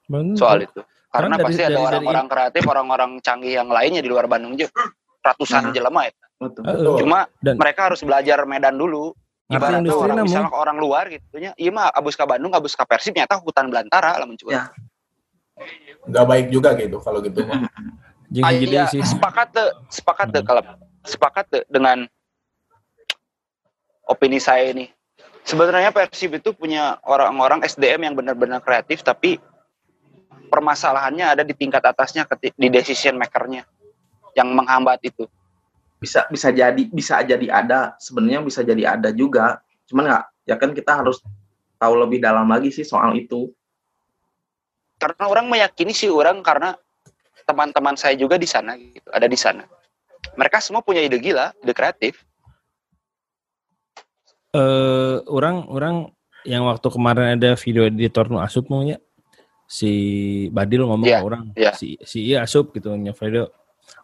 tentu. 0.06 0.38
soal 0.38 0.62
itu. 0.62 0.86
Karena 1.16 1.36
dari- 1.40 1.46
pasti 1.48 1.62
ada 1.62 1.70
dari- 1.70 1.76
dari- 1.76 1.86
orang-orang 1.96 2.26
kreatif, 2.28 2.64
orang-orang 2.68 3.12
canggih 3.24 3.54
yang 3.56 3.70
lainnya 3.72 4.02
di 4.04 4.10
luar 4.10 4.26
Bandung 4.28 4.54
juga. 4.54 4.72
Ratusan 5.24 5.70
Nah. 5.70 5.74
jelema 5.74 6.02
ya. 6.06 6.14
Betul. 6.36 6.64
Heeh. 6.68 6.98
Cuma 7.02 7.20
Dan- 7.40 7.58
mereka 7.58 7.82
harus 7.88 8.02
belajar 8.04 8.44
Medan 8.44 8.76
dulu. 8.76 9.16
Ibaratnya 9.46 9.78
industri 9.86 10.02
orang 10.10 10.18
namun. 10.18 10.26
misalnya 10.26 10.50
ke 10.50 10.58
orang 10.58 10.78
luar 10.82 11.04
gitu 11.06 11.36
nya, 11.38 11.54
iya 11.54 11.70
mah 11.70 11.94
abus 11.94 12.18
ke 12.18 12.26
Bandung, 12.26 12.50
abus 12.50 12.74
ke 12.74 12.82
Persib 12.82 13.14
nyata 13.14 13.38
hutan 13.38 13.70
belantara 13.70 14.18
lah 14.18 14.26
mencoba. 14.26 14.50
Ya. 14.50 14.64
Nggak 16.10 16.26
baik 16.26 16.48
juga 16.50 16.74
gitu 16.74 16.98
kalau 16.98 17.22
gitu 17.22 17.46
mah. 17.46 17.70
Ah, 18.42 18.52
iya, 18.52 18.90
sih. 18.90 19.06
sepakat 19.06 19.54
tuh, 19.54 19.70
sepakat 19.88 20.34
tuh 20.34 20.42
Hmm. 20.42 20.50
kalau 20.50 20.62
sepakat 21.06 21.46
tuh 21.46 21.64
dengan 21.70 22.10
opini 24.06 24.42
saya 24.42 24.74
ini. 24.74 24.90
Sebenarnya 25.46 25.94
Persib 25.94 26.34
itu 26.34 26.50
punya 26.58 26.98
orang-orang 27.06 27.62
SDM 27.62 28.02
yang 28.02 28.14
benar-benar 28.18 28.66
kreatif, 28.66 29.06
tapi 29.06 29.38
permasalahannya 30.56 31.36
ada 31.36 31.44
di 31.44 31.52
tingkat 31.52 31.84
atasnya, 31.84 32.24
di 32.56 32.72
decision 32.72 33.20
makernya 33.20 33.68
yang 34.40 34.56
menghambat 34.56 35.04
itu. 35.04 35.28
bisa 35.96 36.28
bisa 36.28 36.52
jadi 36.52 36.84
bisa 36.92 37.24
jadi 37.24 37.48
ada 37.50 37.96
sebenarnya 37.98 38.44
bisa 38.44 38.62
jadi 38.62 39.00
ada 39.00 39.10
juga 39.16 39.64
cuman 39.90 40.12
nggak 40.12 40.24
ya 40.44 40.56
kan 40.60 40.76
kita 40.76 40.92
harus 41.02 41.24
tahu 41.80 41.96
lebih 41.98 42.20
dalam 42.20 42.46
lagi 42.46 42.70
sih 42.70 42.84
soal 42.84 43.16
itu 43.16 43.50
Karena 45.00 45.28
orang 45.28 45.48
meyakini 45.50 45.92
sih 45.96 46.12
orang 46.12 46.40
karena 46.40 46.76
teman-teman 47.44 48.00
saya 48.00 48.16
juga 48.16 48.40
di 48.40 48.48
sana 48.48 48.80
gitu, 48.80 49.08
ada 49.12 49.28
di 49.28 49.36
sana. 49.36 49.68
Mereka 50.40 50.64
semua 50.64 50.80
punya 50.80 51.04
ide 51.04 51.20
gila, 51.20 51.52
ide 51.64 51.74
kreatif. 51.76 52.24
eh 54.56 55.16
orang 55.28 55.68
orang 55.68 55.96
yang 56.48 56.64
waktu 56.64 56.88
kemarin 56.88 57.36
ada 57.36 57.60
video 57.60 57.92
editor 57.92 58.32
nu 58.32 58.40
asup 58.40 58.72
maunya 58.72 59.04
si 59.66 59.92
Badil 60.54 60.86
ngomong 60.86 61.10
Iya, 61.10 61.20
ke 61.22 61.26
orang 61.26 61.44
iya. 61.58 61.72
si 61.74 61.98
si 62.06 62.22
iya 62.22 62.46
asup 62.46 62.74
gitu 62.74 62.94
nya 62.96 63.14
video 63.18 63.50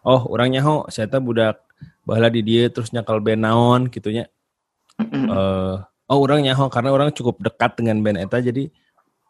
oh 0.02 0.26
orangnya 0.30 0.62
ho 0.66 0.86
saya 0.90 1.06
teh 1.06 1.22
budak 1.22 1.62
bahala 2.02 2.30
di 2.30 2.42
dia 2.42 2.66
terus 2.70 2.90
nyakal 2.90 3.22
band 3.22 3.46
naon 3.46 3.80
gitunya 3.90 4.26
eh 4.98 5.78
oh 6.12 6.18
orang 6.20 6.44
nyaho 6.44 6.68
karena 6.68 6.92
orang 6.92 7.08
cukup 7.16 7.40
dekat 7.40 7.80
dengan 7.80 8.04
band 8.04 8.20
eta 8.20 8.36
jadi 8.44 8.68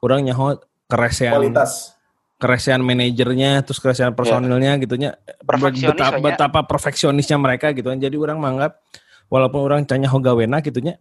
orang 0.03 0.27
nyaho 0.27 0.59
keresean 0.90 1.38
Kualitas. 1.38 1.95
keresean 2.42 2.83
manajernya 2.83 3.62
terus 3.62 3.79
keresean 3.79 4.18
personilnya 4.18 4.75
gitunya 4.83 5.14
Perfeksionis 5.47 5.95
betapa, 5.95 6.18
betapa 6.18 6.61
perfeksionisnya 6.66 7.38
mereka 7.38 7.71
gitu 7.71 7.87
kan 7.87 8.03
jadi 8.03 8.18
orang 8.18 8.42
menganggap 8.42 8.83
walaupun 9.31 9.61
orang 9.62 9.81
canya 9.87 10.11
gawena 10.11 10.59
gitunya 10.59 10.99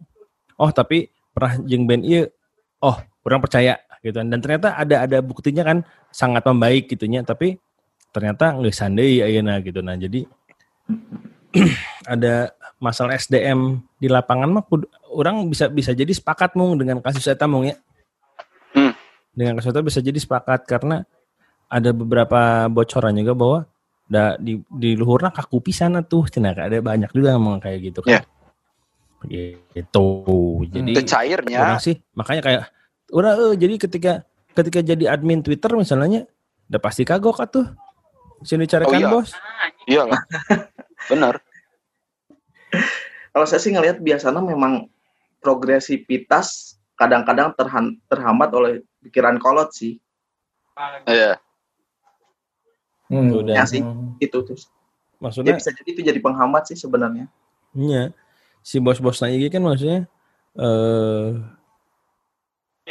oh 0.54 0.70
tapi 0.70 1.10
pernah 1.34 1.58
jeng 1.66 1.88
band 1.90 2.06
iya. 2.06 2.30
Oh 2.82 2.98
orang 3.26 3.42
percaya 3.42 3.78
gitu 4.02 4.18
dan 4.18 4.38
ternyata 4.42 4.74
ada 4.74 5.06
ada 5.06 5.18
buktinya 5.22 5.62
kan 5.62 5.78
sangat 6.10 6.42
membaik 6.42 6.90
gitunya 6.90 7.22
tapi 7.22 7.56
ternyata 8.10 8.52
nggak 8.58 8.74
sandai 8.74 9.22
ayeuna 9.22 9.62
gitu 9.62 9.78
nah 9.80 9.94
jadi 9.94 10.26
ada 12.12 12.50
masalah 12.82 13.14
SDM 13.14 13.78
di 14.02 14.10
lapangan 14.10 14.50
mah 14.50 14.64
orang 15.14 15.46
bisa 15.46 15.70
bisa 15.70 15.94
jadi 15.94 16.10
sepakat 16.10 16.58
mung 16.58 16.74
dengan 16.74 16.98
kasus 16.98 17.24
eta 17.30 17.46
mung 17.46 17.70
ya 17.70 17.78
Hmm. 18.72 18.96
dengan 19.36 19.60
kasus 19.60 19.68
eta 19.68 19.84
bisa 19.84 20.00
jadi 20.00 20.16
sepakat 20.16 20.64
karena 20.64 21.04
ada 21.68 21.92
beberapa 21.92 22.68
bocoran 22.72 23.16
juga 23.16 23.32
bahwa 23.36 23.58
da, 24.08 24.36
di 24.40 24.60
di 24.68 24.96
luhurna 24.96 25.32
kaku 25.32 25.60
pisan 25.60 25.96
tuh 26.08 26.24
cenah 26.28 26.56
ada 26.56 26.80
banyak 26.80 27.12
juga 27.12 27.36
ngomong 27.36 27.60
kayak 27.60 27.78
gitu 27.92 28.00
kan. 28.04 28.24
Gitu. 29.28 30.08
Jadi 30.72 30.90
Itu 30.92 31.02
cairnya 31.06 31.58
orang 31.62 31.80
sih 31.80 31.96
makanya 32.12 32.42
kayak 32.42 32.62
udah 33.12 33.52
eh, 33.52 33.54
jadi 33.60 33.74
ketika 33.76 34.12
ketika 34.52 34.80
jadi 34.80 35.12
admin 35.12 35.44
Twitter 35.44 35.68
misalnya 35.76 36.24
udah 36.68 36.80
pasti 36.80 37.04
kagok 37.04 37.38
atuh. 37.38 37.68
Sini 38.42 38.66
carikan 38.66 38.96
Oh, 38.96 38.98
iya. 38.98 39.08
bos. 39.08 39.30
iyalah. 39.86 40.22
Bener. 41.12 41.38
kalau 43.30 43.46
saya 43.46 43.60
sih 43.60 43.70
ngelihat 43.70 44.00
biasanya 44.00 44.40
memang 44.40 44.88
progresivitas 45.38 46.76
kadang-kadang 46.96 47.52
terhambat 48.08 48.50
oleh 48.52 48.72
pikiran 49.02 49.36
kolot 49.36 49.70
sih 49.72 50.00
Iya. 51.04 51.36
Hmm. 53.12 53.28
Udah. 53.28 53.54
Ya 53.60 53.64
sih. 53.68 53.84
itu 54.18 54.38
tuh 54.40 54.56
ya 54.56 54.64
Maksudnya 55.20 55.54
bisa 55.54 55.70
jadi 55.70 55.88
itu 55.92 56.00
jadi 56.02 56.18
penghambat 56.18 56.72
sih 56.72 56.78
sebenarnya 56.78 57.28
Iya. 57.76 58.10
Si 58.62 58.80
bos-bos 58.80 59.20
lagi 59.20 59.48
kan 59.52 59.62
maksudnya 59.62 60.08
eh 60.54 61.28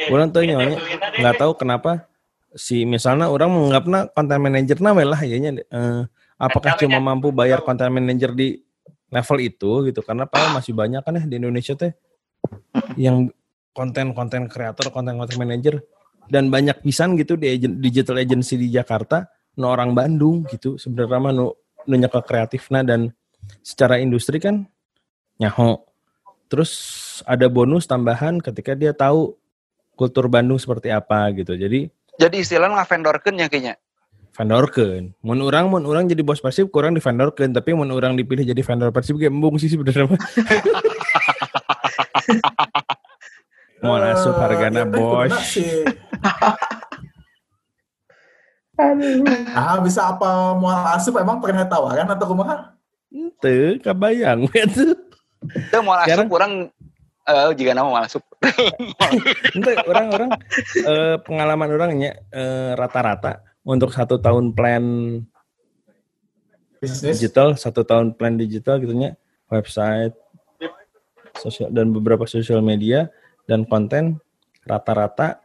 orang 0.10 0.34
tuh 0.34 0.42
nyonya 0.48 0.78
nggak 1.20 1.36
tahu 1.38 1.52
kenapa 1.60 2.10
si 2.58 2.84
misalnya 2.84 3.30
orang 3.30 3.52
menganggapnya 3.54 4.00
konten 4.12 4.40
manager 4.42 4.78
nama 4.82 5.04
lah 5.06 5.22
ya 5.24 5.38
eh, 5.38 6.02
apakah 6.42 6.74
cuma 6.82 6.98
mampu 6.98 7.30
bayar 7.30 7.62
konten 7.62 7.94
manager 7.94 8.34
di 8.34 8.58
level 9.12 9.38
itu 9.44 9.72
gitu? 9.92 10.00
Karena 10.02 10.26
padahal 10.26 10.58
masih 10.58 10.74
banyak 10.74 11.04
kan 11.04 11.20
ya 11.20 11.24
di 11.28 11.36
Indonesia 11.38 11.76
teh 11.76 11.92
yang 12.98 13.30
konten-konten 13.76 14.50
kreator, 14.50 14.90
konten-konten 14.90 15.38
manager 15.38 15.84
dan 16.32 16.48
banyak 16.48 16.80
pisan 16.82 17.20
gitu 17.20 17.36
di 17.36 17.52
agen- 17.52 17.78
digital 17.78 18.18
agency 18.18 18.56
di 18.56 18.72
Jakarta 18.72 19.28
no 19.60 19.70
orang 19.70 19.92
Bandung 19.92 20.48
gitu. 20.48 20.80
Sebenarnya 20.80 21.20
mah 21.20 21.34
nu 21.36 21.46
nu 21.86 21.96
nyekel 22.00 22.24
kreatifna 22.24 22.82
dan 22.82 23.12
secara 23.62 24.00
industri 24.00 24.40
kan 24.40 24.66
nyaho. 25.38 25.84
Terus 26.48 26.72
ada 27.28 27.48
bonus 27.48 27.88
tambahan 27.88 28.40
ketika 28.44 28.76
dia 28.76 28.92
tahu 28.92 29.36
kultur 30.02 30.26
Bandung 30.26 30.58
seperti 30.58 30.90
apa 30.90 31.30
gitu. 31.32 31.54
Jadi 31.54 31.86
Jadi 32.18 32.36
istilahnya 32.42 32.82
ngavendorkeun 32.82 33.38
ya 33.38 33.46
kayaknya. 33.46 33.76
vendorkeun. 34.32 35.12
Mun 35.22 35.40
orang 35.44 35.68
mun 35.68 35.84
orang 35.86 36.08
jadi 36.08 36.24
bos 36.24 36.40
Persib 36.40 36.72
kurang 36.72 36.96
di 36.96 37.02
vendorkeun, 37.04 37.52
tapi 37.52 37.76
mun 37.76 37.92
orang 37.92 38.16
dipilih 38.16 38.42
jadi 38.42 38.62
vendor 38.64 38.90
Persib 38.90 39.20
ge 39.20 39.30
embung 39.30 39.60
sih 39.60 39.70
sebenarnya. 39.70 40.08
Mau 43.82 43.98
asup 43.98 44.38
hargana 44.38 44.82
Eh, 44.82 44.88
bos. 44.88 45.34
Ah, 49.52 49.78
bisa 49.78 50.10
apa 50.10 50.54
mau 50.54 50.70
asup 50.90 51.14
emang 51.18 51.38
pernah 51.38 51.66
tawaran 51.66 52.08
atau 52.08 52.26
kumaha? 52.26 52.74
Teu 53.38 53.78
kabayang 53.78 54.48
itu. 54.48 54.96
Itu 55.44 55.78
mau 55.82 55.98
asup 55.98 56.30
kurang 56.30 56.70
eh 57.28 57.52
jika 57.54 57.72
nama 57.78 57.88
mau 57.88 58.00
asup. 58.02 58.24
Ente 59.56 59.72
orang-orang 59.86 60.32
eh, 60.82 61.16
pengalaman 61.22 61.70
orangnya 61.70 62.12
eh, 62.34 62.74
rata-rata 62.74 63.46
untuk 63.62 63.94
satu 63.94 64.18
tahun 64.18 64.58
plan 64.58 64.84
Bisnis. 66.82 67.22
digital, 67.22 67.54
satu 67.54 67.86
tahun 67.86 68.18
plan 68.18 68.34
digital 68.38 68.82
gitunya 68.82 69.14
website 69.52 70.18
sosial 71.38 71.70
dan 71.72 71.94
beberapa 71.94 72.26
sosial 72.28 72.60
media 72.60 73.08
dan 73.46 73.64
konten 73.64 74.20
rata-rata 74.66 75.42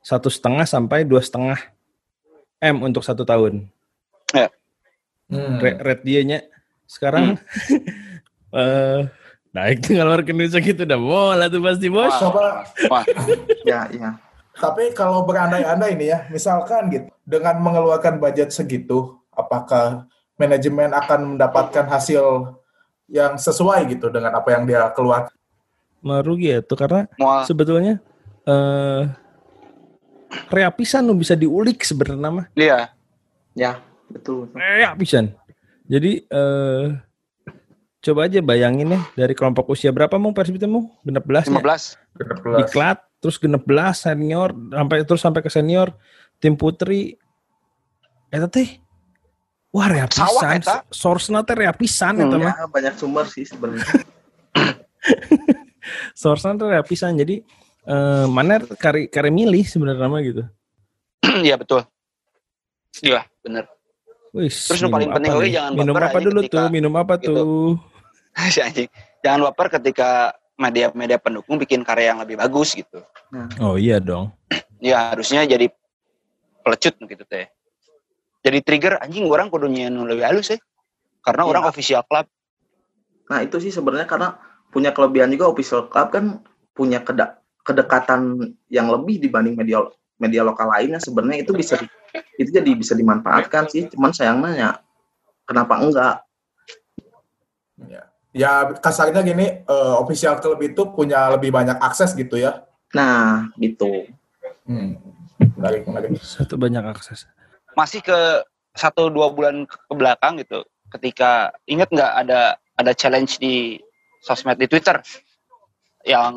satu 0.00 0.30
setengah 0.30 0.64
sampai 0.64 1.02
dua 1.02 1.20
setengah 1.20 1.58
m 2.62 2.82
untuk 2.82 3.02
satu 3.04 3.26
tahun. 3.26 3.68
Hmm. 5.26 5.58
Re- 5.58 5.82
rate 5.82 6.04
dia 6.06 6.22
nya 6.22 6.38
sekarang 6.86 7.34
eh 8.54 9.02
naik 9.56 9.80
tinggal 9.80 10.12
rekening 10.12 10.52
gitu 10.52 10.84
udah 10.84 11.00
bola 11.00 11.44
tuh 11.48 11.64
pasti 11.64 11.88
bos. 11.88 12.12
Coba 12.20 12.68
Wah, 12.92 13.04
Ya, 13.64 13.88
ya. 13.88 14.20
Tapi 14.56 14.92
kalau 14.92 15.24
berandai-andai 15.24 15.96
nih 15.96 16.08
ya, 16.12 16.18
misalkan 16.32 16.88
gitu, 16.88 17.08
dengan 17.24 17.60
mengeluarkan 17.60 18.20
budget 18.20 18.52
segitu, 18.52 19.16
apakah 19.32 20.08
manajemen 20.36 20.92
akan 20.92 21.36
mendapatkan 21.36 21.84
hasil 21.88 22.56
yang 23.08 23.36
sesuai 23.36 23.84
gitu 23.96 24.08
dengan 24.08 24.36
apa 24.36 24.56
yang 24.56 24.64
dia 24.64 24.88
keluar? 24.92 25.28
Merugi 26.00 26.52
ya 26.52 26.60
tuh 26.60 26.76
karena 26.76 27.08
mau 27.16 27.44
sebetulnya 27.44 28.00
eh 28.46 29.02
reapisan 30.52 31.04
lu 31.04 31.16
bisa 31.16 31.36
diulik 31.36 31.84
sebenarnya 31.84 32.30
mah. 32.32 32.46
dia 32.52 32.92
Ya, 33.56 33.80
betul. 34.12 34.52
Reapisan. 34.52 35.32
Jadi 35.88 36.24
eh 36.28 36.84
coba 38.06 38.30
aja 38.30 38.38
bayangin 38.38 38.94
ya 38.94 39.00
dari 39.26 39.34
kelompok 39.34 39.74
usia 39.74 39.90
berapa 39.90 40.14
mau 40.14 40.30
Persib 40.30 40.54
itu 40.54 40.70
mau? 40.70 40.86
Genep 41.02 41.26
belas 41.26 41.50
ya? 41.50 41.58
15 41.58 42.62
Diklat 42.62 42.98
terus 43.18 43.36
genep 43.42 43.66
belas 43.66 44.06
senior 44.06 44.54
sampai 44.54 44.96
terus 45.02 45.20
sampai 45.20 45.42
ke 45.42 45.50
senior 45.50 45.90
tim 46.38 46.54
putri 46.54 47.18
eta 48.30 48.46
teh 48.46 48.78
wah 49.74 49.90
reapisan 49.90 50.62
eta. 50.62 50.86
source 50.94 51.26
teh 51.28 51.56
reapisan 51.56 52.14
Hmm, 52.14 52.30
eta 52.30 52.36
mah 52.38 52.54
Ya, 52.54 52.66
banyak 52.70 52.94
sumber 52.94 53.26
sih 53.26 53.42
sebenarnya. 53.42 53.82
source 56.20 56.46
teh 56.46 56.68
reapisan 56.70 57.18
jadi 57.18 57.42
eh 57.86 58.24
mana 58.30 58.62
kari 58.62 59.10
kari 59.10 59.30
milih 59.34 59.66
sebenarnya 59.66 60.06
mah 60.06 60.22
gitu 60.22 60.44
Iya 61.26 61.60
betul. 61.60 61.84
Iya 63.04 63.28
bener. 63.44 63.68
Wih, 64.36 64.52
Terus 64.52 64.80
yang 64.84 64.92
paling 64.92 65.10
penting 65.12 65.32
lagi 65.32 65.52
jangan 65.52 65.72
minum 65.72 65.94
apa 65.96 66.18
dulu 66.20 66.40
ketika 66.44 66.56
tuh 66.56 66.64
minum 66.68 66.92
apa 66.96 67.14
gitu. 67.16 67.32
tuh 67.32 67.70
si 68.54 68.60
anjing. 68.60 68.88
Jangan 69.24 69.50
baper 69.50 69.80
ketika 69.80 70.36
media-media 70.56 71.20
pendukung 71.20 71.60
bikin 71.60 71.84
karya 71.84 72.12
yang 72.14 72.20
lebih 72.24 72.40
bagus 72.40 72.72
gitu. 72.72 73.04
oh 73.60 73.76
iya 73.76 74.00
dong 74.00 74.32
Ya 74.80 75.12
harusnya 75.12 75.44
jadi 75.44 75.68
pelecut 76.60 76.96
gitu 77.00 77.24
teh. 77.24 77.48
Jadi 78.44 78.58
trigger 78.62 79.00
anjing 79.00 79.26
orang 79.26 79.48
kudu 79.50 79.66
nyian 79.66 79.96
lebih 80.06 80.22
halus 80.22 80.52
ya. 80.52 80.58
Karena 81.24 81.42
Iya. 81.42 81.50
orang 81.50 81.64
official 81.66 82.02
club. 82.06 82.28
Nah, 83.26 83.42
itu 83.42 83.58
sih 83.58 83.74
sebenarnya 83.74 84.06
karena 84.06 84.38
punya 84.70 84.94
kelebihan 84.94 85.32
juga 85.32 85.50
official 85.50 85.88
club 85.90 86.14
kan 86.14 86.24
punya 86.76 87.02
keda- 87.02 87.40
kedekatan 87.66 88.52
yang 88.70 88.86
lebih 88.92 89.18
dibanding 89.18 89.56
media 89.58 89.82
media 90.20 90.44
lokal 90.46 90.70
lainnya 90.70 91.00
sebenarnya 91.02 91.42
itu 91.42 91.52
bisa 91.56 91.80
di- 91.80 91.90
itu 92.38 92.52
jadi 92.52 92.70
bisa 92.76 92.92
dimanfaatkan 92.94 93.66
sih 93.66 93.88
cuman 93.90 94.12
sayangnya 94.12 94.52
ya 94.54 94.70
kenapa 95.42 95.80
enggak 95.80 96.22
Ya 98.36 98.68
kasarnya 98.76 99.24
gini, 99.24 99.64
eh, 99.64 99.94
official 99.96 100.36
club 100.36 100.60
itu 100.60 100.92
punya 100.92 101.32
lebih 101.32 101.48
banyak 101.48 101.80
akses 101.80 102.12
gitu 102.12 102.36
ya. 102.36 102.62
nah 102.92 103.48
gitu 103.56 104.06
Hmm. 104.62 104.94
Menarik, 105.54 105.84
menarik. 105.84 106.10
satu 106.18 106.54
banyak 106.54 106.84
akses 106.84 107.24
Masih 107.72 107.98
ke 108.00 108.18
satu 108.72 109.08
dua 109.08 109.28
bulan 109.28 109.64
ke 109.64 109.76
belakang 109.90 110.36
gitu. 110.36 110.60
Ketika 110.88 111.48
inget 111.64 111.88
nggak 111.88 112.12
ada 112.18 112.40
ada 112.74 112.92
challenge 112.92 113.36
di 113.36 113.80
sosmed 114.20 114.54
di 114.54 114.66
Twitter 114.66 115.00
yang 116.04 116.34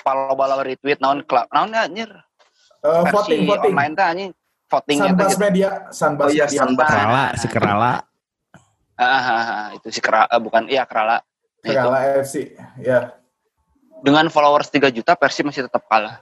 follow 0.00 0.32
follow 0.32 0.58
retweet 0.60 0.98
naon 0.98 1.22
klub 1.22 1.46
naon 1.50 1.70
anjir 1.70 2.10
Eh, 2.80 3.02
versi 3.04 3.36
voting, 3.36 3.40
voting. 3.44 3.72
online 3.72 3.92
teh 3.92 4.06
anjing 4.06 4.30
votingnya 4.66 5.04
teh 5.04 5.12
Sunbus 5.12 5.28
gitu. 5.28 5.42
Media, 5.42 5.68
Sunbus 5.90 6.24
Oh 6.24 6.30
iya, 6.30 6.46
Media. 6.46 6.86
Kerala 6.88 7.24
si 7.36 7.46
kerala 7.46 7.92
Ah, 9.00 9.08
ah, 9.08 9.24
ah, 9.24 9.66
itu 9.72 9.88
si 9.88 10.00
Kera, 10.04 10.28
eh, 10.28 10.36
bukan 10.36 10.68
iya 10.68 10.84
Kerala. 10.84 11.24
Nah, 11.64 11.72
itu. 11.72 11.72
Segala 11.72 11.98
FC, 12.20 12.34
ya. 12.84 13.16
Dengan 14.04 14.28
followers 14.28 14.68
3 14.68 14.92
juta 14.92 15.16
Persib 15.16 15.48
masih 15.48 15.64
tetap 15.64 15.88
kalah. 15.88 16.20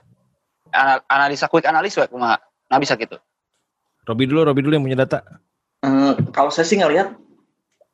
Ana- 0.71 1.03
Analisa 1.11 1.51
quick 1.51 1.67
analis 1.67 1.99
we 1.99 2.07
kumaha. 2.07 2.39
Nah 2.71 2.79
bisa 2.79 2.95
gitu. 2.95 3.19
Robi 4.07 4.23
dulu 4.29 4.47
Robi 4.47 4.61
dulu 4.63 4.73
yang 4.79 4.85
punya 4.85 4.99
data 4.99 5.19
Eh, 5.79 6.13
kalau 6.35 6.51
saya 6.51 6.67
sih 6.67 6.75
ngelihat 6.75 7.15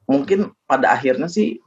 mungkin 0.09 0.49
pada 0.65 0.89
akhirnya 0.89 1.29
sih 1.29 1.61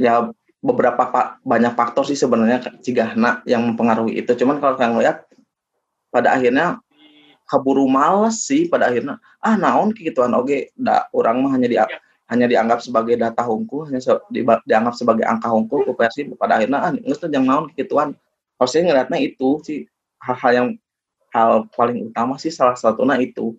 ya 0.00 0.32
beberapa 0.64 1.04
fa- 1.12 1.36
banyak 1.44 1.76
faktor 1.76 2.08
sih 2.08 2.16
sebenarnya 2.16 2.64
cigahna 2.80 3.44
yang 3.44 3.60
mempengaruhi 3.68 4.20
itu 4.24 4.32
cuman 4.40 4.56
kalau 4.56 4.76
saya 4.80 4.88
ngelihat 4.88 5.16
pada 6.08 6.32
akhirnya 6.32 6.80
keburu 7.50 7.90
males 7.90 8.46
sih 8.46 8.70
pada 8.70 8.86
akhirnya 8.86 9.18
ah 9.42 9.58
naon 9.58 9.90
kegituan 9.90 10.30
oke 10.38 10.70
da 10.78 11.10
orang 11.10 11.42
mah 11.42 11.58
hanya 11.58 11.66
di 11.66 11.76
hanya 12.30 12.46
dianggap 12.46 12.78
sebagai 12.78 13.18
data 13.18 13.42
hungkul 13.42 13.90
hanya 13.90 13.98
se- 13.98 14.22
di- 14.30 14.46
dianggap 14.46 14.94
sebagai 14.94 15.26
angka 15.26 15.50
hungkul 15.50 15.82
ku 15.82 15.98
Persib 15.98 16.30
pada 16.38 16.62
akhirnya 16.62 16.78
ah 16.78 16.94
nggak 16.94 17.18
tuh 17.18 17.26
jangan 17.26 17.46
naon 17.50 17.64
kegituan 17.74 18.14
kalau 18.54 18.68
saya 18.70 18.86
ngelihatnya 18.86 19.18
itu 19.18 19.58
sih 19.66 19.78
hal-hal 20.22 20.52
yang 20.54 20.68
hal 21.34 21.66
paling 21.74 22.06
utama 22.06 22.38
sih 22.38 22.54
salah 22.54 22.78
satunya 22.78 23.18
itu 23.18 23.58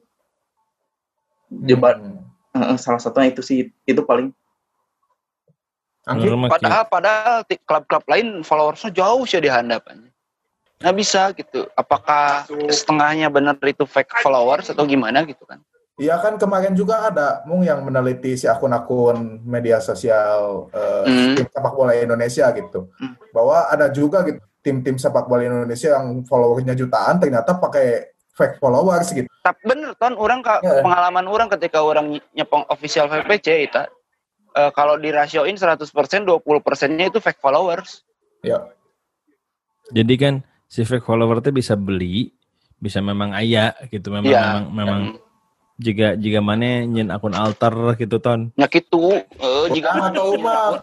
Diba- 1.51 1.99
Hmm. 1.99 2.23
Eh, 2.51 2.79
salah 2.79 2.99
satunya 2.99 3.31
itu 3.31 3.39
sih 3.39 3.71
itu 3.83 4.01
paling 4.03 4.31
Maki. 6.35 6.51
Padahal 6.59 6.83
padahal 6.89 7.35
klub-klub 7.63 8.03
lain 8.09 8.27
followersnya 8.43 8.91
jauh 8.91 9.23
sih 9.23 9.39
di 9.39 9.47
handapan. 9.47 10.10
Nggak 10.81 10.95
bisa 10.97 11.21
gitu. 11.31 11.69
Apakah 11.73 12.43
setengahnya 12.67 13.29
benar 13.29 13.55
itu 13.61 13.85
fake 13.85 14.19
followers 14.19 14.67
atau 14.67 14.83
gimana 14.83 15.21
gitu 15.23 15.45
kan? 15.45 15.61
Iya 15.95 16.17
kan 16.17 16.33
kemarin 16.35 16.73
juga 16.73 17.05
ada 17.05 17.45
Mung 17.45 17.61
yang 17.61 17.85
meneliti 17.85 18.33
si 18.33 18.49
akun-akun 18.49 19.45
media 19.45 19.77
sosial 19.77 20.65
eh, 20.73 21.03
Hmm. 21.05 21.35
tim 21.37 21.47
sepak 21.47 21.73
bola 21.73 21.93
Indonesia 21.93 22.49
gitu. 22.51 22.89
Hmm. 22.97 23.13
Bahwa 23.29 23.69
ada 23.69 23.87
juga 23.87 24.25
gitu 24.25 24.41
tim-tim 24.61 24.97
sepak 24.97 25.25
bola 25.25 25.41
Indonesia 25.41 25.93
yang 25.93 26.21
followernya 26.23 26.73
jutaan 26.73 27.17
ternyata 27.17 27.53
pakai 27.53 28.09
fake 28.31 28.57
followers 28.57 29.09
gitu. 29.11 29.29
Tapi 29.41 29.61
bener 29.61 29.93
ton 29.95 30.13
orang 30.15 30.41
ka- 30.41 30.61
Ya. 30.61 30.81
pengalaman 30.81 31.25
orang 31.25 31.49
ketika 31.49 31.81
orang 31.81 32.17
ny- 32.17 32.25
nyepong 32.33 32.65
official 32.67 33.05
VPC 33.05 33.47
itu 33.63 33.81
eh, 34.51 34.71
kalau 34.73 34.97
dirasioin 34.97 35.53
100% 35.53 35.85
20%-nya 36.25 37.07
itu 37.07 37.19
fake 37.19 37.39
followers. 37.39 38.01
Ya. 38.41 38.67
Jadi 39.91 40.13
kan 40.15 40.33
si 40.71 40.87
fake 40.87 41.03
follower 41.03 41.43
itu 41.43 41.51
bisa 41.51 41.75
beli, 41.75 42.31
bisa 42.79 43.03
memang 43.03 43.35
ayah 43.35 43.75
gitu, 43.91 44.07
memang 44.07 44.23
Iya. 44.25 44.39
memang, 44.39 44.63
memang 44.71 45.01
jika 45.75 46.15
jika 46.15 46.39
mana 46.39 46.85
nyen 46.85 47.11
akun 47.11 47.35
alter 47.35 47.73
gitu 47.97 48.23
ton. 48.23 48.55
Ya 48.55 48.71
gitu. 48.71 49.11
Eh, 49.19 49.65
jika 49.75 49.91
atau 50.07 50.31
umar. 50.31 50.79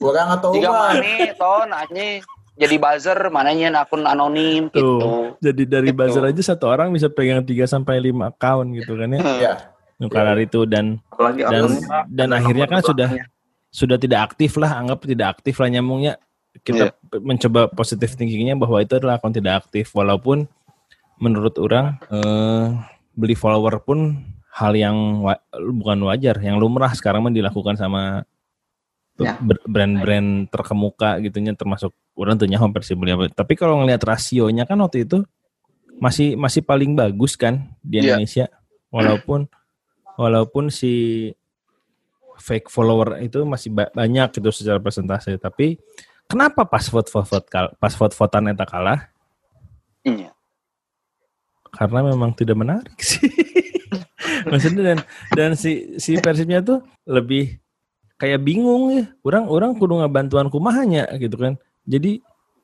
Orang 0.00 0.28
atau 0.32 0.50
jika 0.50 0.70
mana 0.70 1.04
ton 1.36 1.68
anjing 1.68 2.24
jadi 2.52 2.76
buzzer 2.76 3.18
mananya 3.28 3.82
akun 3.82 4.04
anonim 4.04 4.70
gitu. 4.70 4.80
Tuh. 4.98 5.24
Jadi 5.42 5.62
dari 5.66 5.90
Gitu. 5.90 5.98
buzzer 5.98 6.22
aja 6.22 6.42
satu 6.54 6.70
orang 6.70 6.88
bisa 6.90 7.10
pegang 7.10 7.42
3 7.42 7.66
sampai 7.66 7.98
5 8.00 8.30
account 8.30 8.72
gitu 8.72 8.94
kan 8.94 9.12
ya. 9.12 9.20
Ya. 9.36 9.54
Nukar 9.98 10.34
itu 10.38 10.66
dan 10.66 10.98
apalagi 11.10 11.42
dan 11.46 11.62
dan 12.10 12.28
akhirnya 12.32 12.66
kan 12.66 12.80
sudah 12.82 13.08
sudah 13.70 13.96
tidak 13.96 14.30
aktif 14.30 14.54
lah 14.58 14.74
anggap 14.74 15.02
tidak 15.02 15.38
aktif 15.38 15.58
lah 15.58 15.70
nyambungnya 15.70 16.18
kita 16.60 16.92
mencoba 17.18 17.66
positif 17.68 18.12
thinkingnya 18.12 18.54
bahwa 18.54 18.78
itu 18.78 18.94
adalah 18.94 19.16
akun 19.16 19.32
tidak 19.32 19.64
aktif 19.64 19.88
walaupun 19.90 20.44
menurut 21.16 21.56
orang 21.56 21.96
eh, 22.06 22.66
beli 23.12 23.32
follower 23.32 23.80
pun 23.80 24.20
hal 24.52 24.72
yang 24.72 24.96
wa- 25.20 25.40
bukan 25.54 25.98
wajar 26.04 26.36
yang 26.38 26.60
lumrah 26.60 26.92
sekarang 26.92 27.24
mah 27.24 27.32
dilakukan 27.32 27.74
sama 27.74 28.22
Ya. 29.20 29.36
brand-brand 29.68 30.48
terkemuka 30.48 31.20
gitunya 31.20 31.52
termasuk 31.52 31.92
orang 32.16 32.34
tuh 32.34 32.48
nyaho 32.48 32.64
Persib 32.72 32.96
beli 32.96 33.12
apa. 33.12 33.28
tapi 33.30 33.54
kalau 33.54 33.78
ngelihat 33.78 34.02
rasionya 34.02 34.64
kan 34.64 34.80
waktu 34.80 35.04
itu 35.04 35.22
masih 36.00 36.34
masih 36.34 36.64
paling 36.64 36.96
bagus 36.96 37.36
kan 37.36 37.70
di 37.84 38.00
Iya. 38.00 38.16
Indonesia 38.18 38.44
walaupun 38.88 39.46
walaupun 40.16 40.72
si 40.72 41.28
fake 42.40 42.72
follower 42.72 43.20
itu 43.22 43.44
masih 43.44 43.70
ba- 43.70 43.92
banyak 43.92 44.32
gitu 44.32 44.48
secara 44.50 44.80
persentase 44.80 45.36
tapi 45.36 45.76
kenapa 46.32 46.64
pas 46.64 46.82
vote 46.82 47.06
vote 47.06 47.28
vote 47.28 47.46
kal- 47.46 47.74
pas 47.76 47.92
vote 47.92 48.14
votean 48.14 48.48
eta 48.48 48.64
kalah? 48.64 49.12
Iya. 50.02 50.32
karena 51.70 52.04
memang 52.04 52.32
tidak 52.32 52.52
menarik 52.54 52.96
sih. 53.02 53.28
Maksudnya 54.44 54.82
dan 54.84 54.98
dan 55.30 55.50
si 55.52 55.96
si 55.96 56.16
persibnya 56.16 56.60
tuh 56.60 56.80
lebih 57.04 57.56
kayak 58.16 58.40
bingung 58.40 58.92
ya. 58.92 59.04
Orang 59.22 59.46
orang 59.46 59.70
kudu 59.74 59.96
ngabantuan 59.96 60.48
kumahanya 60.48 61.08
gitu 61.16 61.36
kan. 61.38 61.56
Jadi 61.84 62.20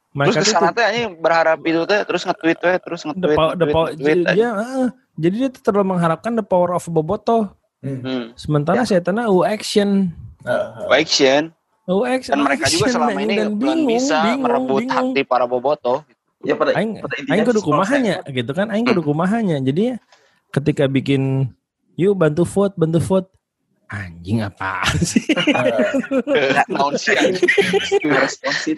Terus 0.09 0.15
mereka 0.15 0.39
tuh 0.39 0.45
ke 0.45 0.51
sana 0.51 0.71
teh 0.71 0.83
anjing 0.83 1.09
berharap 1.17 1.59
itu 1.63 1.81
teh 1.85 2.01
terus 2.03 2.23
nge-tweet 2.23 2.59
we, 2.59 2.75
terus 2.81 3.01
the 3.01 3.09
nge-tweet, 3.11 3.37
the 3.55 3.67
power- 3.69 3.93
dia 4.27 4.49
jadi 5.15 5.35
dia 5.37 5.49
tuh 5.51 5.63
terlalu 5.63 5.87
mengharapkan 5.91 6.33
the 6.33 6.43
power 6.43 6.73
of 6.73 6.85
boboto 6.87 7.55
Hmm. 7.79 8.03
Hmm. 8.03 8.25
sementara 8.35 8.83
saya 8.83 8.99
tanah 8.99 9.31
u 9.31 9.41
action. 9.41 10.11
Oh, 10.43 10.91
action, 10.91 11.55
dan 11.89 12.39
mereka 12.45 12.69
juga 12.69 12.87
selama 12.93 13.17
ini 13.19 13.35
dan 13.35 13.49
belum 13.57 13.59
bingung, 13.81 13.89
bisa 13.89 14.19
bingung, 14.23 14.43
merebut 14.45 14.81
bingung. 14.85 15.09
hati 15.11 15.21
para 15.25 15.45
bobotoh 15.45 16.05
Ya 16.39 16.55
pada, 16.55 16.71
aing 16.71 17.01
pada 17.01 17.15
intinya 17.19 17.35
aing 17.35 17.47
kudu 17.49 17.61
saya- 17.83 18.23
gitu 18.31 18.53
kan 18.53 18.71
aing 18.71 18.87
kudu 18.87 19.03
kumahanya 19.03 19.59
jadi 19.59 19.99
ketika 20.51 20.87
bikin 20.87 21.51
yuk 21.97 22.15
bantu 22.15 22.45
vote 22.45 22.77
bantu 22.77 23.01
vote 23.01 23.29
anjing 23.89 24.39
apa 24.39 24.85
sih 25.01 25.25
naon 26.71 26.93
sih 26.95 27.17
responsif. 28.05 28.77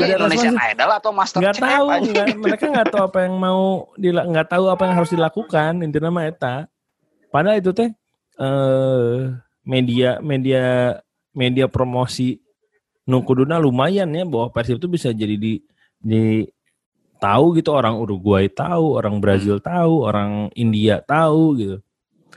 Indonesian 0.00 0.56
responsif. 0.56 0.72
Idol 0.72 0.90
atau 0.90 1.10
Master 1.12 1.38
nggak 1.38 1.54
Chef 1.54 1.62
tahu 1.62 1.86
anjing. 1.86 2.10
nggak, 2.10 2.26
mereka 2.40 2.64
nggak 2.66 2.88
tahu 2.88 3.02
apa 3.04 3.18
yang 3.20 3.34
mau 3.36 3.62
nggak 4.00 4.48
tahu 4.48 4.64
apa 4.66 4.82
yang 4.82 4.94
harus 4.96 5.10
dilakukan 5.12 5.72
intinya 5.78 6.10
mah 6.10 6.24
eta 6.24 6.56
padahal 7.28 7.60
itu 7.60 7.70
teh 7.70 7.90
eh 8.34 9.18
media 9.62 10.18
media 10.18 10.96
media 11.34 11.66
promosi 11.68 12.40
nu 13.04 13.20
kuduna 13.20 13.60
lumayan 13.60 14.08
ya 14.08 14.24
bahwa 14.24 14.48
Persib 14.48 14.80
itu 14.80 14.88
bisa 14.88 15.12
jadi 15.12 15.36
di 15.36 15.60
di 16.00 16.48
tahu 17.20 17.58
gitu. 17.60 17.74
Orang 17.74 18.00
Uruguay 18.00 18.48
tahu 18.48 18.96
orang 18.96 19.20
Brazil 19.20 19.60
tahu 19.60 20.06
orang 20.06 20.48
India 20.56 21.04
tahu 21.04 21.42
gitu. 21.60 21.76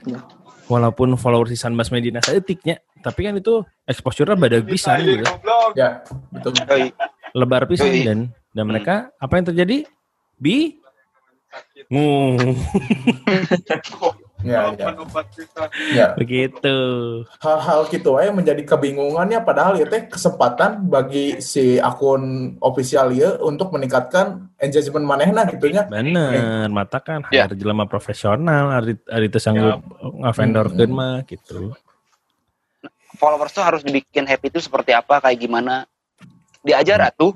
Ya. 0.05 0.21
walaupun 0.69 1.17
followers 1.17 1.49
di 1.49 1.57
Sanbas 1.57 1.89
Medina 1.89 2.21
seetiknya 2.21 2.77
tapi 3.01 3.25
kan 3.25 3.33
itu 3.39 3.65
exposure-nya 3.87 4.37
badak 4.37 4.67
pisan 4.67 4.99
gitu. 5.01 5.25
Ya, 5.73 6.03
betul. 6.29 6.53
Lebar 7.33 7.65
pisan 7.65 7.91
dan 8.03 8.19
dan 8.53 8.65
mereka 8.67 9.09
apa 9.17 9.33
yang 9.39 9.47
terjadi? 9.47 9.77
Bi? 10.37 10.77
Ngung 11.89 12.37
Ya, 14.45 14.69
ya. 14.69 14.93
Ya. 15.89 16.07
begitu. 16.13 16.77
Hal-hal 17.41 17.89
gitu 17.89 18.15
aja 18.15 18.29
menjadi 18.29 18.61
kebingungannya 18.63 19.41
padahal 19.41 19.81
ya 19.81 19.89
teh 19.89 20.05
kesempatan 20.05 20.85
bagi 20.85 21.41
si 21.41 21.81
akun 21.81 22.53
official 22.61 23.09
ya 23.09 23.41
untuk 23.41 23.73
meningkatkan 23.73 24.45
engagement 24.61 25.03
manehna 25.03 25.41
gitu 25.49 25.73
nya 25.73 25.89
bener 25.89 26.69
mata 26.69 27.01
kan 27.01 27.25
Ya. 27.27 27.49
hire 27.49 27.57
jelema 27.57 27.85
profesional 27.85 28.69
hari 28.69 28.93
hari 29.09 29.25
itu 29.25 29.41
sanggup 29.41 29.81
ngavendorkeun 30.21 30.85
Hmm. 30.85 30.95
mah 30.95 31.17
gitu. 31.25 31.73
Followers 33.17 33.49
tuh 33.49 33.65
harus 33.65 33.81
dibikin 33.81 34.29
happy 34.29 34.53
itu 34.53 34.61
seperti 34.61 34.93
apa 34.93 35.17
kayak 35.17 35.41
gimana. 35.41 35.89
Diajar 36.61 37.01
atuh 37.01 37.33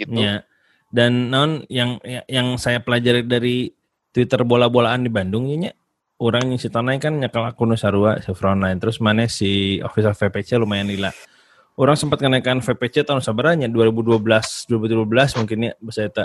gitu. 0.00 0.16
Ya. 0.16 0.48
Dan 0.88 1.28
non 1.28 1.68
yang 1.68 2.00
ya- 2.00 2.24
yang 2.26 2.56
saya 2.56 2.80
pelajari 2.80 3.22
dari 3.22 3.56
Twitter 4.10 4.40
bola-bolaan 4.42 5.04
di 5.04 5.12
Bandung 5.12 5.46
ya 5.46 5.56
nya, 5.60 5.72
orang 6.20 6.52
yang 6.52 6.60
si 6.60 6.68
Tonai 6.68 7.00
kan 7.00 7.16
nyekel 7.16 7.40
akun 7.48 7.72
Sarua 7.80 8.20
si 8.20 8.30
Frontline 8.36 8.76
terus 8.76 9.00
mana 9.00 9.24
si 9.24 9.80
official 9.80 10.12
VPC 10.12 10.60
lumayan 10.60 10.86
lila. 10.86 11.10
Orang 11.80 11.96
sempat 11.96 12.20
kenaikan 12.20 12.60
VPC 12.60 13.08
tahun 13.08 13.24
sabaranya 13.24 13.64
2012 13.72 14.20
2012 14.20 15.40
mungkin 15.40 15.58
ya 15.64 15.72
bahasa 15.80 16.04
eta 16.04 16.24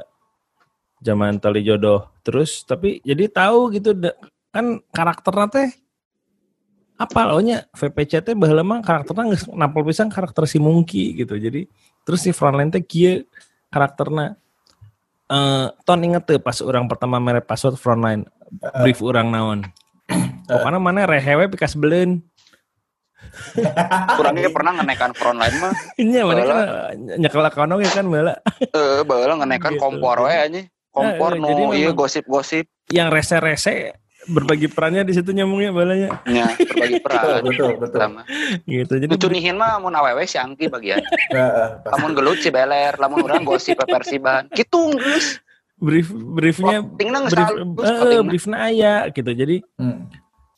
zaman 0.99 1.39
tali 1.39 1.63
jodoh. 1.63 2.11
Terus 2.27 2.67
tapi 2.67 2.99
jadi 3.07 3.31
tahu 3.31 3.71
gitu 3.71 3.95
kan 4.51 4.83
karakternya 4.91 5.47
teh 5.47 5.69
apa 6.95 7.27
loh 7.27 7.39
nya 7.39 7.63
VPC 7.71 8.19
teh 8.19 8.35
baheula 8.35 8.67
mah 8.67 8.83
karakternya 8.83 9.31
geus 9.31 9.47
nampol 9.47 9.87
pisan 9.87 10.11
karakter 10.11 10.43
si 10.43 10.59
Mungki 10.59 11.15
gitu. 11.23 11.39
Jadi 11.39 11.71
terus 12.03 12.19
si 12.19 12.35
Frontline 12.35 12.75
teh 12.75 12.83
kieu 12.83 13.23
karakternya. 13.71 14.35
Eh 15.31 15.67
ton 15.87 16.03
inget 16.03 16.27
tuh 16.27 16.37
pas 16.43 16.59
orang 16.59 16.85
pertama 16.91 17.15
mere 17.23 17.39
password 17.39 17.79
Frontline 17.79 18.27
brief 18.83 19.01
orang 19.01 19.31
naon 19.31 19.59
pokoknya 20.45 20.77
mana 20.77 21.01
rehewe 21.03 21.49
pikas 21.49 21.73
belen 21.73 22.21
kurangnya 24.15 24.49
pernah 24.49 24.71
ngenekan 24.75 25.11
frontline 25.11 25.57
mah. 25.59 25.73
Ini 25.97 26.23
mana 26.23 26.41
kan 26.41 26.57
nyekel 27.17 27.41
akun 27.41 27.73
oge 27.73 27.89
kan 27.89 28.05
bala. 28.05 28.37
Eh 28.61 29.01
baheula 29.01 29.35
ngenekan 29.37 29.75
Gitu. 29.75 29.81
kompor 29.81 30.23
we 30.23 30.31
anjing. 30.31 30.65
Kompor 30.89 31.35
Eh, 31.35 31.37
nu 31.37 31.47
jadi 31.49 31.61
ieu 31.75 31.91
memang- 31.91 31.97
gosip-gosip. 31.97 32.65
yang 32.87 33.09
rese-rese 33.09 33.97
berbagi 34.27 34.65
perannya 34.67 35.03
di 35.03 35.11
situ 35.11 35.29
nyambungnya 35.29 35.69
balanya. 35.69 36.09
Nya 36.23 36.47
berbagi 36.55 36.97
peran. 36.99 37.43
Betul 37.43 37.75
betul 37.75 37.99
Sama. 37.99 38.21
gitu 38.63 38.93
jadi 38.95 39.09
Nu 39.09 39.17
cunihin 39.19 39.55
mah 39.55 39.77
mun 39.77 39.91
awewe 39.91 40.23
si 40.23 40.37
Angki 40.37 40.65
bagian. 40.65 41.01
Ya, 41.29 41.45
eh, 41.45 41.69
pasti. 41.77 41.91
lamun 41.91 42.11
gelut 42.13 42.37
si 42.39 42.49
beler 42.49 42.93
lamun 42.95 43.19
urang 43.21 43.43
gosip 43.43 43.75
Persiban 43.81 44.47
kitu 44.49 44.93
geus. 44.93 45.41
Brief 45.75 46.07
briefnya 46.07 46.79
brief 46.79 47.11
plottingna. 47.11 48.23
briefnya 48.23 48.57
aya 48.63 48.95
gitu. 49.09 49.27
Jadi 49.27 49.59
Hmm. 49.75 50.07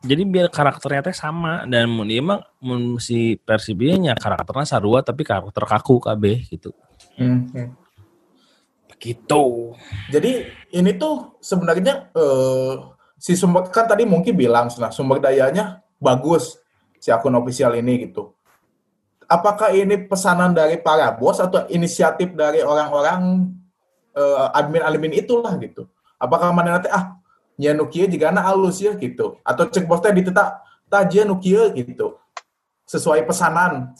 Jadi 0.06 0.24
biar 0.30 0.48
karakternya 0.54 1.10
teh 1.10 1.16
sama 1.18 1.66
dan 1.66 1.90
mun 1.90 2.10
ieu 2.10 2.22
mah 2.22 2.46
mun 2.62 3.02
si 3.02 3.38
Persibianya 3.42 4.14
karakternya 4.14 4.66
sarua 4.70 5.02
tapi 5.02 5.26
karakter 5.26 5.66
kaku 5.66 5.98
kabeh 5.98 6.46
gitu 6.50 6.74
Hmm, 7.18 7.50
hmm. 7.50 7.70
begitu 8.94 9.74
Jadi 10.14 10.46
ini 10.78 10.92
tuh 10.98 11.38
sebenarnya 11.42 12.14
eh, 12.14 12.74
si 13.18 13.34
sumber 13.34 13.70
kan 13.74 13.90
tadi 13.90 14.06
mungkin 14.06 14.38
bilang 14.38 14.70
nah 14.78 14.94
sumber 14.94 15.18
dayanya 15.18 15.82
bagus 15.98 16.62
si 17.02 17.10
akun 17.10 17.34
official 17.38 17.74
ini 17.74 18.10
gitu. 18.10 18.34
Apakah 19.28 19.74
ini 19.74 20.08
pesanan 20.08 20.54
dari 20.56 20.80
para 20.80 21.12
bos 21.12 21.42
atau 21.42 21.66
inisiatif 21.68 22.38
dari 22.38 22.62
orang-orang 22.62 23.50
eh, 24.14 24.58
admin-admin 24.58 25.18
itulah 25.18 25.58
gitu? 25.58 25.90
Apakah 26.22 26.54
mana 26.54 26.78
nanti 26.78 26.90
ah 26.94 27.17
nya 27.58 27.74
nu 27.74 27.90
kieu 27.90 28.06
jigana 28.06 28.46
alus 28.46 28.78
ya 28.80 28.94
gitu 28.94 29.42
atau 29.42 29.66
cek 29.66 29.90
bos 29.90 30.00
teh 30.00 30.14
diteta 30.14 30.62
tajia 30.88 31.26
gitu 31.74 32.16
sesuai 32.88 33.28
pesanan. 33.28 33.92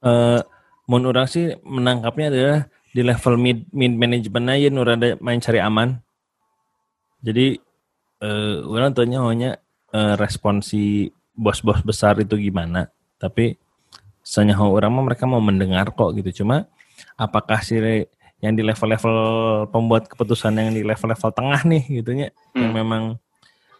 eh 0.00 0.40
mun 0.86 1.02
orang 1.08 1.26
sih 1.26 1.58
menangkapnya 1.66 2.26
adalah 2.30 2.60
di 2.90 3.02
level 3.02 3.34
mid 3.38 3.58
mid 3.70 3.94
management 3.94 4.46
aja 4.50 4.68
nu 4.70 4.82
rada 4.86 5.08
main 5.18 5.42
cari 5.42 5.58
aman. 5.58 5.98
Jadi 7.22 7.58
eh 8.22 8.56
orang 8.64 8.94
tanya 8.94 9.18
hanya 9.26 9.50
eh, 9.90 10.14
respon 10.18 10.62
si 10.62 11.10
bos-bos 11.34 11.82
besar 11.82 12.18
itu 12.22 12.36
gimana. 12.38 12.90
Tapi 13.18 13.58
senyaho 14.20 14.70
orang 14.70 14.92
mah 14.94 15.04
mereka 15.10 15.24
mau 15.26 15.42
mendengar 15.42 15.90
kok 15.94 16.14
gitu. 16.18 16.42
Cuma 16.42 16.66
apakah 17.16 17.62
si 17.62 17.78
yang 18.40 18.56
di 18.56 18.64
level-level 18.64 19.16
pembuat 19.68 20.08
keputusan 20.08 20.56
yang 20.56 20.72
di 20.72 20.80
level-level 20.80 21.30
tengah 21.32 21.60
nih 21.64 21.82
gitunya. 22.00 22.28
Yang 22.56 22.72
Hmm. 22.72 22.76
memang 22.76 23.02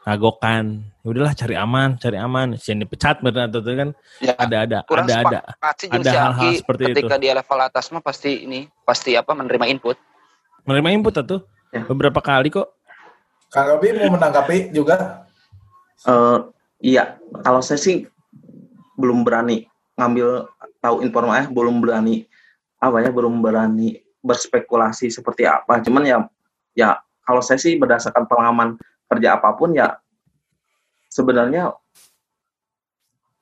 ngagokan 0.01 0.81
ya 1.05 1.07
udahlah 1.12 1.33
cari 1.37 1.57
aman 1.57 1.96
cari 2.01 2.16
aman. 2.16 2.57
Si 2.57 2.73
yang 2.73 2.81
dipecat 2.85 3.20
bener 3.20 3.49
atau 3.49 3.61
itu 3.61 3.73
kan. 3.77 3.88
Ya 4.20 4.33
ada 4.37 4.57
ada 4.64 4.79
kurang 4.88 5.09
ada 5.09 5.16
ada. 5.20 5.40
sih 5.77 5.88
ada 5.88 6.11
hal-hal 6.12 6.51
seperti 6.57 6.83
ketika 6.92 7.16
dia 7.20 7.33
level 7.37 7.59
atas 7.61 7.88
mah 7.92 8.01
pasti 8.05 8.44
ini 8.49 8.68
pasti 8.85 9.16
apa 9.16 9.33
menerima 9.33 9.68
input. 9.68 9.96
Menerima 10.64 10.88
input 10.92 11.14
tuh 11.25 11.40
Ya. 11.70 11.87
beberapa 11.87 12.18
kali 12.18 12.51
kok. 12.51 12.66
Kang 13.51 13.66
Robi 13.66 13.94
mau 13.94 14.14
menanggapi 14.14 14.70
juga? 14.75 15.27
Eh, 16.07 16.38
iya, 16.81 17.18
kalau 17.44 17.61
saya 17.61 17.79
sih 17.79 18.07
belum 18.96 19.23
berani 19.27 19.66
ngambil 20.01 20.49
tahu 20.81 21.05
informasi, 21.05 21.53
belum 21.53 21.77
berani 21.83 22.25
apa 22.81 23.05
ya, 23.05 23.11
belum 23.12 23.42
berani 23.44 24.01
berspekulasi 24.20 25.12
seperti 25.12 25.44
apa. 25.44 25.80
Cuman 25.85 26.04
ya, 26.04 26.18
ya 26.76 27.00
kalau 27.24 27.44
saya 27.44 27.61
sih 27.61 27.76
berdasarkan 27.76 28.24
pengalaman 28.24 28.80
kerja 29.11 29.37
apa 29.37 29.52
pun 29.56 29.74
ya 29.76 29.98
sebenarnya 31.11 31.74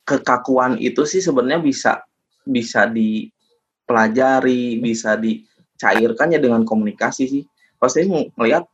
kekakuan 0.03 0.81
itu 0.81 1.05
sih 1.05 1.21
sebenarnya 1.21 1.61
bisa 1.61 2.01
bisa 2.41 2.89
dipelajari, 2.89 4.81
bisa 4.81 5.13
dicairkan 5.15 6.33
ya 6.33 6.39
dengan 6.41 6.65
komunikasi 6.65 7.23
sih. 7.29 7.43
Kalau 7.77 7.91
saya 7.91 8.05
melihat 8.35 8.65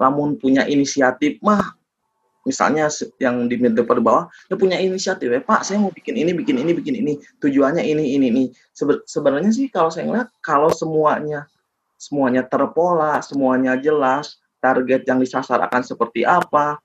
lamun 0.00 0.34
punya 0.40 0.66
inisiatif 0.66 1.38
mah 1.44 1.77
misalnya 2.48 2.88
yang 3.20 3.44
di 3.44 3.60
depan 3.60 4.00
bawah 4.00 4.24
dia 4.48 4.56
punya 4.56 4.80
inisiatif 4.80 5.28
ya 5.28 5.44
Pak 5.44 5.68
saya 5.68 5.76
mau 5.76 5.92
bikin 5.92 6.16
ini 6.16 6.32
bikin 6.32 6.56
ini 6.56 6.72
bikin 6.72 6.96
ini. 6.96 7.12
Tujuannya 7.44 7.84
ini 7.84 8.16
ini 8.16 8.26
ini. 8.32 8.44
Sebe- 8.72 9.04
sebenarnya 9.04 9.52
sih 9.52 9.68
kalau 9.68 9.92
saya 9.92 10.08
ngeliat 10.08 10.32
kalau 10.40 10.72
semuanya 10.72 11.44
semuanya 12.00 12.40
terpola 12.48 13.20
semuanya 13.20 13.76
jelas 13.76 14.40
target 14.64 15.04
yang 15.04 15.20
disasar 15.20 15.60
akan 15.60 15.84
seperti 15.84 16.24
apa 16.24 16.80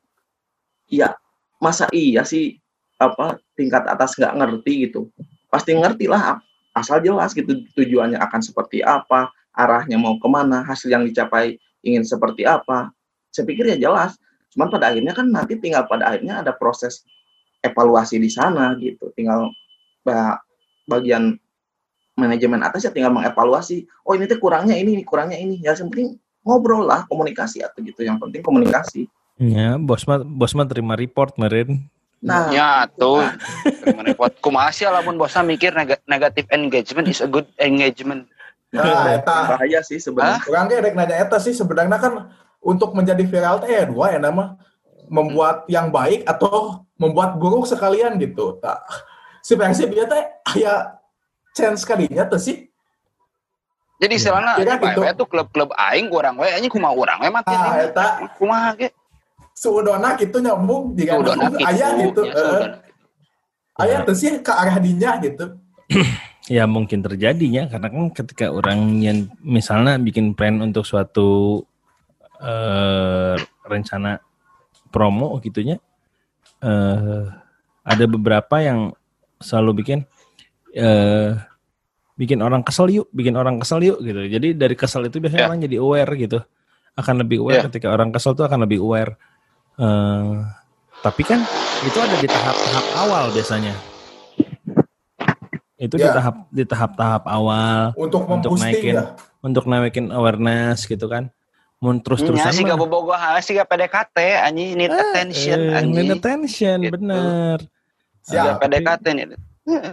ya 0.92 1.16
masa 1.64 1.88
iya 1.96 2.28
sih 2.28 2.60
apa 3.00 3.40
tingkat 3.56 3.88
atas 3.88 4.20
nggak 4.20 4.36
ngerti 4.36 4.92
gitu. 4.92 5.08
Pasti 5.48 5.72
ngerti 5.72 6.12
lah 6.12 6.44
asal 6.76 7.00
jelas 7.00 7.32
gitu 7.32 7.64
tujuannya 7.78 8.20
akan 8.20 8.42
seperti 8.44 8.84
apa 8.84 9.32
arahnya 9.54 9.96
mau 10.02 10.18
ke 10.18 10.28
mana 10.28 10.66
hasil 10.66 10.90
yang 10.90 11.06
dicapai 11.06 11.56
ingin 11.86 12.04
seperti 12.04 12.44
apa. 12.44 12.90
Saya 13.30 13.46
pikir 13.46 13.70
ya 13.70 13.78
jelas 13.78 14.18
cuman 14.54 14.70
pada 14.70 14.94
akhirnya 14.94 15.14
kan 15.18 15.28
nanti 15.28 15.58
tinggal 15.58 15.90
pada 15.90 16.14
akhirnya 16.14 16.46
ada 16.46 16.54
proses 16.54 17.04
evaluasi 17.66 18.22
di 18.22 18.30
sana 18.30 18.78
gitu. 18.78 19.10
Tinggal 19.18 19.50
ba- 20.06 20.40
bagian 20.86 21.36
manajemen 22.14 22.62
atas 22.62 22.86
ya 22.86 22.94
tinggal 22.94 23.10
mengevaluasi 23.10 23.90
oh 24.06 24.14
ini 24.14 24.30
tuh 24.30 24.38
kurangnya 24.38 24.78
ini 24.78 25.02
ini 25.02 25.04
kurangnya 25.04 25.40
ini. 25.40 25.58
Ya 25.60 25.74
yang 25.74 25.90
penting 25.90 26.22
ngobrol 26.46 26.86
lah 26.86 27.10
komunikasi 27.10 27.66
atau 27.66 27.82
gitu. 27.82 28.06
Yang 28.06 28.22
penting 28.22 28.42
komunikasi. 28.46 29.10
Ya 29.42 29.82
bos 29.82 30.06
mah 30.06 30.22
bos 30.22 30.54
mah 30.54 30.70
terima 30.70 30.94
report 30.94 31.34
meren 31.42 31.90
Nah, 32.24 32.48
Ya 32.56 32.88
tuh. 32.88 33.20
Gimana 33.84 34.16
buat 34.16 34.40
kumaha 34.40 34.72
sih 34.72 34.88
lamun 34.88 35.20
bosna 35.20 35.44
mikir 35.44 35.76
neg- 35.76 36.00
negative 36.08 36.48
engagement 36.56 37.12
is 37.12 37.20
a 37.20 37.28
good 37.28 37.44
engagement. 37.60 38.32
Nah, 38.72 39.20
eta. 39.20 39.60
bahaya 39.60 39.84
sih 39.84 40.00
sebenarnya. 40.00 40.40
Orang 40.48 40.72
ge 40.72 40.80
rek 40.80 40.96
nanya 40.96 41.20
eta 41.20 41.38
sih. 41.38 41.52
Sebenarnya 41.52 42.00
kan 42.00 42.32
untuk 42.64 42.96
menjadi 42.96 43.22
viral 43.28 43.60
teh 43.60 43.70
ya 43.70 43.84
dua 43.86 44.16
ya 44.16 44.20
nama 44.24 44.56
membuat 45.12 45.68
yang 45.68 45.92
baik 45.92 46.24
atau 46.24 46.88
membuat 46.96 47.36
buruk 47.36 47.68
sekalian 47.68 48.16
gitu. 48.18 48.58
Tak 48.58 48.82
si 49.44 49.54
Persib 49.54 49.92
dia 49.92 50.08
teh 50.08 50.24
aya 50.56 50.96
chance 51.52 51.84
kalinya 51.84 52.24
tuh 52.26 52.40
sih. 52.40 52.72
Jadi 54.02 54.20
istilahnya 54.20 54.60
Ya 54.60 54.66
kan, 54.68 54.78
apa 54.84 54.88
itu. 54.92 55.02
ya 55.06 55.12
tuh 55.16 55.28
klub-klub 55.28 55.70
aing 55.76 56.12
kurang 56.12 56.36
we 56.36 56.50
anjing 56.50 56.72
kumaha 56.72 56.92
urang 56.96 57.20
we 57.24 57.30
mati. 57.30 57.54
Ah, 57.56 57.84
eta 57.84 58.08
Kumaha 58.36 58.76
ge? 58.76 58.90
suudona 59.54 60.18
gitu 60.18 60.42
nyambung 60.42 60.98
jika 60.98 61.14
Udona 61.22 61.46
gitu. 61.54 61.62
aya 61.62 61.88
gitu. 62.02 62.22
Ya, 62.26 62.34
suudona. 62.34 62.78
Aya 63.78 63.96
tuh 64.02 64.16
sih 64.18 64.42
ke 64.42 64.50
arah 64.52 64.78
dinya 64.80 65.20
gitu. 65.20 65.46
Ya 66.52 66.68
mungkin 66.68 67.00
terjadinya 67.00 67.72
karena 67.72 67.88
kan 67.88 68.12
ketika 68.12 68.52
orang 68.52 69.00
yang 69.00 69.32
misalnya 69.40 69.96
bikin 69.96 70.36
plan 70.36 70.60
untuk 70.60 70.84
suatu 70.84 71.64
eh, 72.44 73.36
rencana 73.64 74.20
promo 74.92 75.40
gitunya 75.40 75.80
eh 76.60 77.24
ada 77.84 78.06
beberapa 78.06 78.60
yang 78.60 78.92
selalu 79.40 79.84
bikin 79.84 80.00
eh 80.72 81.36
bikin 82.14 82.40
orang 82.40 82.62
kesel 82.62 82.88
yuk, 82.88 83.10
bikin 83.10 83.34
orang 83.34 83.58
kesel 83.58 83.82
yuk 83.82 83.98
gitu. 84.00 84.22
Jadi 84.30 84.54
dari 84.54 84.78
kesel 84.78 85.10
itu 85.10 85.18
biasanya 85.18 85.44
Ya. 85.44 85.50
orang 85.50 85.60
jadi 85.66 85.76
aware 85.82 86.12
gitu. 86.16 86.40
Akan 86.94 87.18
lebih 87.18 87.42
aware 87.42 87.60
Ya. 87.60 87.68
ketika 87.68 87.90
orang 87.90 88.14
kesel 88.14 88.38
tuh 88.38 88.46
akan 88.46 88.64
lebih 88.64 88.80
aware. 88.80 89.18
Eh 89.82 90.36
tapi 91.02 91.26
kan 91.26 91.44
itu 91.84 91.98
ada 92.00 92.16
di 92.16 92.30
tahap-tahap 92.30 92.86
awal 93.02 93.26
biasanya. 93.34 93.74
Itu 95.76 96.00
di 96.00 96.06
Ya. 96.08 96.16
tahap 96.16 96.36
di 96.48 96.64
tahap-tahap 96.64 97.24
awal 97.28 97.92
Untuk 98.00 98.24
Untuk 98.24 98.56
naikin. 98.56 98.96
ya. 98.96 99.18
untuk 99.44 99.68
naikin 99.68 100.08
awareness 100.14 100.88
gitu 100.88 101.12
kan. 101.12 101.28
Mun 101.84 102.00
Nya 102.00 102.04
terus-terusan 102.08 102.52
sih 102.56 102.64
mah, 102.64 102.74
gak 102.74 102.80
bobogoh 102.80 103.12
hal 103.12 103.36
sih 103.44 103.60
gak 103.60 103.68
PDKT 103.68 104.18
anjing 104.40 104.70
need 104.80 104.88
attention 104.88 105.60
eh, 105.60 105.78
anjing. 105.84 105.96
need 106.00 106.16
attention 106.16 106.78
Gitu. 106.80 106.94
bener. 106.96 107.58
Siap. 108.24 108.40
Gak 108.40 108.56
PDKT 108.64 109.06
nih. 109.12 109.26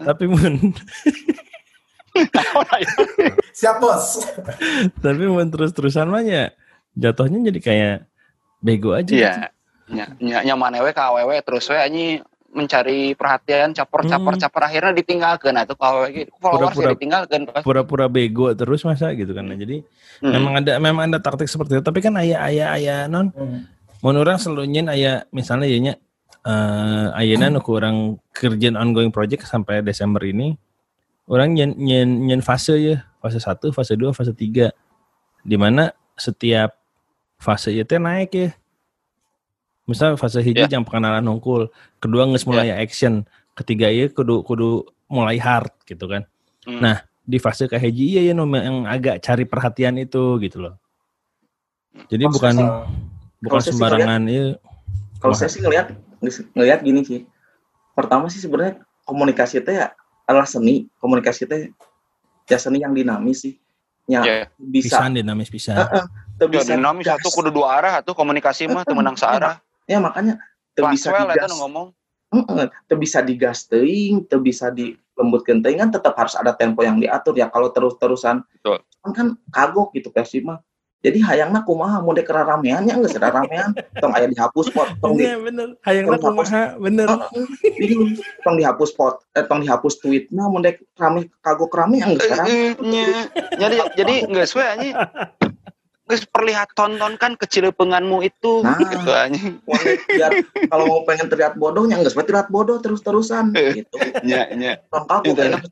Tapi 0.07 0.25
mun 0.31 0.55
Siap, 3.55 3.77
Bos. 3.79 4.23
tapi 4.99 5.25
mun 5.27 5.47
terus-terusan 5.47 6.07
mah 6.07 6.23
ya 6.23 6.51
jatuhnya 6.95 7.51
jadi 7.51 7.61
kayak 7.63 7.97
bego 8.61 8.95
aja. 8.95 9.11
Iya. 9.11 9.33
gitu. 9.35 9.49
Nya 9.91 10.07
nya 10.23 10.39
nyaman 10.47 10.79
we 10.87 10.95
ka 10.95 11.11
awewe 11.11 11.35
terus 11.43 11.67
we 11.67 11.75
anjing 11.75 12.23
mencari 12.51 13.15
perhatian 13.15 13.71
caper-caper 13.71 14.35
Hmm. 14.35 14.43
caper 14.43 14.63
akhirnya 14.67 14.93
ditinggalkan 14.93 15.55
atau 15.55 15.79
ka 15.79 15.87
awewe 15.87 16.09
gitu 16.13 16.31
followers 16.37 16.75
Pura-pura- 16.75 16.83
ya 16.83 16.95
ditinggalkan. 16.95 17.41
Pura-pura 17.63 18.07
bego 18.07 18.51
terus 18.53 18.83
masa 18.83 19.15
gitu 19.15 19.31
kan. 19.31 19.47
Nah, 19.47 19.55
jadi 19.55 19.87
Hmm. 20.19 20.33
memang 20.35 20.53
ada 20.59 20.73
memang 20.77 21.03
ada 21.07 21.19
taktik 21.19 21.47
seperti 21.47 21.79
itu. 21.79 21.85
Tapi 21.87 22.03
kan 22.03 22.13
ayah 22.19 22.43
ayah 22.45 22.69
ayah 22.75 22.99
non 23.07 23.31
mun 24.01 24.17
orang 24.17 24.37
selalu 24.37 24.67
nyen 24.67 24.89
aya 24.89 25.25
misalnya 25.31 25.69
ya 25.69 25.79
nya 25.79 25.95
eh 26.41 27.07
ayeuna 27.15 27.53
nu 27.53 27.61
ku 27.61 27.77
urang 27.77 28.17
kerjaan 28.33 28.75
ongoing 28.75 29.13
project 29.13 29.45
sampai 29.45 29.85
Desember 29.85 30.25
ini 30.25 30.57
orang 31.29 31.53
nyen 31.53 31.77
nyen 31.77 32.09
nyen 32.25 32.41
fase 32.41 32.75
ya 32.81 32.97
fase 33.21 33.37
1, 33.37 33.69
fase 33.71 33.95
2, 33.95 34.11
fase 34.11 34.33
3 34.33 34.73
di 35.45 35.57
mana 35.61 35.93
setiap 36.17 36.81
fase 37.37 37.71
itu 37.71 37.93
naik 37.95 38.33
ya 38.33 38.49
misal 39.91 40.15
fase 40.15 40.39
hiji 40.39 40.63
Ya. 40.63 40.71
jam 40.71 40.87
pengenalan 40.87 41.27
hungkul 41.27 41.67
kedua 41.99 42.31
geus 42.31 42.47
mulai 42.47 42.71
action 42.71 43.27
ketiga 43.59 43.91
ya 43.91 44.07
kudu 44.07 44.47
kudu 44.47 44.87
mulai 45.11 45.37
hard 45.37 45.75
gitu 45.85 46.07
kan 46.07 46.23
Hmm. 46.63 46.79
nah 46.79 46.97
di 47.25 47.41
fase 47.41 47.67
ke 47.67 47.75
hiji 47.75 48.15
iya 48.15 48.31
ya 48.31 48.37
yang 48.37 48.85
agak 48.87 49.19
cari 49.19 49.43
perhatian 49.43 49.97
itu 49.99 50.39
gitu 50.39 50.61
loh 50.61 50.75
jadi 52.07 52.25
Kalau 52.27 52.35
bukan 52.37 52.55
saya- 52.55 52.87
bukan 53.41 53.61
sembarangan 53.65 54.23
ya 54.29 54.45
Kalau 55.21 55.35
saya 55.37 55.51
sih 55.53 55.61
ngelihat 55.61 55.93
ngelihat 56.57 56.81
gini 56.81 57.01
sih. 57.05 57.21
Pertama 57.93 58.33
sih 58.33 58.41
sebenarnya 58.41 58.81
komunikasi 59.05 59.61
itu 59.61 59.69
ya 59.69 59.93
adalah 60.25 60.49
seni. 60.49 60.89
Komunikasi 60.97 61.45
itu 61.45 61.57
ya 62.49 62.57
seni 62.57 62.81
yang 62.81 62.97
dinamis 62.97 63.45
sih. 63.45 63.61
Ya 64.09 64.25
Ya. 64.25 64.37
bisa 64.57 64.97
pisan 64.97 65.13
dinamis 65.13 65.53
Heeh, 65.53 66.05
teu 66.41 66.49
Ya, 66.49 66.53
bisa 66.57 66.73
dinamis 66.73 67.05
satu 67.05 67.29
kudu 67.29 67.53
dua 67.53 67.77
arah 67.77 67.95
tuh 68.01 68.17
komunikasi 68.17 68.65
mah 68.65 68.81
teu 68.89 68.97
menang 68.97 69.13
searah. 69.13 69.61
Ya 69.91 69.99
makanya 69.99 70.39
teu 70.79 70.87
bisa 70.87 71.11
Paswell 71.11 71.35
eta 71.35 71.51
digas. 71.51 71.59
ngomong. 71.59 71.89
Heeh, 72.31 72.67
teu 72.87 72.95
bisa 72.95 73.19
digas 73.27 73.67
teuing, 73.67 74.23
teu 74.31 74.39
bisa 74.39 74.71
dilembutkeun 74.71 75.67
teuing 75.67 75.83
kan 75.83 75.91
tetap 75.91 76.15
harus 76.15 76.39
ada 76.39 76.55
tempo 76.55 76.87
yang 76.87 77.03
diatur 77.03 77.35
ya 77.35 77.51
kalau 77.51 77.75
terus-terusan 77.75 78.47
kan 79.03 79.11
kan 79.11 79.29
kagok 79.51 79.91
gitu 79.99 80.15
Persib 80.15 80.47
mah. 80.47 80.63
Jadi 81.01 81.17
hayangna 81.25 81.65
kumaha 81.65 81.97
mun 82.05 82.13
dek 82.13 82.29
ramean 82.29 82.85
nya 82.85 83.01
geus 83.01 83.17
ramean 83.17 83.73
tong 84.05 84.13
aya 84.13 84.29
dihapus 84.29 84.69
pot 84.69 84.85
tong 85.01 85.17
di 85.17 85.25
Iya 85.25 85.41
bener 85.41 85.73
hayangna 85.81 86.21
kumaha 86.21 86.77
bener 86.77 87.09
Heeh, 87.09 87.45
bingung 87.81 88.21
tong 88.45 88.61
dihapus 88.61 88.93
pot 88.93 89.25
eh, 89.33 89.41
tong 89.49 89.65
dihapus 89.65 89.97
tweetna 90.05 90.53
mun 90.53 90.61
dek 90.61 90.85
rame 91.01 91.33
kagok 91.41 91.73
rame 91.73 92.05
yang 92.05 92.13
geus 92.21 92.29
rame. 92.29 92.45
Eh, 92.53 92.53
eh, 92.53 92.73
nya. 92.85 93.09
Jadi 93.57 93.77
jadi 93.97 94.15
geus 94.29 94.53
we 94.53 94.61
anjing. 94.61 94.93
Geus 96.11 96.27
perlihat 96.27 96.75
tontonkan 96.75 97.39
kecileupeunganmu 97.39 98.27
itu 98.27 98.67
Nah. 98.67 98.75
gitu 98.83 99.11
anjing. 99.15 99.63
Biar 100.11 100.43
kalau 100.67 100.85
mau 100.91 101.01
pengen 101.07 101.31
terlihat 101.31 101.55
bodoh 101.55 101.87
nya 101.87 102.03
geus 102.03 102.19
we 102.19 102.27
terlihat 102.27 102.51
bodoh 102.51 102.83
terus-terusan 102.83 103.55
gitu. 103.55 103.97
Nya 104.27 104.51
nya. 104.59 104.83
Tong 104.91 105.07
kagok 105.07 105.39
Gitu. 105.39 105.69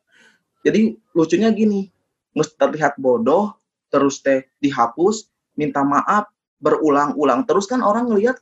Jadi 0.59 0.81
lucunya 1.15 1.51
gini, 1.55 1.91
terlihat 2.35 2.99
bodoh 2.99 3.55
terus 3.89 4.21
teh 4.21 4.45
dihapus, 4.61 5.31
minta 5.57 5.81
maaf, 5.83 6.29
berulang-ulang 6.61 7.47
terus 7.49 7.65
kan 7.71 7.81
orang 7.81 8.11
ngelihat 8.11 8.37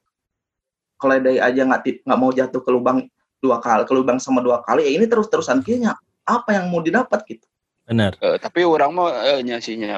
keledai 0.96 1.38
aja 1.38 1.62
nggak 1.64 2.02
nggak 2.02 2.18
mau 2.18 2.32
jatuh 2.32 2.60
ke 2.64 2.70
lubang 2.72 3.04
dua 3.38 3.60
kali, 3.60 3.84
ke 3.84 3.92
lubang 3.92 4.18
sama 4.18 4.40
dua 4.40 4.64
kali, 4.64 4.88
ya 4.88 4.92
ini 4.96 5.06
terus-terusan 5.06 5.60
kayaknya 5.60 5.94
apa 6.24 6.56
yang 6.56 6.72
mau 6.72 6.82
didapat 6.82 7.22
gitu. 7.28 7.46
bener 7.86 8.18
Eh, 8.18 8.34
tapi 8.42 8.66
orang 8.66 8.90
mah 8.90 9.14
eh, 9.22 9.46
nya 9.46 9.62
sih 9.62 9.78
nya 9.78 9.94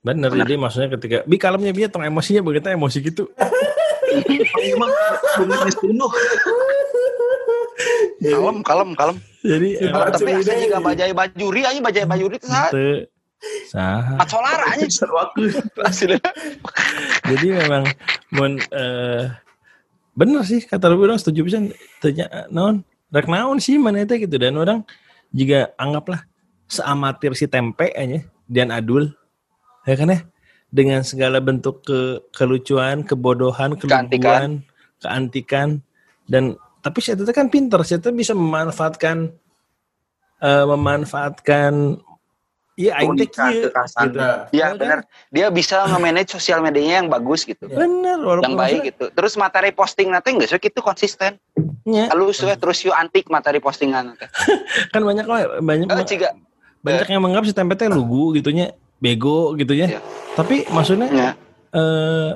bener. 0.00 0.30
jadi 0.32 0.54
maksudnya 0.56 0.88
ketika 0.96 1.16
bi 1.24 1.36
kalemnya 1.36 1.72
biar 1.72 1.88
tong 1.88 2.04
emosinya 2.04 2.40
begitu 2.40 2.68
emosi 2.68 2.98
gitu 3.00 3.24
Emang 4.58 4.90
bumi 5.38 5.70
penuh. 5.70 6.10
Kalem 8.20 8.58
kalem 8.60 8.90
kalem. 8.98 9.16
jadi 9.40 9.68
Ya, 9.78 9.88
emang 9.94 10.10
tapi 10.12 10.30
deh. 10.42 10.58
juga 10.66 10.78
bajai 10.82 11.12
bajuri 11.14 11.60
anjing 11.64 11.84
bajai 11.86 12.04
bajuri 12.04 12.36
teh 12.36 12.50
saha? 12.50 12.68
teu 12.68 12.92
saha 13.70 14.12
Mat 14.20 14.28
solar. 14.28 14.58
Sarwakeun. 14.90 15.48
Asli. 15.86 16.18
jadi 17.24 17.46
memang 17.56 17.88
mun 18.34 18.58
eh 18.74 19.32
bener 20.12 20.42
sih 20.44 20.60
kata 20.60 20.92
lu 20.92 21.00
orang 21.00 21.16
setuju 21.16 21.40
bisa 21.46 21.56
tanya 22.02 22.50
naon 22.52 22.84
rek 23.08 23.30
naon 23.30 23.56
sih 23.56 23.80
mana 23.80 24.04
itu 24.04 24.20
gitu 24.20 24.36
dan 24.36 24.58
orang 24.60 24.84
juga 25.32 25.72
anggaplah 25.80 26.26
seamatir 26.68 27.32
si 27.32 27.48
tempe 27.48 27.88
aja 27.96 28.20
dan 28.44 28.68
adul 28.74 29.08
ya 29.88 29.94
kan 29.96 30.08
ya 30.12 30.20
dengan 30.70 31.02
segala 31.02 31.42
bentuk 31.42 31.82
ke 31.82 32.22
kelucuan 32.30 33.02
kebodohan 33.02 33.74
keluguan 33.74 34.62
keantikan 35.02 35.82
dan 36.30 36.54
tapi 36.80 37.02
saya 37.02 37.18
itu 37.18 37.26
kan 37.34 37.50
pinter 37.50 37.80
saya 37.82 37.98
itu 37.98 38.12
bisa 38.14 38.32
memanfaatkan 38.32 39.34
eh, 40.40 40.64
memanfaatkan 40.64 41.98
iya 42.80 42.96
Keunikan, 43.04 43.52
gitu. 43.52 43.68
Iya 44.56 44.72
kan? 44.72 44.76
benar. 44.80 44.98
Dia 45.28 45.52
bisa 45.52 45.84
nge-manage 45.84 46.32
sosial 46.32 46.64
medianya 46.64 47.04
yang 47.04 47.08
bagus 47.12 47.44
gitu. 47.44 47.68
bener 47.68 48.16
walaupun 48.24 48.56
Yang 48.56 48.56
baik 48.56 48.80
gitu. 48.94 49.04
Terus 49.12 49.36
materi 49.36 49.68
posting 49.76 50.08
nanti 50.08 50.32
enggak 50.32 50.48
sih 50.48 50.56
itu 50.56 50.80
konsisten. 50.80 51.36
nya, 51.84 52.08
Lalu 52.16 52.32
suwe 52.32 52.56
terus 52.56 52.80
yuk 52.80 52.96
antik 52.96 53.28
materi 53.28 53.60
postingan 53.60 54.16
nanti. 54.16 54.24
kan 54.96 55.02
banyak 55.04 55.26
lah 55.28 55.60
banyak 55.60 55.92
Eh, 55.92 56.06
ciga. 56.08 56.32
banyak 56.80 57.04
yang 57.12 57.20
menganggap 57.20 57.44
si 57.44 57.52
tempe 57.52 57.76
lugu 57.92 58.32
gitunya 58.40 58.72
bego 59.00 59.56
gitu 59.56 59.72
ya 59.72 59.88
Iya. 59.88 60.00
tapi 60.32 60.68
maksudnya 60.68 61.08
Ya. 61.08 61.30
eh 61.72 62.30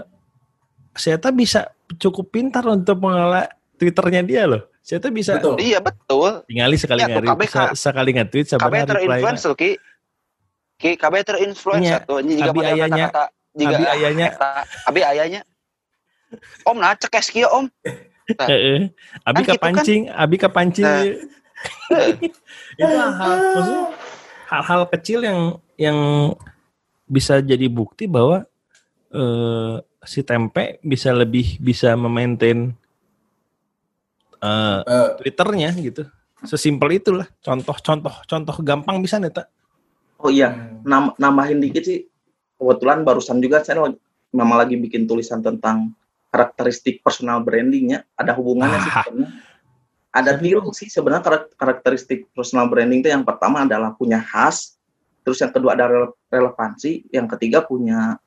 saya 0.95 1.17
tuh 1.17 1.31
bisa 1.31 1.69
cukup 1.97 2.31
pintar 2.31 2.65
untuk 2.65 2.99
mengelola 2.99 3.47
twitternya 3.75 4.23
dia 4.23 4.43
loh 4.45 4.63
saya 4.81 4.99
tuh 4.99 5.09
bisa 5.11 5.37
Betul. 5.37 5.57
Iya 5.59 5.79
betul. 5.79 6.45
tinggali 6.45 6.77
sekali 6.77 7.01
Ya, 7.01 7.09
tuh, 7.11 7.21
ngari 7.23 7.47
sa- 7.47 7.73
sekali 7.75 8.11
nge-tweet 8.13 8.47
sabar 8.47 8.85
terinfluence 8.85 9.41
tuh 9.41 9.55
Ki. 9.55 9.71
Ki 10.77 10.93
KB 10.95 11.15
terinfluence 11.23 11.81
Iya. 11.83 11.97
satu. 11.99 12.21
Ini 12.21 12.33
juga 12.37 12.51
Abi 12.51 12.59
pada 12.59 12.69
ayahnya. 12.71 13.07
kata-kata 13.07 13.25
juga 13.55 13.75
Abi 13.75 13.85
ayahnya. 13.87 14.27
Abi 14.85 15.01
ayahnya. 15.03 15.41
Om 16.63 16.77
nah 16.77 16.93
cekes 16.95 17.31
kieu 17.31 17.49
om. 17.49 17.65
Heeh. 18.29 18.93
abi 19.23 19.33
Kan 19.35 19.41
gitu 19.43 19.49
kan? 19.49 19.57
kepancing 19.57 20.01
abi 20.11 20.37
kepancing 20.37 20.85
Nah. 20.85 21.01
itu 22.77 22.85
hal 22.85 23.39
hal-hal 24.47 24.83
kecil 24.91 25.21
yang 25.23 25.39
yang 25.77 25.99
bisa 27.05 27.39
jadi 27.39 27.69
bukti 27.69 28.09
bahwa 28.09 28.45
eh, 29.11 29.75
si 30.03 30.21
tempe 30.21 30.81
bisa 30.81 31.13
lebih 31.13 31.57
bisa 31.59 31.95
memaintain 31.95 32.73
eh, 34.41 34.79
Eh, 34.85 35.09
Twitternya 35.21 35.71
gitu. 35.79 36.05
Sesimpel 36.45 37.01
itulah. 37.01 37.25
Contoh-contoh 37.41 38.13
contoh 38.29 38.57
gampang 38.61 39.01
bisa 39.01 39.17
nih 39.17 39.33
tak? 39.33 39.49
Oh 40.21 40.29
iya, 40.29 40.53
Hmm. 40.53 40.85
nam- 40.85 41.17
nambahin 41.17 41.61
dikit 41.61 41.85
sih. 41.85 42.05
Kebetulan 42.57 43.01
barusan 43.01 43.41
juga 43.41 43.65
saya 43.65 43.89
lagi- 43.89 44.01
memang 44.31 44.57
lagi 44.61 44.77
bikin 44.77 45.05
tulisan 45.05 45.41
tentang 45.41 45.93
karakteristik 46.29 47.01
personal 47.01 47.41
brandingnya. 47.41 48.05
Ada 48.13 48.37
hubungannya 48.37 48.79
sih 48.81 48.93
Ah. 48.93 49.05
sebenarnya. 49.05 49.31
Ada 50.15 50.33
tiru 50.39 50.71
sih 50.71 50.87
sebenarnya 50.87 51.25
karak- 51.25 51.53
karakteristik 51.59 52.31
personal 52.31 52.71
branding 52.71 53.03
itu 53.03 53.11
yang 53.11 53.27
pertama 53.27 53.67
adalah 53.67 53.97
punya 53.97 54.23
khas, 54.23 54.74
terus 55.25 55.41
yang 55.41 55.51
kedua 55.51 55.73
ada 55.73 55.89
rele- 55.89 56.17
relevansi, 56.29 57.09
yang 57.11 57.27
ketiga 57.27 57.65
punya 57.65 58.21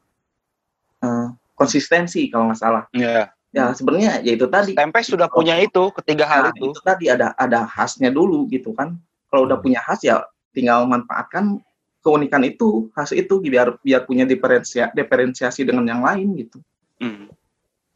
eh, 0.99 1.27
konsistensi 1.53 2.25
kalau 2.27 2.49
nggak 2.51 2.59
salah. 2.59 2.83
Ya. 2.91 3.31
Ya 3.55 3.71
sebenarnya 3.73 4.21
ya 4.21 4.35
itu 4.35 4.45
tadi. 4.51 4.75
Tempe 4.75 4.99
sudah 5.01 5.31
punya 5.31 5.55
itu 5.57 5.89
ketiga 6.03 6.27
hal 6.27 6.51
Nah, 6.51 6.53
itu. 6.53 6.69
itu 6.69 6.79
tadi 6.83 7.05
ada 7.07 7.31
ada 7.39 7.63
khasnya 7.65 8.11
dulu 8.11 8.45
gitu 8.51 8.75
kan. 8.75 8.99
Kalau 9.31 9.47
udah 9.47 9.57
punya 9.57 9.79
khas 9.81 10.03
ya 10.03 10.21
tinggal 10.51 10.83
manfaatkan 10.85 11.57
keunikan 12.03 12.43
itu, 12.43 12.91
khas 12.93 13.15
itu 13.15 13.39
biar 13.41 13.79
biar 13.81 14.03
punya 14.03 14.27
diferensia, 14.27 14.91
diferensiasi 14.93 15.63
dengan 15.63 15.87
yang 15.87 16.03
lain 16.03 16.37
gitu. 16.37 16.59
Hmm. 17.01 17.31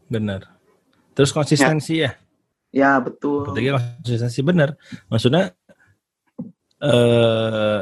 Benar. 0.08 0.50
Terus 1.14 1.30
konsistensi 1.36 2.02
ya. 2.02 2.16
Ya 2.72 2.96
betul. 3.04 3.52
Ketiga 3.52 3.78
konsistensi 3.78 4.40
benar. 4.42 4.80
Maksudnya 5.12 5.52
eh 6.82 7.80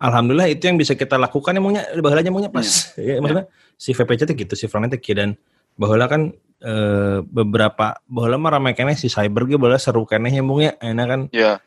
alhamdulillah 0.00 0.48
itu 0.48 0.66
yang 0.66 0.80
bisa 0.80 0.96
kita 0.96 1.20
lakukan 1.20 1.52
emangnya 1.54 1.84
baheula 2.00 2.24
emangnya 2.24 2.50
pas 2.50 2.64
ya, 2.96 3.20
maksudnya 3.20 3.46
si 3.76 3.92
VPC 3.92 4.20
itu 4.26 4.34
gitu 4.46 4.54
si 4.56 4.66
Frank 4.66 4.90
itu 4.90 5.12
dan 5.12 5.36
baheula 5.76 6.08
kan 6.08 6.32
eh, 6.64 7.18
beberapa 7.22 8.00
baheula 8.08 8.40
mah 8.40 8.58
ramai 8.58 8.72
keneh 8.72 8.96
si 8.96 9.12
cyber 9.12 9.46
ge 9.46 9.60
baheula 9.60 9.78
seru 9.78 10.08
keneh 10.08 10.32
emangnya 10.32 10.74
enak 10.80 11.06
kan 11.06 11.22
Ya. 11.30 11.60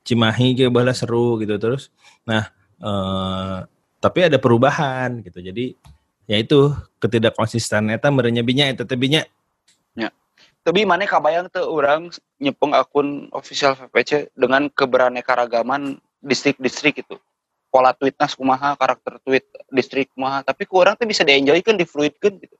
Cimahi 0.00 0.56
ge 0.56 0.66
baheula 0.72 0.96
seru 0.96 1.36
gitu 1.44 1.60
terus. 1.60 1.92
Nah, 2.24 2.48
eh 2.80 3.58
tapi 4.00 4.24
ada 4.24 4.40
perubahan 4.40 5.20
gitu. 5.20 5.44
Jadi 5.44 5.76
ya 6.24 6.40
itu 6.40 6.72
ketidakkonsistenan 7.04 7.92
eta 7.92 8.08
merenya 8.08 8.40
binya 8.40 8.64
eta 8.64 8.88
teh 8.88 8.96
binya. 8.96 9.20
Tapi 10.60 10.84
mana 10.84 11.08
kabayang 11.08 11.48
tuh 11.48 11.64
orang 11.64 12.12
nyepeng 12.36 12.76
akun 12.76 13.32
official 13.32 13.72
VPC 13.72 14.36
dengan 14.36 14.68
keberaneka-ragaman 14.68 15.96
distrik-distrik 16.20 17.00
itu. 17.00 17.16
Pola 17.70 17.94
tweetnya 17.94 18.26
kumaha, 18.26 18.74
karakter 18.74 19.22
tweet 19.22 19.46
distrik 19.70 20.10
kumaha, 20.10 20.42
tapi 20.42 20.66
ku 20.66 20.74
orang 20.76 20.98
tuh 20.98 21.06
bisa 21.06 21.22
di-enjoykan, 21.22 21.78
di-fluidkan 21.78 22.34
gitu. 22.36 22.56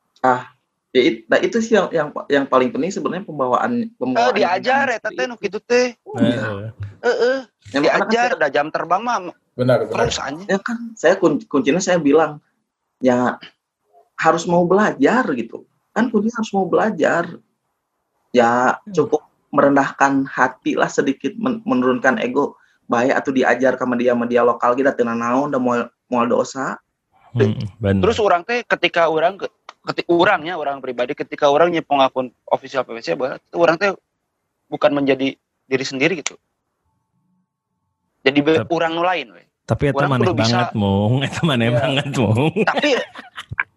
Ya, 0.90 1.02
it- 1.02 1.26
nah 1.26 1.38
itu 1.38 1.58
sih 1.58 1.74
yang 1.74 1.86
yang 1.90 2.08
yang 2.26 2.44
paling 2.46 2.70
penting 2.70 2.90
sebenarnya 2.90 3.22
pembawaan 3.22 3.72
Eh, 3.80 3.90
pembawaan. 3.94 4.34
diajar 4.34 4.86
ya 4.88 4.98
teh 4.98 5.26
nu 5.26 5.34
kitu 5.34 5.58
teh. 5.61 5.94
Nah, 6.08 6.70
Heeh, 7.00 7.38
Ya, 7.70 7.78
makanya 7.78 7.90
kan 7.96 8.06
diajar 8.06 8.28
ada 8.34 8.48
jam 8.48 8.66
terbang 8.68 9.02
mah 9.02 9.18
benar, 9.54 9.86
benar. 9.86 10.06
terus 10.06 10.18
aja. 10.18 10.42
ya 10.46 10.58
kan 10.58 10.78
saya 10.94 11.14
kun- 11.14 11.42
kuncinya 11.42 11.78
saya 11.78 11.98
bilang 11.98 12.42
ya 12.98 13.38
harus 14.14 14.44
mau 14.44 14.62
belajar 14.62 15.22
gitu 15.32 15.62
kan 15.90 16.06
kuncinya 16.06 16.42
harus 16.42 16.52
mau 16.52 16.66
belajar 16.66 17.24
ya 18.30 18.78
cukup 18.86 19.22
merendahkan 19.48 20.22
hati 20.24 20.74
lah 20.74 20.86
sedikit 20.86 21.32
men- 21.34 21.62
menurunkan 21.62 22.18
ego 22.18 22.59
baik 22.91 23.14
atau 23.14 23.30
diajar 23.30 23.78
sama 23.78 23.95
dia 23.95 24.11
sama 24.12 24.26
dia 24.26 24.43
lokal 24.43 24.74
kita 24.74 24.91
tina 24.91 25.14
naon 25.14 25.47
dan 25.49 25.62
mau 25.62 25.78
mau 26.11 26.26
dosa 26.26 26.74
hmm, 27.32 27.78
bener. 27.78 28.03
Terus 28.03 28.18
orang 28.18 28.43
teh 28.43 28.66
ketika 28.66 29.07
orang 29.07 29.38
ke- 29.38 29.53
ketika 29.86 30.11
orangnya 30.11 30.59
orang 30.59 30.82
pribadi 30.82 31.14
ketika 31.14 31.47
orang 31.47 31.70
nyepeng 31.70 32.03
akun 32.03 32.26
official 32.47 32.82
PPC 32.82 33.14
bahwa 33.14 33.38
orang 33.55 33.78
teh 33.78 33.91
bukan 34.66 34.91
menjadi 34.93 35.38
diri 35.64 35.84
sendiri 35.86 36.18
gitu. 36.18 36.34
Jadi 38.20 38.38
Tapi- 38.43 38.68
orang 38.68 38.93
nu 38.93 39.03
lain 39.03 39.28
we. 39.32 39.43
tapi 39.64 39.86
eta 39.86 39.97
orang 39.97 40.11
maneh 40.12 40.26
kudu 40.26 40.34
bisa- 40.34 40.51
banget 40.53 40.70
mung, 40.74 41.14
eta 41.26 41.41
maneh 41.41 41.66
Iya. 41.66 41.78
banget 41.78 42.07
mung. 42.12 42.53
Tapi 42.66 42.88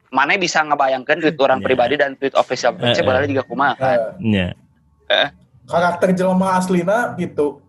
mana 0.09 0.32
bisa 0.36 0.59
ngebayangkan 0.61 1.16
tweet 1.18 1.38
orang 1.38 1.59
Iya. 1.61 1.66
pribadi 1.66 1.95
dan 1.95 2.11
tweet 2.18 2.34
official 2.34 2.74
PPC 2.74 2.99
eh. 2.99 3.05
padahal 3.05 3.26
juga 3.26 3.43
kumaha 3.45 3.74
kan. 3.78 3.95
Eh, 3.95 4.11
Nya. 4.20 4.47
karakter 5.64 6.11
jelema 6.11 6.57
aslina 6.57 7.16
gitu. 7.16 7.62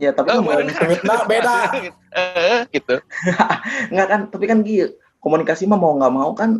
Ya 0.00 0.16
tapi 0.16 0.32
Oh, 0.32 0.40
di 0.40 0.72
tweetna 0.72 1.28
beda. 1.28 1.56
Eh, 2.10 2.66
gitu. 2.74 2.98
nggak 3.94 4.08
kan 4.10 4.20
tapi 4.34 4.50
kan 4.50 4.66
gitu 4.66 4.90
komunikasi 5.22 5.62
mah 5.70 5.78
mau 5.78 5.94
nggak 5.94 6.10
mau 6.10 6.34
kan 6.34 6.58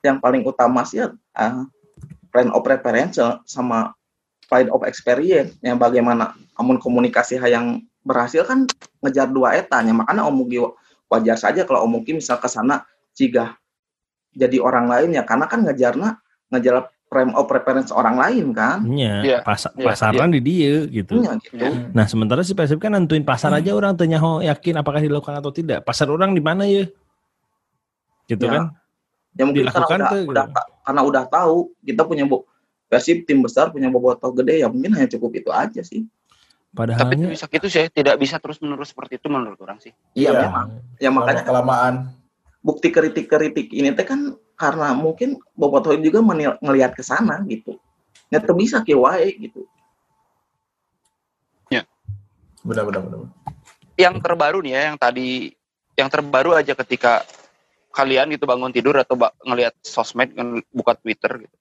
yang 0.00 0.16
paling 0.16 0.40
utama 0.48 0.80
sih 0.88 1.04
ya 1.04 1.12
ah, 1.36 1.68
plan 2.32 2.48
of 2.56 2.64
reference 2.64 3.20
sama 3.44 3.92
plan 4.48 4.72
of 4.72 4.80
experience 4.88 5.52
yang 5.60 5.76
bagaimana 5.76 6.32
amun 6.56 6.80
komunikasi 6.80 7.36
yang 7.36 7.84
berhasil 8.00 8.48
kan 8.48 8.64
ngejar 9.04 9.28
dua 9.28 9.60
etanya 9.60 9.92
makanya 9.92 10.24
omugi 10.24 10.56
wajar 11.12 11.36
saja 11.36 11.68
kalau 11.68 11.84
omugi 11.84 12.16
misal 12.16 12.40
ke 12.40 12.48
sana 12.48 12.88
jika 13.12 13.60
jadi 14.32 14.56
orang 14.56 14.88
lain 14.88 15.10
ya 15.12 15.22
karena 15.28 15.44
kan 15.44 15.60
ngejarna 15.68 16.16
ngejar 16.48 16.88
frame 17.12 17.36
of 17.36 17.44
reference 17.46 17.92
orang 17.92 18.16
lain 18.16 18.56
kan 18.56 18.80
Iya, 18.88 19.44
pas, 19.44 19.60
iya, 19.76 19.84
pasaran 19.84 20.32
di 20.32 20.40
dia 20.40 20.88
gitu. 20.88 21.20
Iya, 21.20 21.36
gitu. 21.44 21.60
Iya. 21.60 21.92
Nah, 21.92 22.08
sementara 22.08 22.40
si 22.40 22.56
Persib 22.56 22.80
kan 22.80 22.96
nentuin 22.96 23.20
pasar 23.20 23.52
aja 23.52 23.76
orang 23.76 23.92
tanya 23.92 24.16
oh, 24.18 24.40
yakin 24.40 24.80
apakah 24.80 25.04
dilakukan 25.04 25.36
atau 25.36 25.52
tidak. 25.52 25.84
Pasar 25.84 26.08
orang 26.08 26.32
di 26.32 26.40
mana 26.40 26.64
ya? 26.64 26.88
Gitu 28.24 28.40
Ya, 28.40 28.50
kan? 28.50 28.64
ya 29.32 29.42
mungkin 29.44 29.68
karena 29.68 29.76
Dilakukan 29.76 30.00
udah, 30.00 30.10
tuh, 30.10 30.22
udah 30.28 30.44
gitu. 30.48 30.60
karena 30.84 31.00
udah 31.04 31.22
tahu 31.28 31.56
kita 31.84 32.02
punya 32.04 32.24
bo 32.24 32.48
Persib 32.88 33.24
tim 33.24 33.40
besar 33.40 33.68
punya 33.68 33.88
bobotoh 33.88 34.32
gede 34.32 34.60
ya 34.60 34.68
mungkin 34.68 34.92
hanya 34.92 35.08
cukup 35.08 35.32
itu 35.36 35.48
aja 35.52 35.80
sih 35.80 36.04
Tapi 36.72 36.88
Padahalnya 36.96 37.28
bisa 37.28 37.44
gitu 37.48 37.68
sih, 37.68 37.84
tidak 37.92 38.16
bisa 38.16 38.40
terus 38.40 38.56
menerus 38.60 38.92
seperti 38.92 39.20
itu 39.20 39.28
menurut 39.28 39.60
orang 39.60 39.76
sih. 39.76 39.92
iya 40.12 40.32
Iya. 40.32 40.40
memang 40.48 40.66
ya 40.96 41.10
makanya 41.12 41.44
kelamaan. 41.44 41.94
bukti 42.60 42.88
kritik-kritik 42.88 43.68
ini 43.72 43.92
teh 43.92 44.06
kan 44.06 44.32
karena 44.62 44.94
mungkin 44.94 45.42
bobotoh 45.58 45.98
juga 45.98 46.22
menil- 46.22 46.58
ngelihat 46.62 46.94
ke 46.94 47.02
sana 47.02 47.42
gitu 47.50 47.74
ya 48.30 48.38
tuh 48.38 48.54
bisa 48.54 48.78
ki 48.86 48.94
wae 48.94 49.34
gitu 49.42 49.66
Benar, 52.62 52.86
benar, 52.86 53.00
benar. 53.02 53.18
Yang 53.98 54.14
terbaru 54.22 54.58
nih 54.62 54.72
ya, 54.72 54.80
yang 54.94 54.98
tadi, 54.98 55.50
yang 55.98 56.08
terbaru 56.08 56.50
aja 56.54 56.72
ketika 56.78 57.26
kalian 57.92 58.30
gitu 58.32 58.46
bangun 58.46 58.72
tidur 58.72 58.96
atau 58.96 59.18
ba- 59.18 59.34
ngelihat 59.44 59.74
sosmed, 59.82 60.32
buka 60.70 60.94
Twitter 60.96 61.44
gitu. 61.44 61.56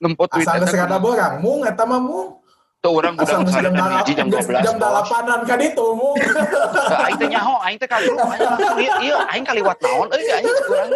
Lempot 0.00 0.30
Asal 0.30 0.62
Twitter. 0.62 0.62
geus 0.62 0.78
kada 0.78 0.98
borang, 1.02 1.42
mung 1.42 1.66
eta 1.66 1.84
mah 1.84 2.00
mung. 2.00 2.38
Tuh 2.86 2.94
orang 2.94 3.18
udah 3.18 3.26
ke 3.42 3.50
sana 3.50 3.66
hiji 3.98 4.14
jam 4.14 4.30
12. 4.30 4.62
jam 4.62 4.78
bos. 4.78 5.10
8-an 5.10 5.42
kan 5.42 5.58
itu, 5.58 5.86
mung. 5.90 6.14
Teu, 6.14 7.02
Aing 7.02 7.18
teh 7.18 7.26
nyaho, 7.26 7.58
aing 7.58 7.78
teh 7.82 7.88
kali 7.90 8.06
aing 8.06 8.46
ieu 8.78 8.94
ieu 9.02 9.16
aing 9.26 9.42
kaliwat 9.42 9.74
naon 9.82 10.06
euy 10.14 10.22
aing 10.22 10.46
urang. 10.46 10.90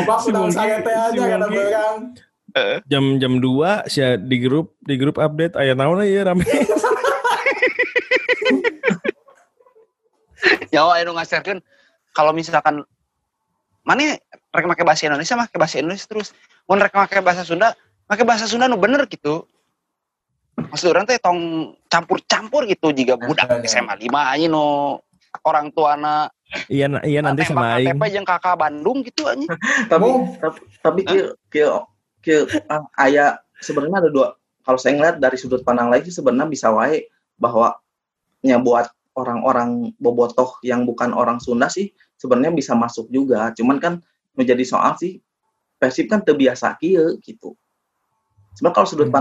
Kupak 0.00 0.16
Si 0.18 0.32
udang 0.32 0.48
Mungki- 0.48 0.56
sagete 0.56 0.88
aja 0.88 1.12
Mungki. 1.36 1.60
borang. 1.60 1.96
jam 2.88 3.04
jam 3.20 3.32
2 3.36 3.84
sih 3.86 4.00
di 4.24 4.40
grup 4.40 4.72
di 4.80 4.96
grup 4.96 5.20
update 5.20 5.54
aya 5.54 5.76
naon 5.76 6.00
ya 6.00 6.24
rame. 6.24 6.48
Nyaho 10.72 10.88
aing 10.94 11.04
nu 11.04 11.12
ngaserkeun 11.12 11.58
kalau 12.12 12.32
misalkan 12.32 12.80
mana 13.82 14.16
rek 14.52 14.64
make 14.64 14.84
bahasa 14.84 15.04
Indonesia 15.04 15.34
make 15.34 15.52
bahasa 15.52 15.80
Indonesia 15.80 16.06
terus 16.06 16.32
mun 16.64 16.78
rek 16.78 16.94
make 16.94 17.20
bahasa 17.20 17.42
Sunda 17.42 17.74
make 18.06 18.22
bahasa 18.22 18.46
Sunda 18.46 18.68
nu 18.68 18.76
bener 18.76 19.04
gitu 19.04 19.44
maksud 20.68 20.88
orang 20.88 21.04
teh 21.04 21.18
tong 21.18 21.38
campur-campur 21.86 22.64
gitu 22.64 22.90
jika 22.90 23.16
budak 23.16 23.48
Iya, 23.48 23.56
iya. 23.58 23.68
SMA 23.70 23.94
5 23.98 24.08
aja 24.34 24.46
no 24.46 24.64
orang 25.42 25.68
tuana 25.70 26.28
Iya 26.66 26.88
na- 26.88 27.04
iya 27.04 27.20
nanti 27.20 27.44
sama 27.44 27.76
aing. 27.76 27.92
KTP 27.92 28.02
jeung 28.10 28.24
kakak 28.24 28.56
Bandung 28.56 29.00
gitu 29.02 29.24
aja 29.24 29.44
tapi 29.86 30.00
Mung. 30.02 30.32
tapi, 30.38 30.58
tapi 30.80 31.00
ki 31.02 31.18
ki 31.46 31.60
ki 32.18 32.34
ah, 32.66 32.88
aya 32.96 33.36
sebenarnya 33.58 34.00
ada 34.00 34.08
dua 34.08 34.26
kalau 34.62 34.76
saya 34.76 34.96
ngeliat 34.96 35.16
dari 35.16 35.36
sudut 35.36 35.60
pandang 35.60 35.88
lain 35.88 36.00
sih 36.02 36.14
sebenarnya 36.14 36.48
bisa 36.48 36.68
wae 36.68 37.04
bahwa 37.36 37.76
nya 38.40 38.56
buat 38.56 38.88
orang-orang 39.12 39.92
bobotoh 39.96 40.56
yang 40.62 40.84
bukan 40.84 41.10
orang 41.10 41.36
Sunda 41.36 41.66
sih 41.66 41.90
sebenarnya 42.14 42.50
bisa 42.50 42.72
masuk 42.72 43.08
juga 43.08 43.52
cuman 43.52 43.76
kan 43.76 43.94
menjadi 44.32 44.64
soal 44.64 44.94
sih 44.94 45.20
Persib 45.76 46.06
kan 46.06 46.18
terbiasa 46.18 46.74
kieu 46.74 47.18
gitu 47.18 47.52
sebenarnya 48.52 48.74
kalau 48.74 48.88
sudut 48.88 49.06
Hmm. 49.06 49.16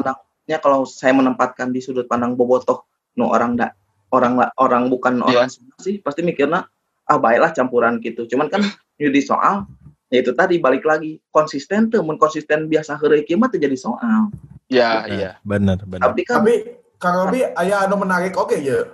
Pandangnya 0.48 0.64
kalau 0.64 0.88
saya 0.88 1.12
menempatkan 1.12 1.76
di 1.76 1.84
sudut 1.84 2.08
pandang 2.08 2.40
bobotoh 2.40 2.88
no 3.20 3.28
orang 3.28 3.60
da, 3.60 3.76
orang 4.16 4.40
orang 4.56 4.88
bukan 4.88 5.20
orang 5.20 5.52
Sunda 5.52 5.76
sih 5.84 6.00
pasti 6.00 6.24
mikirnya 6.24 6.64
ah 7.08 7.18
baiklah 7.20 7.52
campuran 7.52 8.00
gitu 8.00 8.24
cuman 8.32 8.48
kan 8.48 8.64
jadi 9.02 9.20
soal 9.20 9.68
ya 10.08 10.24
itu 10.24 10.32
tadi 10.32 10.56
balik 10.64 10.88
lagi 10.88 11.20
konsisten 11.36 11.92
tuh 11.92 12.00
mun 12.00 12.16
konsisten 12.16 12.72
biasa 12.72 12.96
heureuy 12.96 13.28
kieu 13.28 13.36
mah 13.36 13.52
jadi 13.52 13.76
soal 13.76 14.32
ya 14.72 15.04
iya 15.12 15.32
Bener 15.44 15.84
bener. 15.84 16.08
tapi 16.08 16.24
kan 16.24 16.48
Tapi 16.48 16.56
Kang 16.98 17.14
Robi 17.14 17.46
aya 17.46 17.86
anu 17.86 18.02
menarik 18.02 18.34
oke 18.34 18.58
ya. 18.58 18.90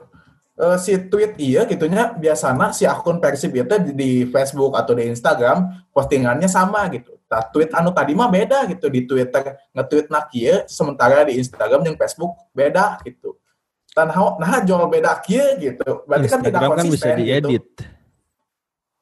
Eh, 0.54 0.78
si 0.78 0.94
tweet 1.08 1.40
iya 1.40 1.64
gitunya 1.64 2.12
biasanya 2.14 2.76
si 2.76 2.84
akun 2.84 3.24
Persib 3.24 3.56
itu 3.56 3.80
di, 3.80 3.92
di 3.96 4.12
Facebook 4.28 4.76
atau 4.76 4.92
di 4.92 5.08
Instagram 5.08 5.88
postingannya 5.96 6.52
sama 6.52 6.92
gitu. 6.92 7.16
Nah, 7.34 7.42
tweet 7.50 7.74
anu 7.74 7.90
tadi 7.90 8.14
mah 8.14 8.30
beda 8.30 8.70
gitu 8.70 8.94
di 8.94 9.10
Twitter 9.10 9.58
nge-tweet 9.74 10.06
nak 10.14 10.30
kieu 10.30 10.62
sementara 10.70 11.26
di 11.26 11.42
Instagram 11.42 11.82
yang 11.82 11.98
Facebook 11.98 12.38
beda 12.54 13.02
gitu. 13.02 13.42
Dan 13.90 14.14
nah 14.14 14.62
jual 14.62 14.86
beda 14.86 15.18
kieu 15.26 15.58
gitu. 15.58 16.06
Berarti 16.06 16.28
kan 16.30 16.40
tidak 16.46 16.62
Instagram 16.62 16.70
kan 16.70 16.86
bisa 16.86 16.90
konsisten 16.94 17.16
gitu. 17.18 17.48
diedit. 17.50 17.66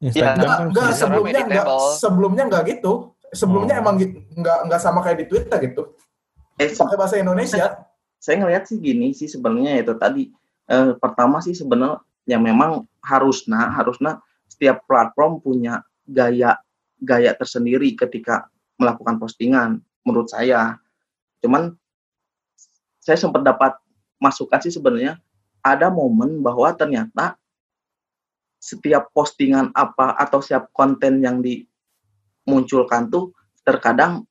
Instagram 0.01 0.31
Enggak, 0.39 0.55
kan 0.55 0.65
enggak 0.71 0.89
sebelumnya 0.95 1.41
enggak 1.43 1.65
editable. 1.67 1.91
sebelumnya 1.99 2.43
enggak 2.47 2.63
gitu. 2.71 2.93
Sebelumnya 3.31 3.75
Oh. 3.75 3.81
emang 3.83 3.95
gitu, 3.95 4.17
enggak 4.35 4.57
enggak 4.63 4.79
sama 4.83 4.99
kayak 5.03 5.17
di 5.23 5.25
Twitter 5.27 5.57
gitu. 5.63 5.83
Eh, 6.55 6.67
Pakai 6.71 6.95
bahasa 6.99 7.15
Indonesia. 7.19 7.87
saya 8.21 8.37
ngelihat 8.37 8.69
sih 8.69 8.77
gini 8.77 9.17
sih 9.17 9.25
sebenarnya 9.25 9.81
itu 9.81 9.97
tadi 9.97 10.29
eh, 10.69 10.93
pertama 10.95 11.41
sih 11.41 11.57
sebenarnya 11.57 11.99
yang 12.29 12.45
memang 12.45 12.85
harusnya 13.01 13.73
harusnya 13.73 14.21
setiap 14.45 14.85
platform 14.85 15.41
punya 15.41 15.81
gaya 16.05 16.53
gaya 17.01 17.33
tersendiri 17.33 17.97
ketika 17.97 18.47
melakukan 18.77 19.17
postingan 19.17 19.81
menurut 20.05 20.29
saya 20.29 20.77
cuman 21.41 21.73
saya 23.01 23.17
sempat 23.17 23.41
dapat 23.41 23.73
masukan 24.21 24.61
sih 24.61 24.73
sebenarnya 24.73 25.17
ada 25.65 25.89
momen 25.89 26.45
bahwa 26.45 26.69
ternyata 26.77 27.37
setiap 28.61 29.09
postingan 29.09 29.73
apa 29.73 30.13
atau 30.21 30.37
setiap 30.37 30.69
konten 30.69 31.25
yang 31.25 31.41
dimunculkan 31.41 33.09
tuh 33.09 33.33
terkadang 33.65 34.21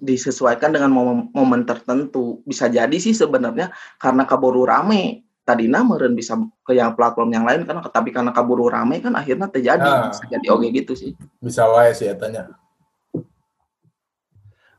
disesuaikan 0.00 0.72
dengan 0.72 0.92
momen, 0.92 1.28
momen 1.32 1.64
tertentu. 1.68 2.40
Bisa 2.44 2.68
jadi 2.68 2.96
sih 2.96 3.12
sebenarnya 3.12 3.72
karena 4.00 4.24
kaburu 4.28 4.64
rame. 4.64 5.25
Tadi 5.46 5.70
meren 5.70 6.18
bisa 6.18 6.34
ke 6.66 6.74
yang 6.74 6.98
platform 6.98 7.30
yang 7.30 7.46
lain 7.46 7.62
kan 7.62 7.78
tapi 7.86 8.10
karena 8.10 8.34
kaburu 8.34 8.66
rame 8.66 8.98
kan 8.98 9.14
akhirnya 9.14 9.46
terjadi 9.46 9.86
Ah. 9.86 10.10
bisa 10.10 10.26
jadi 10.26 10.46
oke 10.50 10.66
gitu 10.74 10.98
sih. 10.98 11.14
Bisa 11.38 11.70
wae 11.70 11.94
sih 11.94 12.10
etanya. 12.10 12.50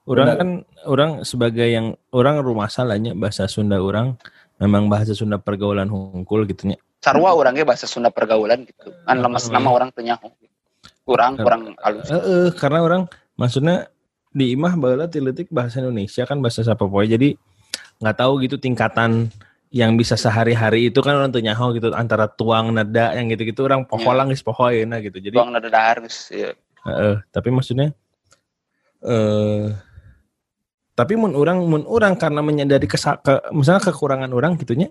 Orang 0.03 0.27
Benar. 0.27 0.39
kan 0.39 0.49
orang 0.87 1.11
sebagai 1.23 1.67
yang 1.67 1.95
orang 2.11 2.43
rumah 2.43 2.67
salahnya 2.67 3.15
bahasa 3.15 3.47
Sunda 3.47 3.79
orang 3.79 4.19
memang 4.59 4.91
bahasa 4.91 5.15
Sunda 5.15 5.39
pergaulan 5.39 5.87
hungkul 5.87 6.43
gitu 6.51 6.67
nya. 6.71 6.75
Sarwa 6.99 7.31
orangnya 7.31 7.63
bahasa 7.63 7.87
Sunda 7.87 8.11
pergaulan 8.11 8.67
gitu. 8.67 8.91
Kan 9.07 9.23
lemas 9.23 9.47
nama 9.47 9.71
orang 9.71 9.91
tanya 9.95 10.19
kurang 11.07 11.39
kurang 11.39 11.75
halus. 11.79 12.11
Heeh, 12.11 12.51
karena 12.59 12.83
orang 12.83 13.01
maksudnya 13.39 13.87
di 14.35 14.51
imah 14.51 14.75
baheula 14.75 15.07
ti 15.07 15.23
leutik 15.23 15.47
bahasa 15.47 15.79
Indonesia 15.79 16.27
kan 16.27 16.43
bahasa 16.43 16.63
Sapopoe 16.63 17.07
jadi 17.07 17.39
nggak 18.03 18.17
tahu 18.19 18.43
gitu 18.43 18.59
tingkatan 18.59 19.31
yang 19.67 19.99
bisa 19.99 20.15
sehari-hari 20.15 20.87
itu 20.87 21.03
kan 21.03 21.19
orang 21.19 21.29
tuh 21.29 21.43
nyaho 21.43 21.75
gitu 21.75 21.91
antara 21.91 22.31
tuang 22.31 22.71
nada 22.71 23.11
yang 23.13 23.27
gitu-gitu 23.27 23.67
orang 23.67 23.83
poho 23.83 24.07
Iya. 24.07 24.15
lang 24.15 24.27
geus 24.31 24.39
poho 24.39 24.63
ayeuna 24.63 25.03
gitu. 25.03 25.19
Jadi 25.19 25.35
Tuang 25.35 25.51
nada 25.51 25.67
dahar 25.67 25.99
geus. 25.99 26.31
Iya. 26.31 26.55
Heeh, 26.87 27.15
tapi 27.29 27.51
maksudnya 27.51 27.91
eh 29.03 29.67
tapi 30.97 31.13
mun 31.13 31.37
orang 31.37 31.61
mun 31.61 31.83
orang 31.85 32.17
karena 32.17 32.41
menyadari 32.41 32.89
kesa, 32.89 33.21
ke, 33.21 33.53
misalnya 33.53 33.85
kekurangan 33.85 34.31
orang 34.33 34.57
gitunya 34.57 34.89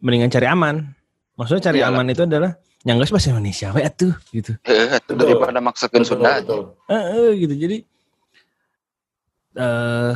mendingan 0.00 0.32
cari 0.32 0.48
aman. 0.48 0.96
Maksudnya 1.36 1.62
cari 1.70 1.78
Iyalah. 1.84 1.94
aman 2.00 2.06
itu 2.10 2.22
adalah 2.24 2.50
yang 2.82 2.96
geus 2.96 3.12
bahasa 3.12 3.28
Indonesia 3.30 3.70
we 3.70 3.84
atuh 3.84 4.16
gitu. 4.32 4.56
Atuh 4.64 5.14
Betul. 5.14 5.36
daripada 5.36 5.60
maksudkeun 5.60 6.00
Betul, 6.00 6.16
Sunda. 6.16 6.32
betul. 6.40 6.60
Heeh, 6.88 7.28
gitu. 7.38 7.54
Jadi 7.54 7.76
eh 9.52 10.12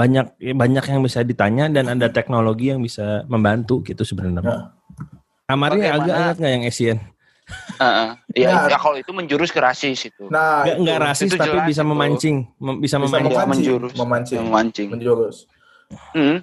banyak 0.00 0.26
banyak 0.56 0.84
yang 0.86 1.00
bisa 1.04 1.20
ditanya 1.20 1.68
dan 1.68 1.92
ada 1.92 2.08
teknologi 2.08 2.72
yang 2.72 2.80
bisa 2.80 3.28
membantu 3.28 3.84
gitu 3.84 4.00
sebenarnya. 4.00 4.40
Nah. 4.40 4.62
Kamarnya 5.44 5.92
agak 5.92 5.98
Bagaimana- 6.00 6.20
ingat 6.22 6.36
nggak 6.38 6.52
yang 6.52 6.64
Asian? 6.64 6.98
Heeh. 7.76 8.08
Iya, 8.38 8.48
Nah. 8.54 8.70
ya 8.70 8.78
kalau 8.78 8.96
itu 8.96 9.10
menjurus 9.10 9.50
ke 9.50 9.58
rasis 9.58 10.06
itu. 10.06 10.30
Nah, 10.30 10.62
Nggak 10.62 10.76
nggak 10.78 10.96
itu. 10.96 11.04
rasis 11.04 11.26
itu 11.26 11.36
tapi 11.36 11.50
jelas 11.50 11.66
bisa 11.66 11.82
itu. 11.82 11.90
memancing, 11.90 12.36
mem- 12.56 12.78
bisa 12.78 12.96
Bisa 12.96 12.96
memancing. 13.02 13.26
Iya, 13.26 13.34
memancing, 13.36 13.50
menjurus. 13.58 13.92
memancing, 13.92 14.40
Memancing. 14.40 14.88
menjurus. 14.88 15.36
Hmm. 16.14 16.36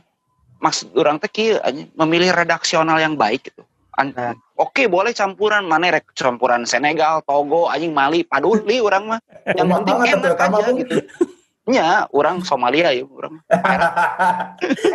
Maksud 0.59 0.87
orang 0.93 1.17
teh 1.17 1.29
kieu 1.29 1.55
anjing, 1.57 1.87
memilih 1.95 2.29
redaksional 2.31 2.97
yang 2.97 3.15
baik 3.15 3.47
gitu. 3.47 3.63
An- 3.95 4.11
Nah. 4.11 4.35
Oke, 4.53 4.85
boleh 4.85 5.09
campuran 5.11 5.63
mana 5.63 5.89
rek 5.89 6.11
campuran 6.11 6.65
Senegal, 6.65 7.23
Togo, 7.23 7.65
anjing 7.65 7.95
Mali, 7.95 8.21
paduli 8.21 8.77
orang 8.77 9.07
mah. 9.07 9.19
Yang 9.47 9.55
Enak 9.55 9.73
penting 9.79 9.95
enak 9.95 10.35
tambah, 10.35 10.59
aja 10.59 10.71
gitu. 10.75 10.95
Nya, 11.67 12.07
orang 12.15 12.47
Somalia 12.47 12.95
ya, 12.95 13.03
orang. 13.03 13.43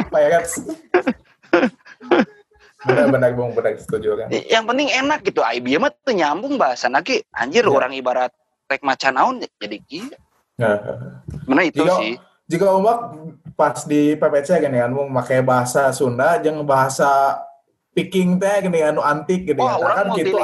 Pirates. 0.09 0.57
Benar-benar 2.83 3.31
bung, 3.39 3.55
benar 3.55 3.79
setuju 3.79 4.19
kan. 4.19 4.27
Yang 4.33 4.65
penting 4.67 4.89
enak 4.91 5.21
gitu. 5.23 5.39
IBM 5.39 5.87
mah 5.87 5.93
tuh 6.03 6.17
nyambung 6.19 6.59
bahasa 6.59 6.91
lagi. 6.91 7.23
Anjir 7.31 7.63
Ya. 7.63 7.71
orang 7.71 7.95
ibarat 7.95 8.35
rek 8.67 8.83
macan 8.83 9.15
naon 9.15 9.37
jadi. 9.63 9.79
Nah, 10.59 10.81
Mana 11.47 11.63
itu 11.63 11.85
Jika- 11.87 11.99
sih. 12.03 12.19
jika 12.51 12.67
umak 12.75 12.99
pas 13.55 13.87
di 13.87 14.19
PPC 14.19 14.59
gini 14.59 14.83
kan, 14.83 14.91
mau 14.91 15.07
pakai 15.23 15.47
bahasa 15.47 15.95
Sunda, 15.95 16.43
jeung 16.43 16.67
bahasa 16.67 17.39
Peking 17.93 18.41
teh 18.41 18.65
gini 18.65 18.81
anu 18.81 19.05
antik 19.05 19.45
gini 19.45 19.61
Wah, 19.61 19.77
kan, 19.77 19.85
orang 19.85 19.97
kan 20.09 20.17
gitu 20.17 20.37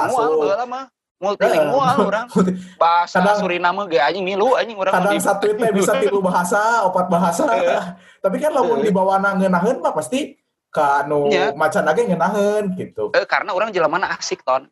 multilingual. 1.18 1.74
Multilingual 1.74 1.96
orang. 2.06 2.26
Bahasa 2.82 3.18
Kadang- 3.18 3.38
Suriname 3.38 3.82
ge 3.86 3.98
anjing 3.98 4.24
milu 4.24 4.54
anjing 4.54 4.74
orang 4.74 4.94
kadang 4.94 5.18
satu 5.18 5.50
teh 5.50 5.70
bisa 5.70 5.92
tilu 6.02 6.18
bahasa, 6.18 6.82
opat 6.82 7.06
bahasa. 7.06 7.44
Tapi 8.24 8.36
kan 8.38 8.50
lamun 8.50 8.80
di 8.80 8.90
bawah 8.90 9.18
ngeunaheun 9.18 9.78
mah 9.78 9.92
pasti 9.92 10.34
ka 10.68 11.02
anu 11.02 11.26
Iya. 11.26 11.52
macan 11.52 11.84
lagi 11.84 12.04
ngeunaheun 12.04 12.64
gitu. 12.74 13.10
Eh, 13.12 13.24
karena 13.24 13.50
orang 13.50 13.70
jelamana 13.70 14.14
asik 14.14 14.42
ton. 14.42 14.66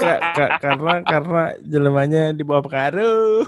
Ka- 0.00 0.20
ka- 0.32 0.52
karena 0.58 0.92
karena 1.02 1.42
jelemanya 1.60 2.32
di 2.32 2.40
bawah 2.40 2.64
pengaruh. 2.64 3.44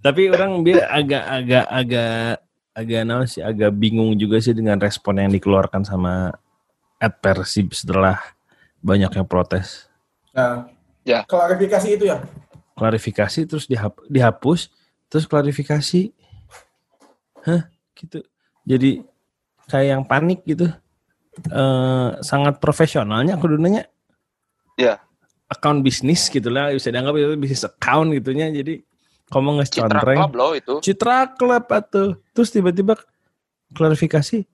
Tapi 0.00 0.22
orang 0.28 0.60
dia 0.60 0.84
agak 0.84 1.24
agak 1.24 1.66
agak 1.66 2.16
agak 2.74 3.00
naon 3.06 3.24
sih 3.24 3.40
agak 3.40 3.72
bingung 3.72 4.12
juga 4.14 4.36
sih 4.36 4.52
dengan 4.52 4.76
respon 4.76 5.16
yang 5.16 5.32
dikeluarkan 5.32 5.80
sama 5.80 6.28
Ed 6.98 7.14
Persib 7.20 7.74
setelah 7.74 8.20
banyak 8.80 9.10
yang 9.14 9.26
protes. 9.26 9.88
Nah, 10.32 10.68
Ya. 11.04 11.24
klarifikasi 11.24 11.88
itu 11.94 12.08
ya. 12.08 12.24
Klarifikasi 12.74 13.40
terus 13.44 13.68
dihap- 13.68 14.02
dihapus, 14.08 14.72
terus 15.06 15.28
klarifikasi. 15.28 16.10
Hah, 17.44 17.68
gitu. 17.92 18.24
Jadi 18.64 19.04
kayak 19.68 19.88
yang 19.88 20.02
panik 20.04 20.40
gitu. 20.44 20.72
Eh 21.50 22.08
sangat 22.22 22.62
profesionalnya 22.62 23.36
aku 23.36 23.50
nanya. 23.52 23.84
Ya. 24.80 25.02
Account 25.50 25.84
bisnis 25.84 26.26
gitu 26.32 26.48
lah, 26.48 26.72
bisa 26.72 26.88
dianggap 26.88 27.14
itu 27.14 27.36
bisnis 27.36 27.68
account 27.68 28.16
gitunya. 28.16 28.48
Jadi 28.48 28.80
ngomong 29.28 29.60
Citra 29.62 29.86
ngecontreng. 29.92 30.18
Club 30.24 30.34
loh 30.34 30.52
itu. 30.56 30.74
Citra 30.80 31.18
Club 31.36 31.64
atau 31.68 32.04
terus 32.32 32.48
tiba-tiba 32.48 32.96
klarifikasi 33.76 34.46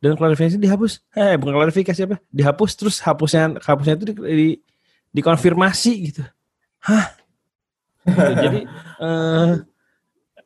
dan 0.00 0.16
klarifikasi 0.16 0.56
dihapus. 0.56 1.04
Eh 1.12 1.36
bukan 1.36 1.54
klarifikasi 1.54 2.00
apa? 2.08 2.16
Dihapus 2.32 2.70
terus 2.74 2.96
hapusnya 3.00 3.60
hapusnya 3.60 3.94
itu 4.00 4.04
di, 4.10 4.14
di- 4.16 4.60
dikonfirmasi 5.12 5.92
gitu. 6.08 6.22
Hah? 6.82 7.12
Gitu. 8.04 8.32
Jadi 8.40 8.60
eh 9.00 9.52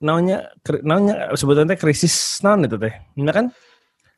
namanya 0.02 0.50
namanya 0.82 1.14
sebetulnya 1.32 1.78
krisis 1.78 2.42
non 2.42 2.66
itu 2.66 2.76
teh. 2.76 2.94
Nah 3.16 3.32
kan 3.32 3.46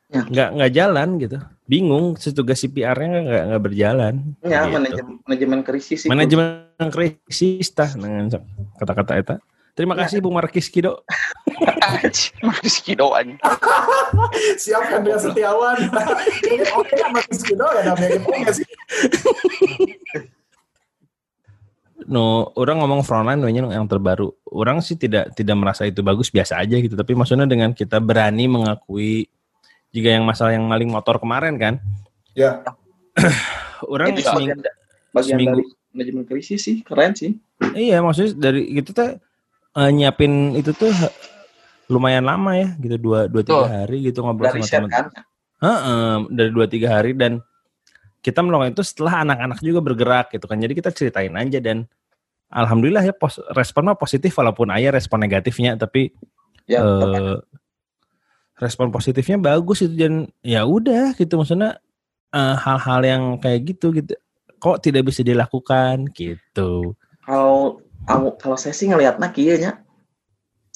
Ya. 0.07 0.23
nggak 0.23 0.49
nggak 0.55 0.71
jalan 0.71 1.09
gitu. 1.19 1.37
Bingung 1.67 2.15
tugas 2.15 2.63
CPR-nya 2.63 3.27
nggak 3.27 3.43
nggak 3.51 3.59
berjalan. 3.61 4.13
Ya, 4.39 4.63
Gitu. 4.63 4.71
manajemen, 4.79 5.13
manajemen 5.27 5.59
krisis 5.67 5.99
itu. 5.99 6.07
Manajemen 6.07 6.63
krisis 6.95 7.67
tah 7.75 7.91
dengan 7.91 8.31
kata-kata 8.79 9.19
eta. 9.19 9.35
Terima 9.75 9.93
Ya. 9.93 10.07
kasih 10.07 10.23
Bung 10.23 10.39
Markis 10.39 10.71
Kido. 10.71 11.03
Kido 12.79 13.11
anjing. 13.11 13.37
Siap 14.63 14.83
Hendra 14.87 15.17
Setiawan. 15.17 15.77
Oke 16.75 16.95
Marcus 17.09 17.41
Kido 17.41 17.65
ya, 17.73 17.81
namanya 17.87 18.51
sih. 18.53 18.65
no 22.07 22.55
orang 22.55 22.79
ngomong 22.79 23.03
frontline 23.03 23.43
we 23.43 23.51
nya 23.51 23.67
yang 23.67 23.83
terbaru 23.83 24.31
orang 24.55 24.79
sih 24.79 24.95
tidak 24.95 25.35
tidak 25.35 25.59
merasa 25.59 25.83
itu 25.83 25.99
bagus 25.99 26.31
biasa 26.31 26.63
aja 26.63 26.79
gitu 26.79 26.95
tapi 26.95 27.11
maksudnya 27.11 27.43
dengan 27.43 27.75
kita 27.75 27.99
berani 27.99 28.47
mengakui 28.47 29.27
jika 29.91 30.15
yang 30.15 30.23
masalah 30.23 30.55
yang 30.55 30.63
maling 30.63 30.87
motor 30.87 31.19
kemarin 31.19 31.59
kan 31.59 31.75
Ya, 32.31 32.61
orang 33.91 34.13
Itu 34.13 34.23
seminggu, 34.23 34.61
bagian, 34.61 34.77
bagian 35.09 35.35
seminggu- 35.35 35.57
dari 35.57 35.89
manajemen 35.89 36.23
krisis 36.29 36.61
sih, 36.61 36.85
keren 36.85 37.17
sih. 37.17 37.33
iya 37.73 37.97
maksudnya 37.99 38.37
dari 38.37 38.69
gitu 38.71 38.93
teh 38.93 39.17
eh, 39.73 39.89
nyiapin 39.89 40.53
itu 40.53 40.69
tuh 40.71 40.93
lumayan 41.87 42.27
lama 42.27 42.51
ya 42.55 42.75
gitu 42.83 42.95
dua 42.99 43.31
dua 43.31 43.43
tiga 43.43 43.67
hari 43.67 44.11
gitu 44.11 44.19
ngobrol 44.23 44.51
Dari 44.51 44.63
sama 44.63 44.87
teman 44.87 44.89
kan. 44.91 45.05
Heeh, 45.57 46.13
dari 46.29 46.51
dua 46.53 46.67
tiga 46.69 46.87
hari 46.99 47.15
dan 47.15 47.39
kita 48.21 48.43
melakukan 48.43 48.75
itu 48.75 48.83
setelah 48.83 49.23
anak-anak 49.23 49.59
juga 49.63 49.79
bergerak 49.79 50.27
gitu 50.35 50.45
kan. 50.45 50.59
Jadi 50.59 50.73
kita 50.75 50.91
ceritain 50.91 51.33
aja 51.33 51.59
dan 51.63 51.87
alhamdulillah 52.51 53.07
ya 53.07 53.15
pos, 53.15 53.39
responnya 53.55 53.95
positif 53.95 54.35
walaupun 54.35 54.67
ayah 54.75 54.91
respon 54.91 55.23
negatifnya 55.23 55.79
tapi 55.79 56.11
Ya, 56.67 56.83
eh, 56.83 57.39
respon 58.59 58.91
positifnya 58.91 59.39
bagus 59.39 59.87
itu 59.87 59.95
dan 59.95 60.27
ya 60.43 60.67
udah 60.67 61.15
gitu 61.15 61.39
maksudnya 61.39 61.79
eh, 62.35 62.55
hal-hal 62.59 63.01
yang 63.07 63.23
kayak 63.39 63.71
gitu 63.71 63.95
gitu 63.95 64.19
kok 64.59 64.83
tidak 64.83 65.07
bisa 65.07 65.23
dilakukan 65.23 66.11
gitu. 66.11 66.91
Kalau 67.23 67.79
kalau 68.35 68.57
saya 68.59 68.75
sih 68.75 68.91
ngelihatnya 68.91 69.31
kayaknya 69.31 69.86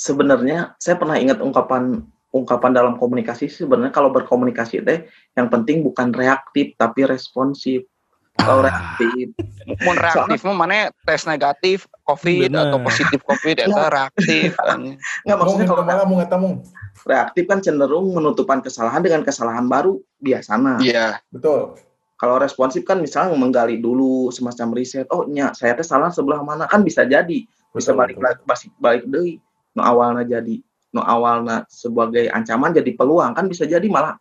sebenarnya 0.01 0.73
saya 0.81 0.97
pernah 0.97 1.21
ingat 1.21 1.37
ungkapan 1.37 2.01
ungkapan 2.33 2.71
dalam 2.73 2.97
komunikasi 2.97 3.45
sih 3.45 3.67
sebenarnya 3.67 3.93
kalau 3.93 4.09
berkomunikasi 4.09 4.81
teh 4.81 5.05
yang 5.37 5.51
penting 5.53 5.85
bukan 5.85 6.09
reaktif 6.09 6.73
tapi 6.81 7.05
responsif. 7.05 7.85
Kalau 8.31 8.63
Ah. 8.63 8.71
reaktif 8.71 9.35
Mau 9.83 9.93
reaktif 9.93 10.39
mau 10.47 10.55
mana 10.55 10.89
tes 11.05 11.27
negatif 11.27 11.85
COVID 12.07 12.49
Bener. 12.49 12.71
atau 12.71 12.79
positif 12.81 13.19
COVID 13.27 13.55
itu 13.59 13.69
Ya. 13.69 13.91
reaktif. 13.91 14.49
kan. 14.57 14.79
nggak 15.27 15.37
maksudnya 15.37 15.67
kalau 15.69 15.83
malah 15.85 16.07
mau 16.07 16.17
mung. 16.41 16.55
reaktif 17.03 17.43
kan 17.45 17.59
cenderung 17.59 18.13
menutupan 18.15 18.63
kesalahan 18.63 19.03
dengan 19.03 19.21
kesalahan 19.21 19.67
baru 19.67 19.99
biasanya. 20.17 20.79
Iya. 20.81 21.07
Betul. 21.29 21.75
Kalau 22.15 22.37
responsif 22.37 22.85
kan 22.85 23.01
misalnya 23.01 23.33
menggali 23.33 23.81
dulu 23.81 24.29
semacam 24.29 24.77
riset, 24.77 25.09
oh 25.09 25.25
nya 25.25 25.51
saya 25.57 25.73
teh 25.73 25.85
salah 25.85 26.09
sebelah 26.09 26.39
mana 26.41 26.69
kan 26.69 26.85
bisa 26.85 27.01
jadi 27.03 27.45
bisa 27.73 27.91
Betul, 27.91 27.99
balik 27.99 28.15
betul. 28.17 28.25
lagi 28.25 28.41
balik, 28.45 28.71
balik 28.79 29.03
deui 29.09 29.33
no 29.71 29.81
awalnya 29.83 30.23
jadi 30.27 30.55
no 30.91 31.01
awalnya 31.01 31.63
sebagai 31.71 32.27
ancaman 32.27 32.75
jadi 32.75 32.91
peluang 32.95 33.31
kan 33.31 33.47
bisa 33.47 33.63
jadi 33.63 33.83
malah 33.87 34.19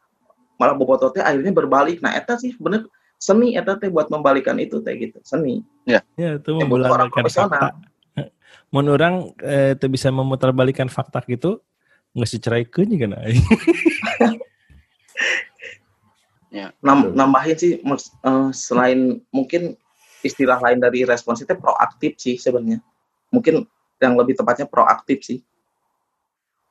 malah 0.54 0.74
bobototnya 0.76 1.24
akhirnya 1.26 1.50
berbalik 1.50 1.98
nah 2.04 2.14
eta 2.14 2.36
sih 2.38 2.54
bener 2.60 2.86
seni 3.20 3.52
eta 3.58 3.76
teh 3.76 3.90
buat 3.90 4.08
membalikan 4.08 4.56
itu 4.56 4.80
teh 4.80 4.94
gitu 4.96 5.18
seni 5.24 5.60
Ya 5.84 6.00
itu 6.16 6.50
Ya, 6.52 6.56
membolak-balikan 6.62 7.24
profesional. 7.26 7.50
fakta. 7.50 7.68
Mun 8.70 8.86
orang 8.86 9.34
eh, 9.42 9.74
teu 9.74 9.90
bisa 9.90 10.08
memutarbalikan 10.14 10.86
fakta 10.86 11.18
gitu 11.26 11.58
nggak 12.14 12.30
seceraikan 12.30 12.86
juga 12.86 13.06
nah. 13.10 13.22
Nam- 16.82 17.14
nambahin 17.14 17.56
sih 17.58 17.72
eh, 17.78 18.48
selain 18.50 19.22
mungkin 19.30 19.78
istilah 20.20 20.58
lain 20.58 20.82
dari 20.82 21.06
responsif 21.06 21.46
teh 21.46 21.56
proaktif 21.56 22.18
sih 22.18 22.36
sebenarnya 22.36 22.82
mungkin 23.30 23.64
yang 24.00 24.16
lebih 24.16 24.34
tepatnya 24.34 24.64
proaktif 24.64 25.20
sih. 25.22 25.44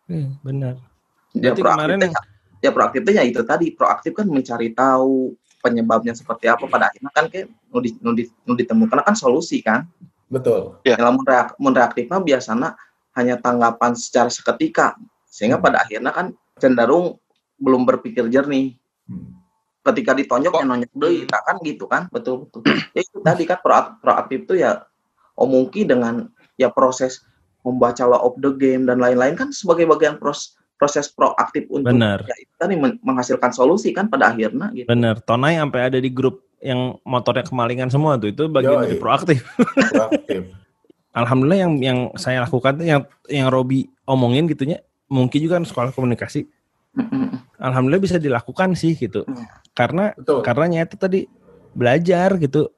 Hmm, 0.09 0.41
benar. 0.41 0.81
ya 1.37 1.53
Berarti 1.53 1.61
proaktif 1.61 1.85
kemarin 1.85 1.99
ya 2.59 2.71
proaktif 2.73 3.01
teh 3.05 3.13
ya 3.13 3.23
itu 3.23 3.41
tadi. 3.45 3.67
Proaktif 3.71 4.11
kan 4.17 4.25
mencari 4.25 4.73
tahu 4.73 5.37
penyebabnya 5.61 6.17
seperti 6.17 6.49
apa. 6.49 6.65
Pada 6.65 6.89
akhirnya 6.89 7.13
kan 7.13 7.29
kayak 7.29 7.47
nu, 7.69 7.77
di, 7.79 7.89
nu, 8.01 8.11
di, 8.17 8.25
nu 8.49 8.57
ditemukan 8.57 9.05
kan 9.05 9.13
solusi 9.13 9.61
kan. 9.61 9.85
Betul. 10.29 10.81
Ya. 10.85 10.97
dalam 10.97 11.21
reak, 11.21 11.57
mun 11.61 11.73
reaktif 11.73 12.09
mah 12.09 12.21
biasanya 12.21 12.73
hanya 13.13 13.37
tanggapan 13.37 13.93
secara 13.93 14.29
seketika. 14.33 14.97
Sehingga 15.29 15.61
Hmm. 15.61 15.65
pada 15.69 15.85
akhirnya 15.85 16.09
kan 16.09 16.33
cenderung 16.57 17.21
belum 17.61 17.85
berpikir 17.85 18.25
jernih. 18.27 18.73
Hmm. 19.05 19.37
ketika 19.79 20.13
ditonjok 20.13 20.53
ya 20.59 20.65
nonjok 20.69 20.91
deui 20.93 21.25
tak 21.25 21.41
kan 21.49 21.55
gitu 21.65 21.89
kan. 21.89 22.05
Betul 22.13 22.45
betul. 22.45 22.61
Ya 22.93 23.01
itu 23.01 23.17
tadi 23.25 23.47
kan 23.47 23.57
proak- 23.57 23.97
proaktif 24.03 24.45
itu 24.45 24.59
ya 24.59 24.85
oh 25.33 25.47
mungkin 25.49 25.87
dengan 25.87 26.13
ya 26.59 26.67
proses 26.67 27.23
membaca 27.63 28.03
law 28.03 28.21
of 28.23 28.35
the 28.43 28.51
game 28.55 28.83
dan 28.83 28.99
lain-lain 28.99 29.35
kan 29.39 29.49
sebagai 29.55 29.87
bagian 29.87 30.19
pros, 30.19 30.59
proses 30.79 31.11
proaktif 31.11 31.67
untuk 31.71 31.91
Benar. 31.91 32.23
ya 32.27 32.35
itu 32.39 32.53
tadi 32.55 32.75
men- 32.79 32.99
menghasilkan 33.03 33.51
solusi 33.51 33.91
kan 33.91 34.07
pada 34.07 34.31
akhirnya 34.31 34.71
gitu 34.75 34.87
Bener, 34.87 35.19
Tonai 35.23 35.59
sampai 35.59 35.91
ada 35.91 35.99
di 35.99 36.11
grup 36.11 36.43
yang 36.59 36.99
motornya 37.07 37.47
kemalingan 37.47 37.87
semua 37.87 38.19
tuh 38.19 38.31
itu 38.35 38.51
bagian 38.51 38.83
Yoi. 38.83 38.85
dari 38.87 38.97
proaktif. 38.99 39.39
Proaktif. 39.95 40.51
Alhamdulillah 41.19 41.59
yang 41.65 41.73
yang 41.81 41.99
saya 42.19 42.43
lakukan 42.43 42.83
tuh 42.83 42.85
yang 42.85 43.01
yang 43.31 43.47
Robi 43.49 43.87
omongin 44.05 44.45
gitunya 44.45 44.83
mungkin 45.09 45.39
juga 45.41 45.57
kan 45.57 45.65
sekolah 45.65 45.91
komunikasi. 45.95 46.45
Alhamdulillah 47.59 48.03
bisa 48.03 48.17
dilakukan 48.19 48.75
sih 48.75 48.93
gitu. 48.95 49.23
Hmm. 49.23 49.47
Karena 49.71 50.11
Betul. 50.15 50.43
karena 50.43 50.83
itu 50.83 50.95
tadi 50.99 51.19
belajar 51.73 52.35
gitu. 52.37 52.69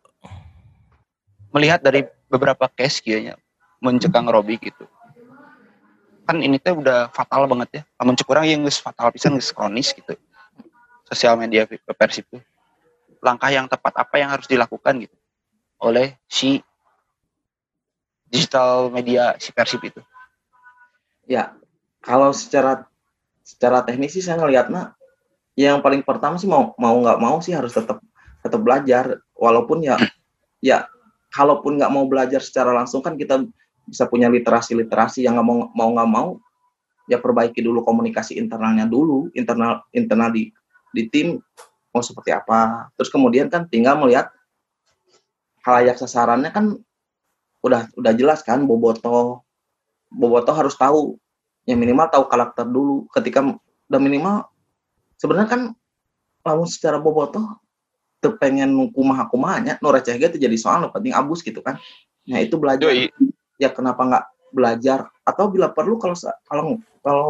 Melihat 1.52 1.84
dari 1.84 2.08
beberapa 2.32 2.70
case 2.72 3.04
kayaknya 3.04 3.36
mencekang 3.82 4.30
Robi 4.30 4.62
gitu. 4.62 4.86
Kan 6.30 6.40
ini 6.40 6.62
teh 6.62 6.72
udah 6.72 7.10
fatal 7.12 7.50
banget 7.50 7.82
ya. 7.82 7.84
Namun 8.00 8.14
cek 8.14 8.30
orang 8.30 8.46
yang 8.48 8.62
fatal 8.70 9.10
pisan 9.12 9.36
geus 9.36 9.52
kronis 9.52 9.92
gitu. 9.92 10.16
Sosial 11.10 11.36
media 11.36 11.68
persib 11.98 12.30
tuh. 12.30 12.40
Langkah 13.20 13.50
yang 13.50 13.66
tepat 13.68 14.06
apa 14.06 14.16
yang 14.22 14.30
harus 14.32 14.48
dilakukan 14.48 15.06
gitu 15.06 15.18
oleh 15.82 16.14
si 16.30 16.62
digital 18.30 18.94
media 18.94 19.36
si 19.42 19.50
persib 19.52 19.82
itu. 19.82 20.00
ya 21.26 21.54
kalau 22.02 22.34
secara 22.34 22.86
secara 23.42 23.82
teknis 23.86 24.14
sih 24.16 24.24
saya 24.24 24.42
ngelihatnya 24.42 24.94
yang 25.58 25.82
paling 25.84 26.06
pertama 26.06 26.38
sih 26.38 26.48
mau 26.48 26.72
mau 26.78 26.96
nggak 27.02 27.20
mau 27.20 27.42
sih 27.44 27.54
harus 27.54 27.74
tetap 27.74 28.00
tetap 28.42 28.62
belajar 28.62 29.20
walaupun 29.36 29.84
ya 29.86 29.98
ya 30.64 30.88
kalaupun 31.34 31.78
nggak 31.78 31.92
mau 31.92 32.06
belajar 32.08 32.42
secara 32.42 32.72
langsung 32.72 33.04
kan 33.04 33.18
kita 33.18 33.46
bisa 33.88 34.06
punya 34.08 34.30
literasi 34.30 34.78
literasi 34.78 35.26
yang 35.26 35.40
mau 35.42 35.70
mau 35.74 35.90
nggak 35.92 36.10
mau 36.10 36.38
ya 37.10 37.18
perbaiki 37.18 37.60
dulu 37.60 37.84
komunikasi 37.84 38.38
internalnya 38.38 38.88
dulu 38.88 39.28
internal 39.34 39.84
internal 39.92 40.30
di 40.32 40.54
di 40.92 41.08
tim 41.08 41.40
mau 41.92 42.04
seperti 42.04 42.32
apa. 42.32 42.92
Terus 42.96 43.12
kemudian 43.12 43.52
kan 43.52 43.68
tinggal 43.68 44.00
melihat 44.00 44.32
halayak 45.68 46.00
sasarannya 46.00 46.52
kan 46.52 46.66
udah 47.62 47.92
udah 48.00 48.14
jelas 48.16 48.42
kan 48.42 48.64
boboto. 48.64 49.44
Boboto 50.12 50.52
harus 50.52 50.76
tahu 50.76 51.16
ya 51.68 51.76
minimal 51.76 52.08
tahu 52.12 52.24
karakter 52.28 52.68
dulu. 52.68 53.08
Ketika 53.12 53.44
udah 53.92 54.00
minimal 54.02 54.48
sebenarnya 55.20 55.50
kan 55.52 55.62
lamun 56.42 56.68
secara 56.68 56.98
boboto 56.98 57.60
teu 58.22 58.38
pengen 58.38 58.70
kumaha 58.94 59.26
kumahanya 59.26 59.82
nu 59.82 59.90
receh 59.90 60.14
ge 60.14 60.30
teu 60.30 60.38
jadi 60.38 60.54
soal 60.58 60.90
penting 60.94 61.14
abus 61.14 61.42
gitu 61.42 61.60
kan. 61.60 61.78
Nah 62.30 62.40
itu 62.40 62.56
belajar. 62.56 62.90
Yoi. 62.90 63.10
Ya 63.62 63.70
kenapa 63.70 64.02
nggak 64.02 64.26
belajar 64.50 65.06
atau 65.22 65.46
bila 65.54 65.70
perlu 65.70 66.02
kalau 66.02 66.18
kalau 66.50 66.64
kalau 67.06 67.30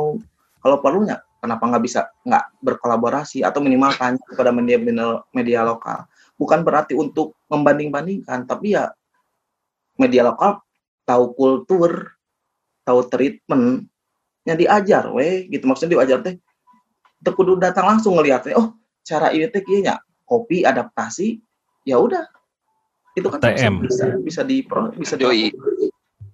kalau 0.63 0.77
perlunya 0.79 1.19
kenapa 1.43 1.67
nggak 1.67 1.84
bisa 1.84 2.07
nggak 2.23 2.63
berkolaborasi 2.63 3.43
atau 3.43 3.59
minimal 3.59 3.91
tanya 3.99 4.23
kepada 4.23 4.55
media 4.55 4.79
media, 4.79 5.19
media 5.36 5.59
lokal 5.67 6.07
bukan 6.39 6.63
berarti 6.63 6.95
untuk 6.95 7.36
membanding-bandingkan 7.51 8.47
tapi 8.47 8.79
ya 8.79 8.95
media 9.99 10.32
lokal 10.32 10.63
tahu 11.03 11.36
kultur 11.36 12.15
tahu 12.88 12.99
treatment 13.11 13.86
yang 14.47 14.57
diajar 14.57 15.11
weh 15.11 15.51
gitu 15.51 15.67
maksudnya 15.67 15.99
diajar 15.99 16.23
teh 16.23 16.36
teu 17.21 17.36
kudu 17.36 17.59
datang 17.59 17.86
langsung 17.86 18.17
ngelihat 18.17 18.47
teh 18.49 18.55
oh 18.57 18.73
cara 19.05 19.29
ini 19.36 19.45
teh 19.51 19.61
kieu 19.61 19.84
nya 19.84 20.01
kopi 20.25 20.65
adaptasi 20.65 21.38
ya 21.86 22.01
udah 22.01 22.25
itu 23.13 23.27
kan 23.27 23.43
TM. 23.43 23.84
bisa 23.84 24.05
bisa 24.23 24.41
di 24.47 24.63
bisa 24.95 25.13
dilakukan. 25.19 25.91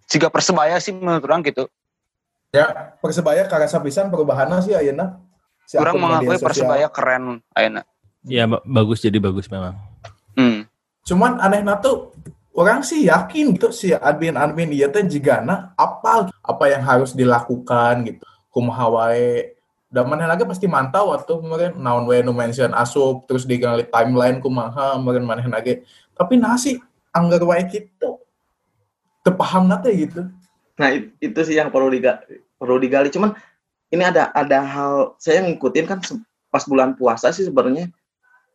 Jika 0.07 0.31
persebaya 0.31 0.79
sih 0.79 0.95
menurut 0.95 1.23
orang 1.27 1.43
gitu. 1.43 1.67
Ya, 2.55 2.95
Persebaya 3.03 3.43
karasa 3.45 3.75
pisan 3.83 4.07
perubahanna 4.07 4.63
sih 4.63 4.71
ayeuna. 4.71 5.19
Si 5.67 5.75
Orang 5.75 5.99
mengakui 5.99 6.39
persebaya 6.39 6.87
keren 6.87 7.43
ayeuna. 7.51 7.83
Ya 8.23 8.47
ba- 8.47 8.63
bagus 8.63 9.03
jadi 9.03 9.19
bagus 9.19 9.51
memang. 9.51 9.75
Hmm. 10.39 10.63
Cuman 11.03 11.43
anehna 11.43 11.75
tuh 11.75 12.15
orang 12.55 12.87
sih 12.87 13.03
yakin 13.07 13.55
gitu 13.59 13.69
si 13.75 13.91
admin-admin 13.91 14.71
ieu 14.71 14.87
teh 14.87 15.03
jigana 15.03 15.75
apa 15.75 16.31
apa 16.31 16.63
yang 16.71 16.83
harus 16.87 17.11
dilakukan 17.11 18.07
gitu. 18.07 18.23
Kumaha 18.47 18.87
wae 18.87 19.53
dan 19.91 20.07
maneh 20.07 20.27
lagi 20.27 20.43
pasti 20.43 20.67
mantau 20.67 21.15
atuh 21.15 21.39
kemarin 21.39 21.75
naon 21.79 22.07
we 22.07 22.19
nu 22.19 22.31
mention 22.35 22.75
asup 22.75 23.23
terus 23.27 23.47
digali 23.47 23.87
timeline 23.87 24.39
kumaha 24.39 24.95
kemarin 24.95 25.23
maneh 25.27 25.47
lagi. 25.51 25.83
Tapi 26.15 26.39
nasi 26.39 26.79
anggar 27.11 27.43
wae 27.43 27.63
gitu. 27.67 28.23
Teu 29.27 29.35
paham 29.35 29.67
teh 29.83 30.07
gitu. 30.07 30.23
Nah, 30.79 30.87
it- 30.95 31.11
itu 31.19 31.39
sih 31.43 31.59
yang 31.59 31.67
perlu 31.67 31.91
diga, 31.91 32.23
perlu 32.55 32.79
digali. 32.79 33.11
Cuman 33.11 33.35
ini 33.91 34.03
ada 34.07 34.31
ada 34.31 34.63
hal 34.63 34.93
saya 35.19 35.43
ngikutin 35.43 35.83
kan 35.83 35.99
pas 36.47 36.63
bulan 36.63 36.95
puasa 36.95 37.27
sih 37.35 37.43
sebenarnya 37.43 37.91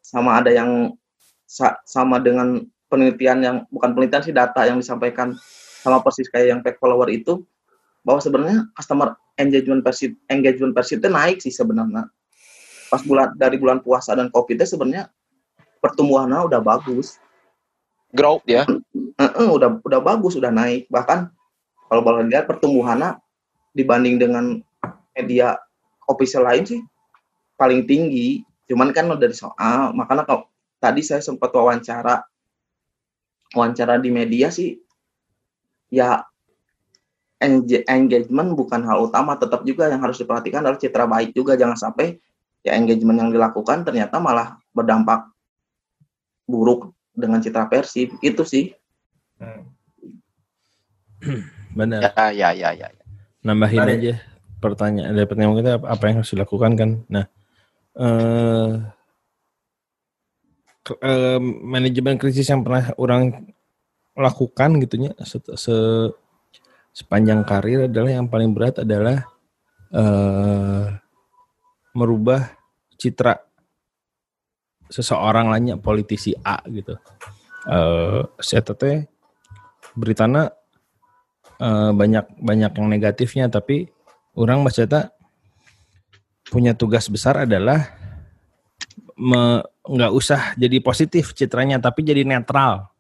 sama 0.01 0.41
ada 0.41 0.49
yang 0.49 0.97
sa- 1.45 1.77
sama 1.85 2.17
dengan 2.17 2.65
penelitian 2.89 3.39
yang 3.45 3.57
bukan 3.69 3.93
penelitian 3.93 4.25
sih 4.25 4.33
data 4.33 4.65
yang 4.65 4.81
disampaikan 4.81 5.37
sama 5.85 6.01
persis 6.01 6.29
kayak 6.29 6.57
yang 6.57 6.61
pack 6.65 6.81
follower 6.81 7.09
itu 7.13 7.45
bahwa 8.05 8.21
sebenarnya 8.21 8.69
customer 8.77 9.17
engagement 9.41 9.81
persib 9.81 10.17
engagement 10.29 10.73
persib 10.77 11.01
itu 11.01 11.09
naik 11.09 11.39
sih 11.41 11.53
sebenarnya 11.53 12.09
pas 12.93 13.01
bulan 13.01 13.33
dari 13.37 13.57
bulan 13.57 13.81
puasa 13.81 14.13
dan 14.13 14.29
covid 14.29 14.61
itu 14.61 14.77
sebenarnya 14.77 15.09
pertumbuhannya 15.81 16.45
udah 16.49 16.61
bagus 16.61 17.17
Growth 18.13 18.45
ya. 18.45 18.69
Heeh, 19.33 19.49
udah 19.49 19.81
udah 19.81 20.01
bagus, 20.05 20.37
udah 20.37 20.53
naik. 20.53 20.93
Bahkan 20.93 21.33
kalau 21.89 22.03
boleh 22.05 22.29
lihat 22.29 22.45
pertumbuhannya 22.45 23.17
dibanding 23.73 24.21
dengan 24.21 24.61
media 25.17 25.57
official 26.05 26.45
lain 26.45 26.69
sih 26.69 26.81
paling 27.57 27.89
tinggi. 27.89 28.45
Cuman 28.69 28.93
kan 28.93 29.09
dari 29.17 29.33
soal, 29.33 29.97
makanya 29.97 30.29
kalau 30.29 30.45
tadi 30.77 31.01
saya 31.01 31.25
sempat 31.25 31.49
wawancara 31.53 32.25
wawancara 33.53 34.01
di 34.01 34.09
media 34.09 34.49
sih 34.49 34.81
ya 35.93 36.25
engagement 37.89 38.57
bukan 38.57 38.81
hal 38.87 39.09
utama, 39.11 39.37
tetap 39.37 39.67
juga 39.67 39.91
yang 39.93 40.01
harus 40.01 40.21
diperhatikan 40.21 40.65
adalah 40.65 40.79
citra 40.81 41.05
baik 41.05 41.37
juga 41.37 41.59
jangan 41.59 41.77
sampai 41.77 42.17
ya 42.63 42.79
engagement 42.79 43.19
yang 43.19 43.31
dilakukan 43.35 43.83
ternyata 43.83 44.23
malah 44.23 44.57
berdampak 44.71 45.27
buruk 46.47 46.95
dengan 47.13 47.43
citra 47.43 47.67
Persib 47.67 48.15
itu 48.23 48.43
sih 48.47 48.73
Hmm. 49.43 49.63
Benar. 51.75 52.01
Ya, 52.15 52.31
ya, 52.31 52.49
ya, 52.55 52.71
ya. 52.75 52.89
ya. 52.89 53.05
Nambahin 53.43 53.83
Menarik. 53.83 53.99
aja 53.99 54.15
pertanyaan 54.63 55.13
dari 55.19 55.27
pertanyaan 55.27 55.59
kita 55.59 55.73
apa, 55.83 56.03
yang 56.07 56.17
harus 56.23 56.31
dilakukan 56.31 56.73
kan. 56.79 56.91
Nah, 57.11 57.27
eh 57.99 58.71
eh, 61.03 61.41
manajemen 61.43 62.15
krisis 62.23 62.47
yang 62.47 62.63
pernah 62.63 62.95
orang 62.99 63.51
lakukan 64.15 64.79
gitunya 64.79 65.11
se- 65.27 65.57
se- 65.59 66.13
sepanjang 66.95 67.43
karir 67.43 67.91
adalah 67.91 68.11
yang 68.15 68.31
paling 68.31 68.55
berat 68.55 68.87
adalah 68.87 69.27
eh 69.93 70.87
merubah 71.93 72.55
citra 72.97 73.37
seseorang 74.89 75.51
lainnya 75.51 75.77
politisi 75.83 76.33
A 76.47 76.63
gitu. 76.71 76.95
Eh 77.67 78.23
saya 78.39 78.63
teh 78.63 79.11
beritana 79.95 80.53
eh, 81.61 81.91
banyak 81.93 82.39
banyak 82.41 82.73
yang 82.79 82.89
negatifnya 82.89 83.47
tapi 83.53 83.89
orang 84.37 84.65
baca 84.65 85.13
punya 86.49 86.77
tugas 86.77 87.09
besar 87.09 87.49
adalah 87.49 87.97
nggak 89.83 90.13
usah 90.13 90.53
jadi 90.59 90.79
positif 90.83 91.33
citranya 91.37 91.79
tapi 91.79 92.03
jadi 92.05 92.27
netral. 92.27 92.91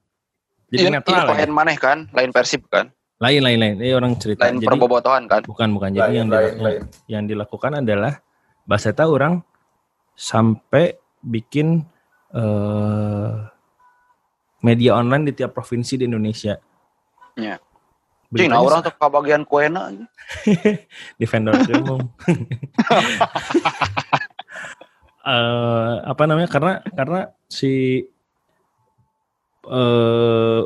Jadi 0.72 0.88
Ini, 0.88 0.88
ini 0.88 0.96
netral. 0.96 1.24
ya. 1.28 1.32
klien 1.36 1.52
maneh 1.52 1.76
kan, 1.76 1.98
lain 2.16 2.32
Persib 2.32 2.64
kan, 2.72 2.88
Lain 3.22 3.38
lain 3.38 3.58
lain. 3.60 3.74
Ini 3.78 3.94
orang 3.94 4.18
cerita. 4.18 4.42
lain 4.48 4.58
Jadi 4.58 4.66
perbobotohan 4.66 5.22
kan. 5.30 5.46
bukan 5.46 5.68
bukan. 5.78 5.90
Jadi 5.94 6.10
Lain, 6.10 6.16
yang 6.16 6.28
lain, 6.32 6.42
dilakukan, 6.42 6.64
lain. 6.64 6.82
yang 7.06 7.24
dilakukan 7.28 7.72
adalah 7.84 8.12
bahasa 8.66 8.90
eta 8.90 9.04
orang 9.06 9.38
sampai 10.18 10.98
bikin 11.22 11.86
eh, 12.34 13.32
media 14.66 14.98
online 14.98 15.30
di 15.30 15.32
tiap 15.38 15.54
provinsi 15.54 16.02
di 16.02 16.04
Indonesia. 16.10 16.58
Iya. 17.36 17.56
Beritanya 18.32 18.48
Cing, 18.48 18.52
nah 18.56 18.64
orang 18.64 18.80
tuh 18.80 18.94
kebagian 18.96 19.42
kuena. 19.44 19.92
di 21.20 21.26
vendor 21.28 21.52
umum. 21.76 22.00
Eh, 25.22 25.94
apa 26.02 26.22
namanya? 26.26 26.50
Karena 26.50 26.82
karena 26.98 27.30
si 27.46 28.02
eh 29.62 30.60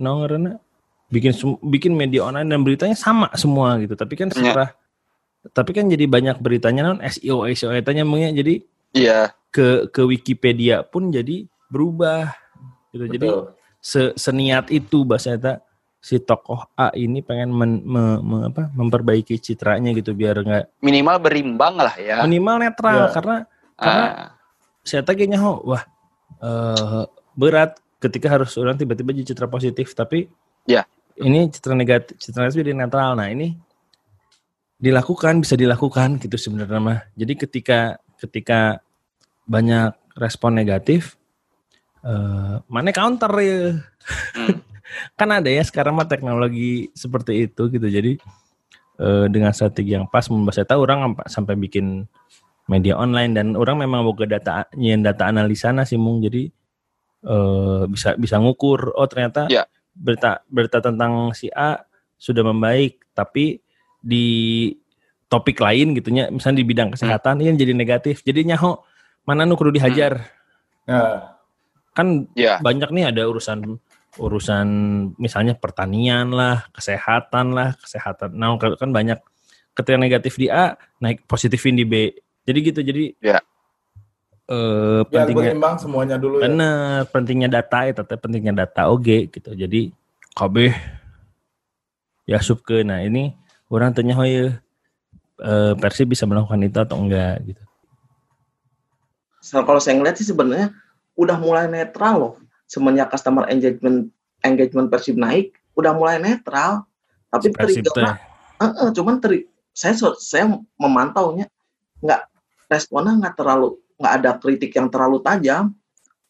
no 0.00 0.10
ngaranna 0.16 0.56
bikin 1.12 1.36
bikin 1.60 1.92
media 1.92 2.24
online 2.24 2.48
dan 2.48 2.64
beritanya 2.64 2.96
sama 2.96 3.28
semua 3.36 3.76
gitu. 3.76 3.92
Tapi 3.92 4.16
kan 4.16 4.32
setelah 4.32 4.72
tapi 5.52 5.76
kan 5.76 5.84
jadi 5.88 6.08
banyak 6.08 6.40
beritanya 6.40 6.80
non 6.88 7.00
SEO 7.04 7.44
SEO 7.52 7.76
etanya 7.76 8.04
emangnya 8.08 8.40
jadi 8.40 8.64
Iya. 8.90 9.30
ke 9.52 9.92
ke 9.92 10.02
Wikipedia 10.02 10.80
pun 10.80 11.12
jadi 11.12 11.44
berubah 11.68 12.32
gitu. 12.96 13.04
Jadi 13.04 13.28
se 13.84 14.16
seniat 14.16 14.72
itu 14.72 15.04
bahasa 15.04 15.36
eta 15.36 15.60
si 16.00 16.16
tokoh 16.16 16.64
A 16.74 16.88
ini 16.92 17.20
pengen 17.20 17.52
men- 17.52 17.84
me- 17.84 18.18
me- 18.18 18.44
apa, 18.48 18.72
memperbaiki 18.72 19.36
citranya 19.36 19.92
gitu 19.92 20.10
biar 20.10 20.40
nggak 20.40 20.80
Minimal 20.80 21.16
berimbang 21.20 21.76
lah 21.76 21.92
ya. 21.94 22.24
minimal 22.24 22.56
netral 22.58 23.04
Iya. 23.04 23.12
karena 23.12 23.36
karena 23.76 24.04
Ah, 24.08 24.28
saya 24.80 25.04
tagihnya 25.04 25.36
oh, 25.38 25.60
wah 25.62 25.84
eh, 26.40 27.04
berat 27.32 27.76
ketika 27.96 28.32
harus 28.32 28.56
orang 28.56 28.74
tiba-tiba 28.74 29.12
jadi 29.12 29.28
citra 29.28 29.44
positif 29.46 29.92
tapi 29.92 30.24
Ya. 30.64 30.88
ini 31.16 31.48
citra 31.48 31.72
negatif 31.72 32.16
citra 32.16 32.42
negatif 32.42 32.60
jadi 32.60 32.72
netral 32.74 33.12
nah 33.12 33.28
ini 33.28 33.60
dilakukan 34.76 35.44
bisa 35.44 35.52
dilakukan 35.54 36.16
gitu 36.16 36.40
sebenarnya 36.40 36.80
mah 36.80 37.00
jadi 37.12 37.36
ketika 37.36 37.78
ketika 38.16 38.80
banyak 39.44 39.92
respon 40.16 40.56
negatif 40.56 41.20
eh 42.00 42.56
mana 42.64 42.88
counter 42.90 43.32
ya 43.36 43.60
Hmm. 44.32 44.64
Kan 45.14 45.28
ada 45.30 45.48
ya 45.48 45.62
sekarang 45.62 45.94
mah 45.94 46.06
teknologi 46.06 46.90
seperti 46.92 47.46
itu 47.46 47.68
gitu. 47.68 47.86
Jadi 47.86 48.12
eh, 49.00 49.26
dengan 49.28 49.50
strategi 49.50 49.96
yang 49.96 50.06
pas 50.06 50.26
membahas 50.28 50.66
tahu 50.66 50.80
orang 50.84 51.16
sampai- 51.26 51.56
bikin 51.56 52.04
media 52.66 52.94
online. 52.94 53.32
Dan 53.34 53.46
orang 53.54 53.80
memang 53.80 54.04
boga 54.04 54.24
data 54.24 54.66
nyian 54.74 55.02
data 55.02 55.26
analisana 55.26 55.82
sih 55.82 55.98
mung. 55.98 56.20
Jadi 56.20 56.46
eh, 57.24 57.82
bisa 57.88 58.14
bisa 58.16 58.36
ngukur 58.38 58.92
oh 58.94 59.06
ternyata 59.06 59.46
Ya. 59.48 59.64
berita 59.92 60.40
berita 60.46 60.78
tentang 60.80 61.32
si 61.32 61.50
A 61.50 61.80
sudah 62.16 62.44
membaik. 62.44 63.02
Tapi 63.12 63.58
di 64.00 64.26
topik 65.28 65.60
lain 65.60 65.94
gitunya 65.94 66.26
misalnya 66.26 66.58
di 66.58 66.66
bidang 66.66 66.90
kesehatan 66.94 67.38
ini 67.38 67.54
jadi 67.54 67.74
negatif. 67.76 68.24
Jadi 68.24 68.48
nyaho 68.48 68.80
mana 69.28 69.44
nu 69.44 69.54
kudu 69.54 69.70
dihajar? 69.70 70.26
Nah, 70.88 71.36
kan 71.94 72.26
Ya. 72.34 72.58
banyak 72.58 72.90
nih 72.90 73.12
ada 73.12 73.22
urusan 73.28 73.78
urusan 74.18 74.66
misalnya 75.20 75.54
pertanian 75.54 76.34
lah, 76.34 76.66
kesehatan 76.74 77.54
lah, 77.54 77.78
kesehatan. 77.78 78.34
Nah, 78.34 78.58
kan 78.58 78.74
kan 78.74 78.90
banyak 78.90 79.18
ketika 79.76 79.98
negatif 80.00 80.34
di 80.34 80.50
A, 80.50 80.74
naik 80.98 81.22
positifin 81.30 81.78
di 81.78 81.86
B. 81.86 82.10
Jadi 82.42 82.58
gitu. 82.66 82.80
Jadi 82.82 83.04
Ya. 83.22 83.38
eh 84.50 85.06
biar 85.06 85.30
pentingnya 85.30 85.54
berimbang 85.54 85.78
semuanya 85.78 86.18
dulu 86.18 86.42
ya. 86.42 86.50
bener, 86.50 87.06
pentingnya 87.14 87.46
data 87.46 87.86
itu 87.86 88.02
teh 88.02 88.18
pentingnya 88.18 88.66
data 88.66 88.90
oge 88.90 89.30
gitu. 89.30 89.54
Jadi 89.54 89.94
KB 90.34 90.74
ya 92.26 92.42
sub 92.42 92.58
ke 92.66 92.82
nah 92.82 92.98
ini 92.98 93.30
orang 93.70 93.94
tanya 93.94 94.18
oh 94.18 94.26
ya 94.26 94.58
eh, 95.38 95.72
Persib 95.78 96.10
bisa 96.10 96.26
melakukan 96.26 96.66
itu 96.66 96.78
atau 96.82 96.98
enggak 96.98 97.38
gitu. 97.46 97.62
So, 99.38 99.62
kalau 99.62 99.78
saya 99.78 99.96
ngeliat 99.96 100.18
sih 100.18 100.26
sebenarnya 100.26 100.74
udah 101.14 101.36
mulai 101.38 101.70
netral 101.70 102.14
loh 102.18 102.34
semenjak 102.70 103.10
customer 103.10 103.50
engagement 103.50 104.06
engagement 104.46 104.86
Persib 104.86 105.18
naik 105.18 105.58
udah 105.74 105.90
mulai 105.90 106.22
netral. 106.22 106.86
Tapi 107.30 107.50
triggernya 107.50 108.14
eh, 108.62 108.72
eh, 108.86 108.90
cuman 108.94 109.18
teri, 109.18 109.46
saya 109.74 109.98
saya 110.18 110.46
memantaunya 110.78 111.50
nggak 111.98 112.22
responnya 112.70 113.18
nggak 113.18 113.34
terlalu 113.34 113.78
nggak 113.98 114.14
ada 114.22 114.30
kritik 114.38 114.70
yang 114.78 114.86
terlalu 114.86 115.18
tajam. 115.26 115.74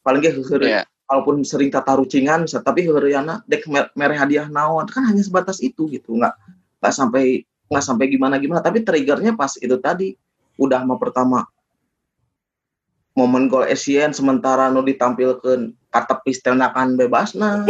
Paling 0.01 0.25
heureuy- 0.25 0.73
Iya. 0.81 0.83
walaupun 1.11 1.43
sering 1.43 1.75
tata 1.75 1.99
rucingan 1.99 2.47
tapi 2.47 2.87
heureuyanna 2.87 3.43
dek 3.51 3.67
mer- 3.67 3.91
mere 3.99 4.15
hadiah 4.15 4.47
naon 4.47 4.87
kan 4.87 5.03
hanya 5.11 5.21
sebatas 5.27 5.59
itu 5.59 5.91
gitu 5.91 6.15
nggak 6.15 6.33
nggak 6.79 6.95
sampai 6.95 7.43
nggak 7.67 7.83
sampai 7.83 8.07
gimana 8.07 8.39
gimana 8.39 8.63
tapi 8.63 8.87
triggernya 8.87 9.35
pas 9.35 9.59
itu 9.59 9.75
tadi 9.83 10.15
udah 10.55 10.87
mau 10.87 11.03
pertama 11.03 11.51
momen 13.19 13.51
gol 13.51 13.67
Asian 13.67 14.15
sementara 14.15 14.71
nu 14.71 14.87
ditampilkan 14.87 15.75
katepis 15.91 16.39
tembakan 16.39 16.95
bebas 16.95 17.35
nah 17.35 17.67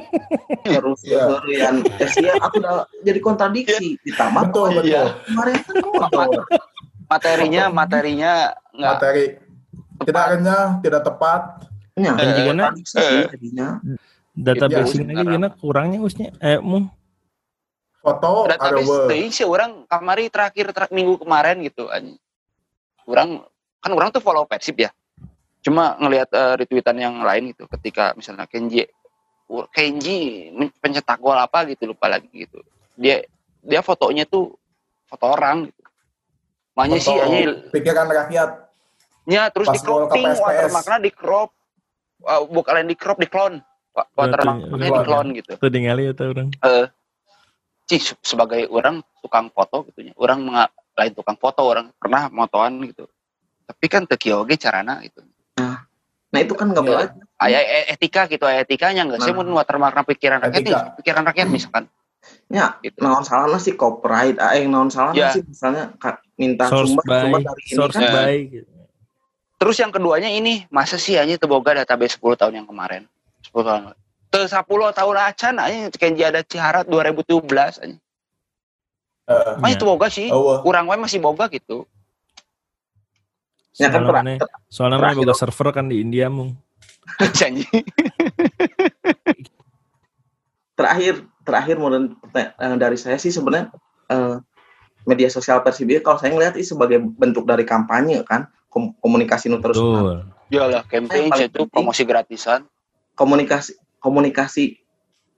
terus 0.64 1.00
Iya. 1.04 1.40
yang 1.46 1.84
Asian 1.96 2.36
aku 2.38 2.60
udah 2.60 2.84
jadi 3.00 3.20
kontradiksi 3.20 3.96
ditambah 4.02 4.48
Betul, 4.48 4.68
betul. 4.74 4.84
Iya. 4.86 5.04
kemarin 5.24 5.56
kan. 5.56 6.28
Materinya, 7.08 7.62
materinya 7.70 8.32
nggak 8.70 8.92
Materi 8.94 9.24
tidak 9.98 10.24
renyah, 10.30 10.64
tidak 10.78 11.02
tepat. 11.02 11.40
Ya, 11.94 12.12
Dan 12.14 12.26
juga 12.30 12.52
na- 12.52 12.68
kontradiksi 12.68 12.96
sih 12.96 13.20
jadinya. 13.26 13.68
database 14.30 14.92
Iya, 14.92 15.02
ini 15.02 15.12
lagi 15.12 15.24
gimana 15.26 15.48
kurangnya 15.50 15.98
usnya 15.98 16.30
eh 16.38 16.60
mung 16.60 16.86
Foto 17.98 18.46
ada 18.46 18.54
database 18.54 19.10
teuing 19.10 19.32
sih 19.34 19.42
orang 19.42 19.82
kamari 19.84 20.30
terakhir 20.30 20.70
ter- 20.70 20.92
minggu 20.92 21.18
kemarin 21.18 21.58
gitu 21.60 21.88
anjing. 21.88 22.20
Orang 23.02 23.42
kan 23.80 23.90
orang 23.90 24.12
tuh 24.12 24.20
follow 24.20 24.44
Persib 24.44 24.78
ya. 24.78 24.92
Cuma 25.68 26.00
ngelihat 26.00 26.32
eh, 26.32 26.54
retweetan 26.64 26.96
yang 26.96 27.20
lain 27.20 27.52
gitu 27.52 27.68
ketika 27.68 28.16
misalnya 28.16 28.48
Kenji 28.48 28.88
uh, 29.52 29.68
Kenji 29.68 30.48
pencetak 30.80 31.20
gol 31.20 31.36
apa 31.36 31.68
gitu 31.68 31.92
lupa 31.92 32.08
lagi 32.08 32.32
gitu. 32.32 32.64
Dia 32.96 33.20
dia 33.60 33.84
fotonya 33.84 34.24
tuh 34.24 34.56
foto 35.04 35.28
orang 35.28 35.68
gitu. 35.68 35.82
Makanya 36.72 36.98
sih 37.04 37.12
Foto 37.12 37.24
anjing 37.28 37.48
pikiran 37.68 38.06
rakyat. 38.08 38.50
nya 39.28 39.52
terus 39.52 39.68
di 39.68 39.80
cropping 39.84 40.24
watermarknya 40.40 40.98
di 41.04 41.12
crop 41.12 41.52
uh, 42.24 42.48
bukan 42.48 42.88
di 42.88 42.96
crop 42.96 43.20
di 43.20 43.28
clone 43.28 43.60
Wa- 43.92 44.08
watermarknya 44.16 44.88
di 44.88 44.88
clone. 44.88 45.04
clone 45.04 45.28
gitu 45.36 45.52
tuh 45.60 45.68
ningali 45.68 46.08
atau 46.08 46.32
orang 46.32 46.48
Cih, 47.88 48.00
se- 48.00 48.20
sebagai 48.24 48.68
orang 48.72 49.04
tukang 49.20 49.52
foto 49.52 49.84
gitu 49.92 50.00
ya 50.08 50.16
orang 50.16 50.48
lain 50.96 51.12
tukang 51.12 51.36
foto 51.36 51.60
orang 51.60 51.92
pernah 52.00 52.32
motoan 52.32 52.80
gitu 52.88 53.04
tapi 53.68 53.86
kan 53.92 54.08
teki 54.08 54.32
oge 54.32 54.56
carana 54.56 55.04
gitu 55.04 55.20
Nah 56.28 56.38
itu 56.38 56.52
kan 56.52 56.66
nggak 56.68 56.84
Iya. 56.84 56.90
boleh. 56.92 57.08
aya 57.38 57.60
e- 57.62 57.86
etika 57.94 58.26
gitu 58.26 58.42
aya 58.44 58.60
etikanya 58.60 59.06
nggak 59.06 59.22
sih 59.22 59.30
Nah. 59.30 59.38
mun 59.38 59.54
watermarknya 59.54 60.02
pikiran 60.04 60.38
rakyat 60.42 60.60
nih 60.60 60.74
pikiran 60.98 61.22
rakyat 61.24 61.46
misalkan 61.48 61.84
Ya, 62.48 62.74
gitu 62.80 62.98
naon 62.98 63.22
salahnya 63.22 63.56
sih 63.56 63.72
copyright, 63.72 64.36
ah, 64.36 64.52
yang 64.52 64.68
naon 64.68 64.90
salahnya 64.90 65.22
Ya. 65.22 65.30
sih 65.30 65.40
misalnya 65.40 65.94
minta 66.34 66.66
source 66.66 66.90
sumber, 66.90 67.04
by 67.06 67.20
sumber 67.22 67.40
dari 67.46 67.62
ini 67.62 67.72
source 67.72 67.94
kan. 67.94 68.02
Ya. 68.02 68.10
by 68.12 68.36
gitu. 68.50 68.70
terus 69.54 69.76
yang 69.76 69.90
keduanya 69.90 70.28
ini 70.28 70.66
masa 70.68 70.96
sih 70.96 71.14
aja 71.14 71.34
teboga 71.36 71.72
database 71.74 72.14
10 72.14 72.34
tahun 72.36 72.54
yang 72.56 72.66
kemarin 72.66 73.06
10 73.40 73.62
tahun 73.62 73.82
Te 74.28 74.44
10 74.44 74.60
tahun 74.92 75.16
acan 75.16 75.54
aja 75.56 75.76
Kenji 75.90 76.20
ada 76.20 76.42
Ciharat 76.42 76.84
2017 76.84 77.48
aja. 77.78 77.96
Eh, 79.24 79.44
Makanya 79.56 79.64
Ya. 79.64 79.76
itu 79.76 79.84
boga 79.84 80.08
sih. 80.08 80.28
oh, 80.28 80.60
Kurang 80.60 80.84
wae 80.84 80.96
masih 80.96 81.16
boga 81.16 81.48
gitu. 81.48 81.88
Ya 83.78 83.88
kan 83.94 84.02
Soalnya 84.04 84.36
soalnya 84.68 84.98
mana 84.98 85.14
boga 85.14 85.34
server 85.38 85.70
kan 85.70 85.86
di 85.86 86.02
India 86.02 86.26
mung 86.26 86.58
Janji. 87.38 87.64
terakhir 90.78 91.26
terakhir 91.42 91.76
modern 91.80 92.14
dari 92.78 92.98
saya 93.00 93.16
sih 93.18 93.32
sebenarnya 93.32 93.72
eh, 94.12 94.36
media 95.08 95.28
sosial 95.32 95.64
Persib 95.64 95.88
kalau 96.04 96.20
saya 96.20 96.34
ngelihat 96.36 96.54
ini 96.58 96.66
sebagai 96.66 96.98
bentuk 97.00 97.48
dari 97.48 97.64
kampanye 97.64 98.20
kan 98.22 98.46
kom- 98.68 98.94
komunikasi 99.00 99.48
nu 99.48 99.58
terus 99.58 99.80
Betul. 99.80 100.28
Yalah, 100.48 100.80
campaign 100.88 101.28
itu 101.28 101.60
penting. 101.60 101.68
promosi 101.68 102.02
gratisan. 102.08 102.64
komunikasi 103.18 103.74
komunikasi 103.98 104.78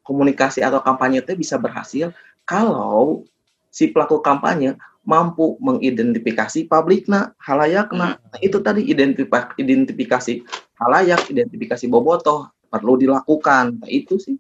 komunikasi 0.05 0.61
atau 0.61 0.85
kampanye 0.85 1.25
itu 1.25 1.33
bisa 1.33 1.57
berhasil 1.57 2.13
kalau 2.45 3.25
si 3.71 3.89
pelaku 3.95 4.19
kampanye 4.21 4.75
mampu 5.07 5.57
mengidentifikasi 5.63 6.69
publikna 6.69 7.33
halayakna. 7.41 8.21
Nah, 8.21 8.39
itu 8.45 8.61
tadi 8.61 8.85
identifikasi 8.85 9.57
identifikasi 9.57 10.45
halayak 10.77 11.25
identifikasi 11.31 11.87
bobotoh 11.89 12.51
perlu 12.69 13.01
dilakukan. 13.01 13.81
Nah, 13.81 13.91
itu 13.91 14.21
sih. 14.21 14.37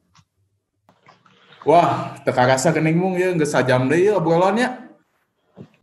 Wah, 1.64 2.16
teka 2.24 2.44
rasa 2.48 2.72
gening 2.72 2.96
mung 2.96 3.16
ya, 3.16 3.32
nggak 3.32 3.48
sajam 3.48 3.88
deh 3.88 4.10
ya 4.10 4.16
obrolannya. 4.16 4.90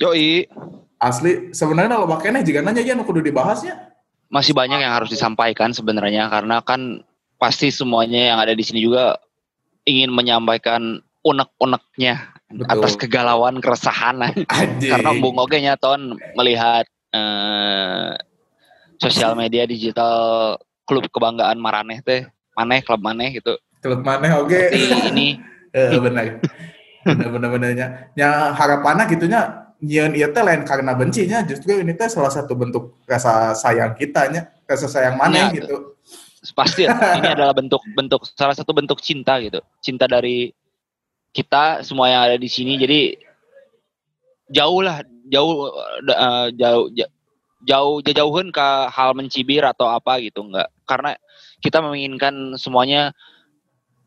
Yoi, 0.02 0.50
Asli, 0.98 1.54
sebenarnya 1.54 2.02
kalau 2.02 2.10
makanya 2.10 2.42
jika 2.42 2.66
nanya 2.66 2.82
ya, 2.82 2.98
kudu 2.98 3.22
dibahasnya. 3.22 3.94
masih 4.28 4.52
banyak 4.52 4.84
yang 4.84 4.92
harus 4.92 5.08
disampaikan 5.08 5.72
sebenarnya 5.72 6.28
karena 6.28 6.60
kan 6.60 7.00
pasti 7.40 7.72
semuanya 7.72 8.36
yang 8.36 8.40
ada 8.44 8.52
di 8.52 8.60
sini 8.60 8.84
juga 8.84 9.16
ingin 9.88 10.12
menyampaikan 10.12 11.00
unek-uneknya 11.24 12.37
Betul. 12.48 12.72
atas 12.80 12.94
kegalauan 12.96 13.60
keresahan 13.60 14.24
karena 14.92 15.12
Bung 15.20 15.36
Oge 15.36 15.60
nya 15.60 15.76
ton 15.76 16.16
melihat 16.32 16.88
eh, 17.12 18.16
sosial 18.98 19.36
media 19.36 19.68
digital 19.68 20.56
klub 20.88 21.04
kebanggaan 21.12 21.60
Maraneh 21.60 22.00
teh 22.00 22.24
maneh 22.56 22.80
klub 22.82 23.04
maneh 23.04 23.36
gitu 23.36 23.60
Klub 23.78 24.02
mana 24.02 24.42
oke. 24.42 24.58
Seperti 24.74 25.12
ini 25.14 25.28
Eh, 25.78 25.94
benar. 26.00 26.42
Benar 27.06 27.30
benar 27.30 27.50
benarnya. 27.54 27.88
Ya 28.18 28.50
harapannya 28.56 29.06
gitunya 29.12 29.46
nyian 29.78 30.16
ieu 30.18 30.32
teh 30.34 30.42
lain 30.42 30.66
karena 30.66 30.98
bencinya 30.98 31.46
justru 31.46 31.78
ini 31.78 31.94
teh 31.94 32.10
salah 32.10 32.34
satu 32.34 32.58
bentuk 32.58 32.98
rasa 33.06 33.54
sayang 33.54 33.94
kitanya, 33.94 34.50
rasa 34.66 34.90
sayang 34.90 35.20
mana 35.20 35.52
Ya, 35.52 35.62
gitu. 35.62 35.94
pasti 36.56 36.88
ini 36.88 37.28
adalah 37.28 37.52
bentuk 37.52 37.84
bentuk 37.94 38.24
salah 38.34 38.56
satu 38.56 38.72
bentuk 38.72 39.04
cinta 39.04 39.36
gitu 39.44 39.60
cinta 39.84 40.08
dari 40.08 40.48
kita 41.38 41.86
semua 41.86 42.10
yang 42.10 42.26
ada 42.26 42.34
di 42.36 42.50
sini 42.50 42.82
jadi 42.82 43.14
jauh 44.50 44.82
lah 44.82 45.06
jauh 45.30 45.70
eh, 46.02 46.48
jauh 46.56 46.90
ja- 46.90 47.14
jauh 47.62 48.02
jauhin 48.02 48.50
ke 48.50 48.68
hal 48.90 49.14
mencibir 49.14 49.62
atau 49.62 49.86
apa 49.86 50.18
gitu 50.18 50.42
enggak 50.42 50.66
karena 50.84 51.14
kita 51.60 51.78
menginginkan 51.78 52.34
semuanya 52.56 53.14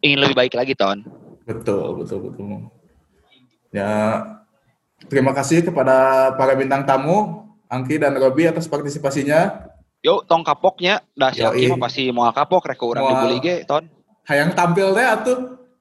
ingin 0.01 0.19
lebih 0.19 0.35
baik 0.35 0.59
lagi 0.59 0.75
ton 0.75 1.07
Betul, 1.41 1.99
betul, 1.99 2.31
betul. 2.31 2.71
Ya, 3.75 4.23
terima 5.11 5.35
kasih 5.35 5.67
kepada 5.67 6.31
para 6.39 6.55
bintang 6.55 6.87
tamu, 6.87 7.43
Angki 7.67 7.99
dan 7.99 8.15
Robi 8.15 8.47
atas 8.47 8.71
partisipasinya. 8.71 9.67
yuk 9.99 10.25
tong 10.25 10.41
kapoknya 10.41 11.03
dah 11.13 11.29
si 11.29 11.43
Yoi. 11.43 11.67
Aki 11.67 11.75
mah 11.75 11.81
pasti 11.83 12.03
mau 12.09 12.31
kapok 12.31 12.71
rek 12.71 12.79
Moal. 12.79 13.03
dibeli 13.05 13.37
ge 13.43 13.57
ton 13.67 13.83
Hayang 14.25 14.55
tampil 14.55 14.95
teh 14.95 15.03
atuh. 15.03 15.39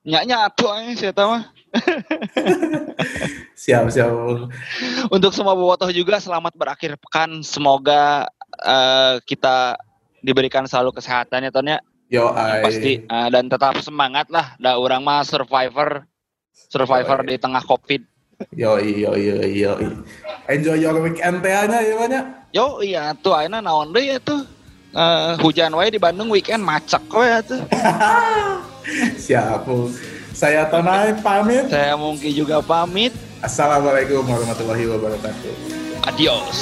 Nya 0.08 0.24
nya 0.24 0.48
atuh 0.48 0.72
aing 0.72 0.96
saya 0.96 1.12
tahu 1.12 1.36
mah 1.36 1.44
Siap, 3.60 3.92
siap. 3.92 4.10
Untuk 5.12 5.32
semua 5.36 5.54
bobotoh 5.54 5.92
juga 5.94 6.18
selamat 6.18 6.56
berakhir 6.56 6.96
pekan. 6.98 7.44
Semoga 7.46 8.26
eh, 8.58 9.22
kita 9.28 9.78
diberikan 10.26 10.66
selalu 10.66 10.96
kesehatan 10.98 11.46
ya 11.46 11.52
Ton 11.52 11.70
ya. 11.70 11.80
Yo, 12.10 12.34
ai. 12.34 12.66
Pasti 12.66 13.06
Eh, 13.06 13.28
dan 13.30 13.52
tetap 13.52 13.78
semangat 13.86 14.32
lah. 14.34 14.58
Da 14.58 14.80
orang 14.80 15.06
mah 15.06 15.22
survivor 15.22 16.08
survivor 16.74 17.22
di 17.28 17.36
tengah 17.38 17.62
Covid. 17.62 18.02
Yo, 18.56 18.80
yo, 18.80 19.14
yo, 19.20 19.44
yo. 19.44 19.78
Enjoy 20.48 20.80
your 20.80 20.96
weekend 21.04 21.44
teh 21.44 21.52
nya 21.52 21.80
ya 21.84 21.96
banyak. 22.00 22.24
Yo 22.56 22.82
iya 22.82 23.14
tuh 23.14 23.36
ayeuna 23.38 23.62
naon 23.62 23.94
deui 23.94 24.16
ya 24.16 24.18
tuh. 24.24 24.42
Eh, 24.90 25.38
hujan 25.46 25.76
wae 25.78 25.94
di 25.94 26.02
Bandung 26.02 26.34
weekend 26.34 26.66
macak 26.66 27.04
we 27.14 27.30
tuh. 27.46 27.62
Siap. 29.26 29.66
Bu. 29.66 29.92
Saya 30.34 30.68
Tonai 30.72 31.16
pamit. 31.20 31.68
Saya 31.68 32.00
mungkin 32.00 32.32
juga 32.32 32.64
pamit. 32.64 33.12
Assalamualaikum 33.40 34.24
warahmatullahi 34.28 34.86
wabarakatuh. 34.88 35.54
Adios. 36.08 36.58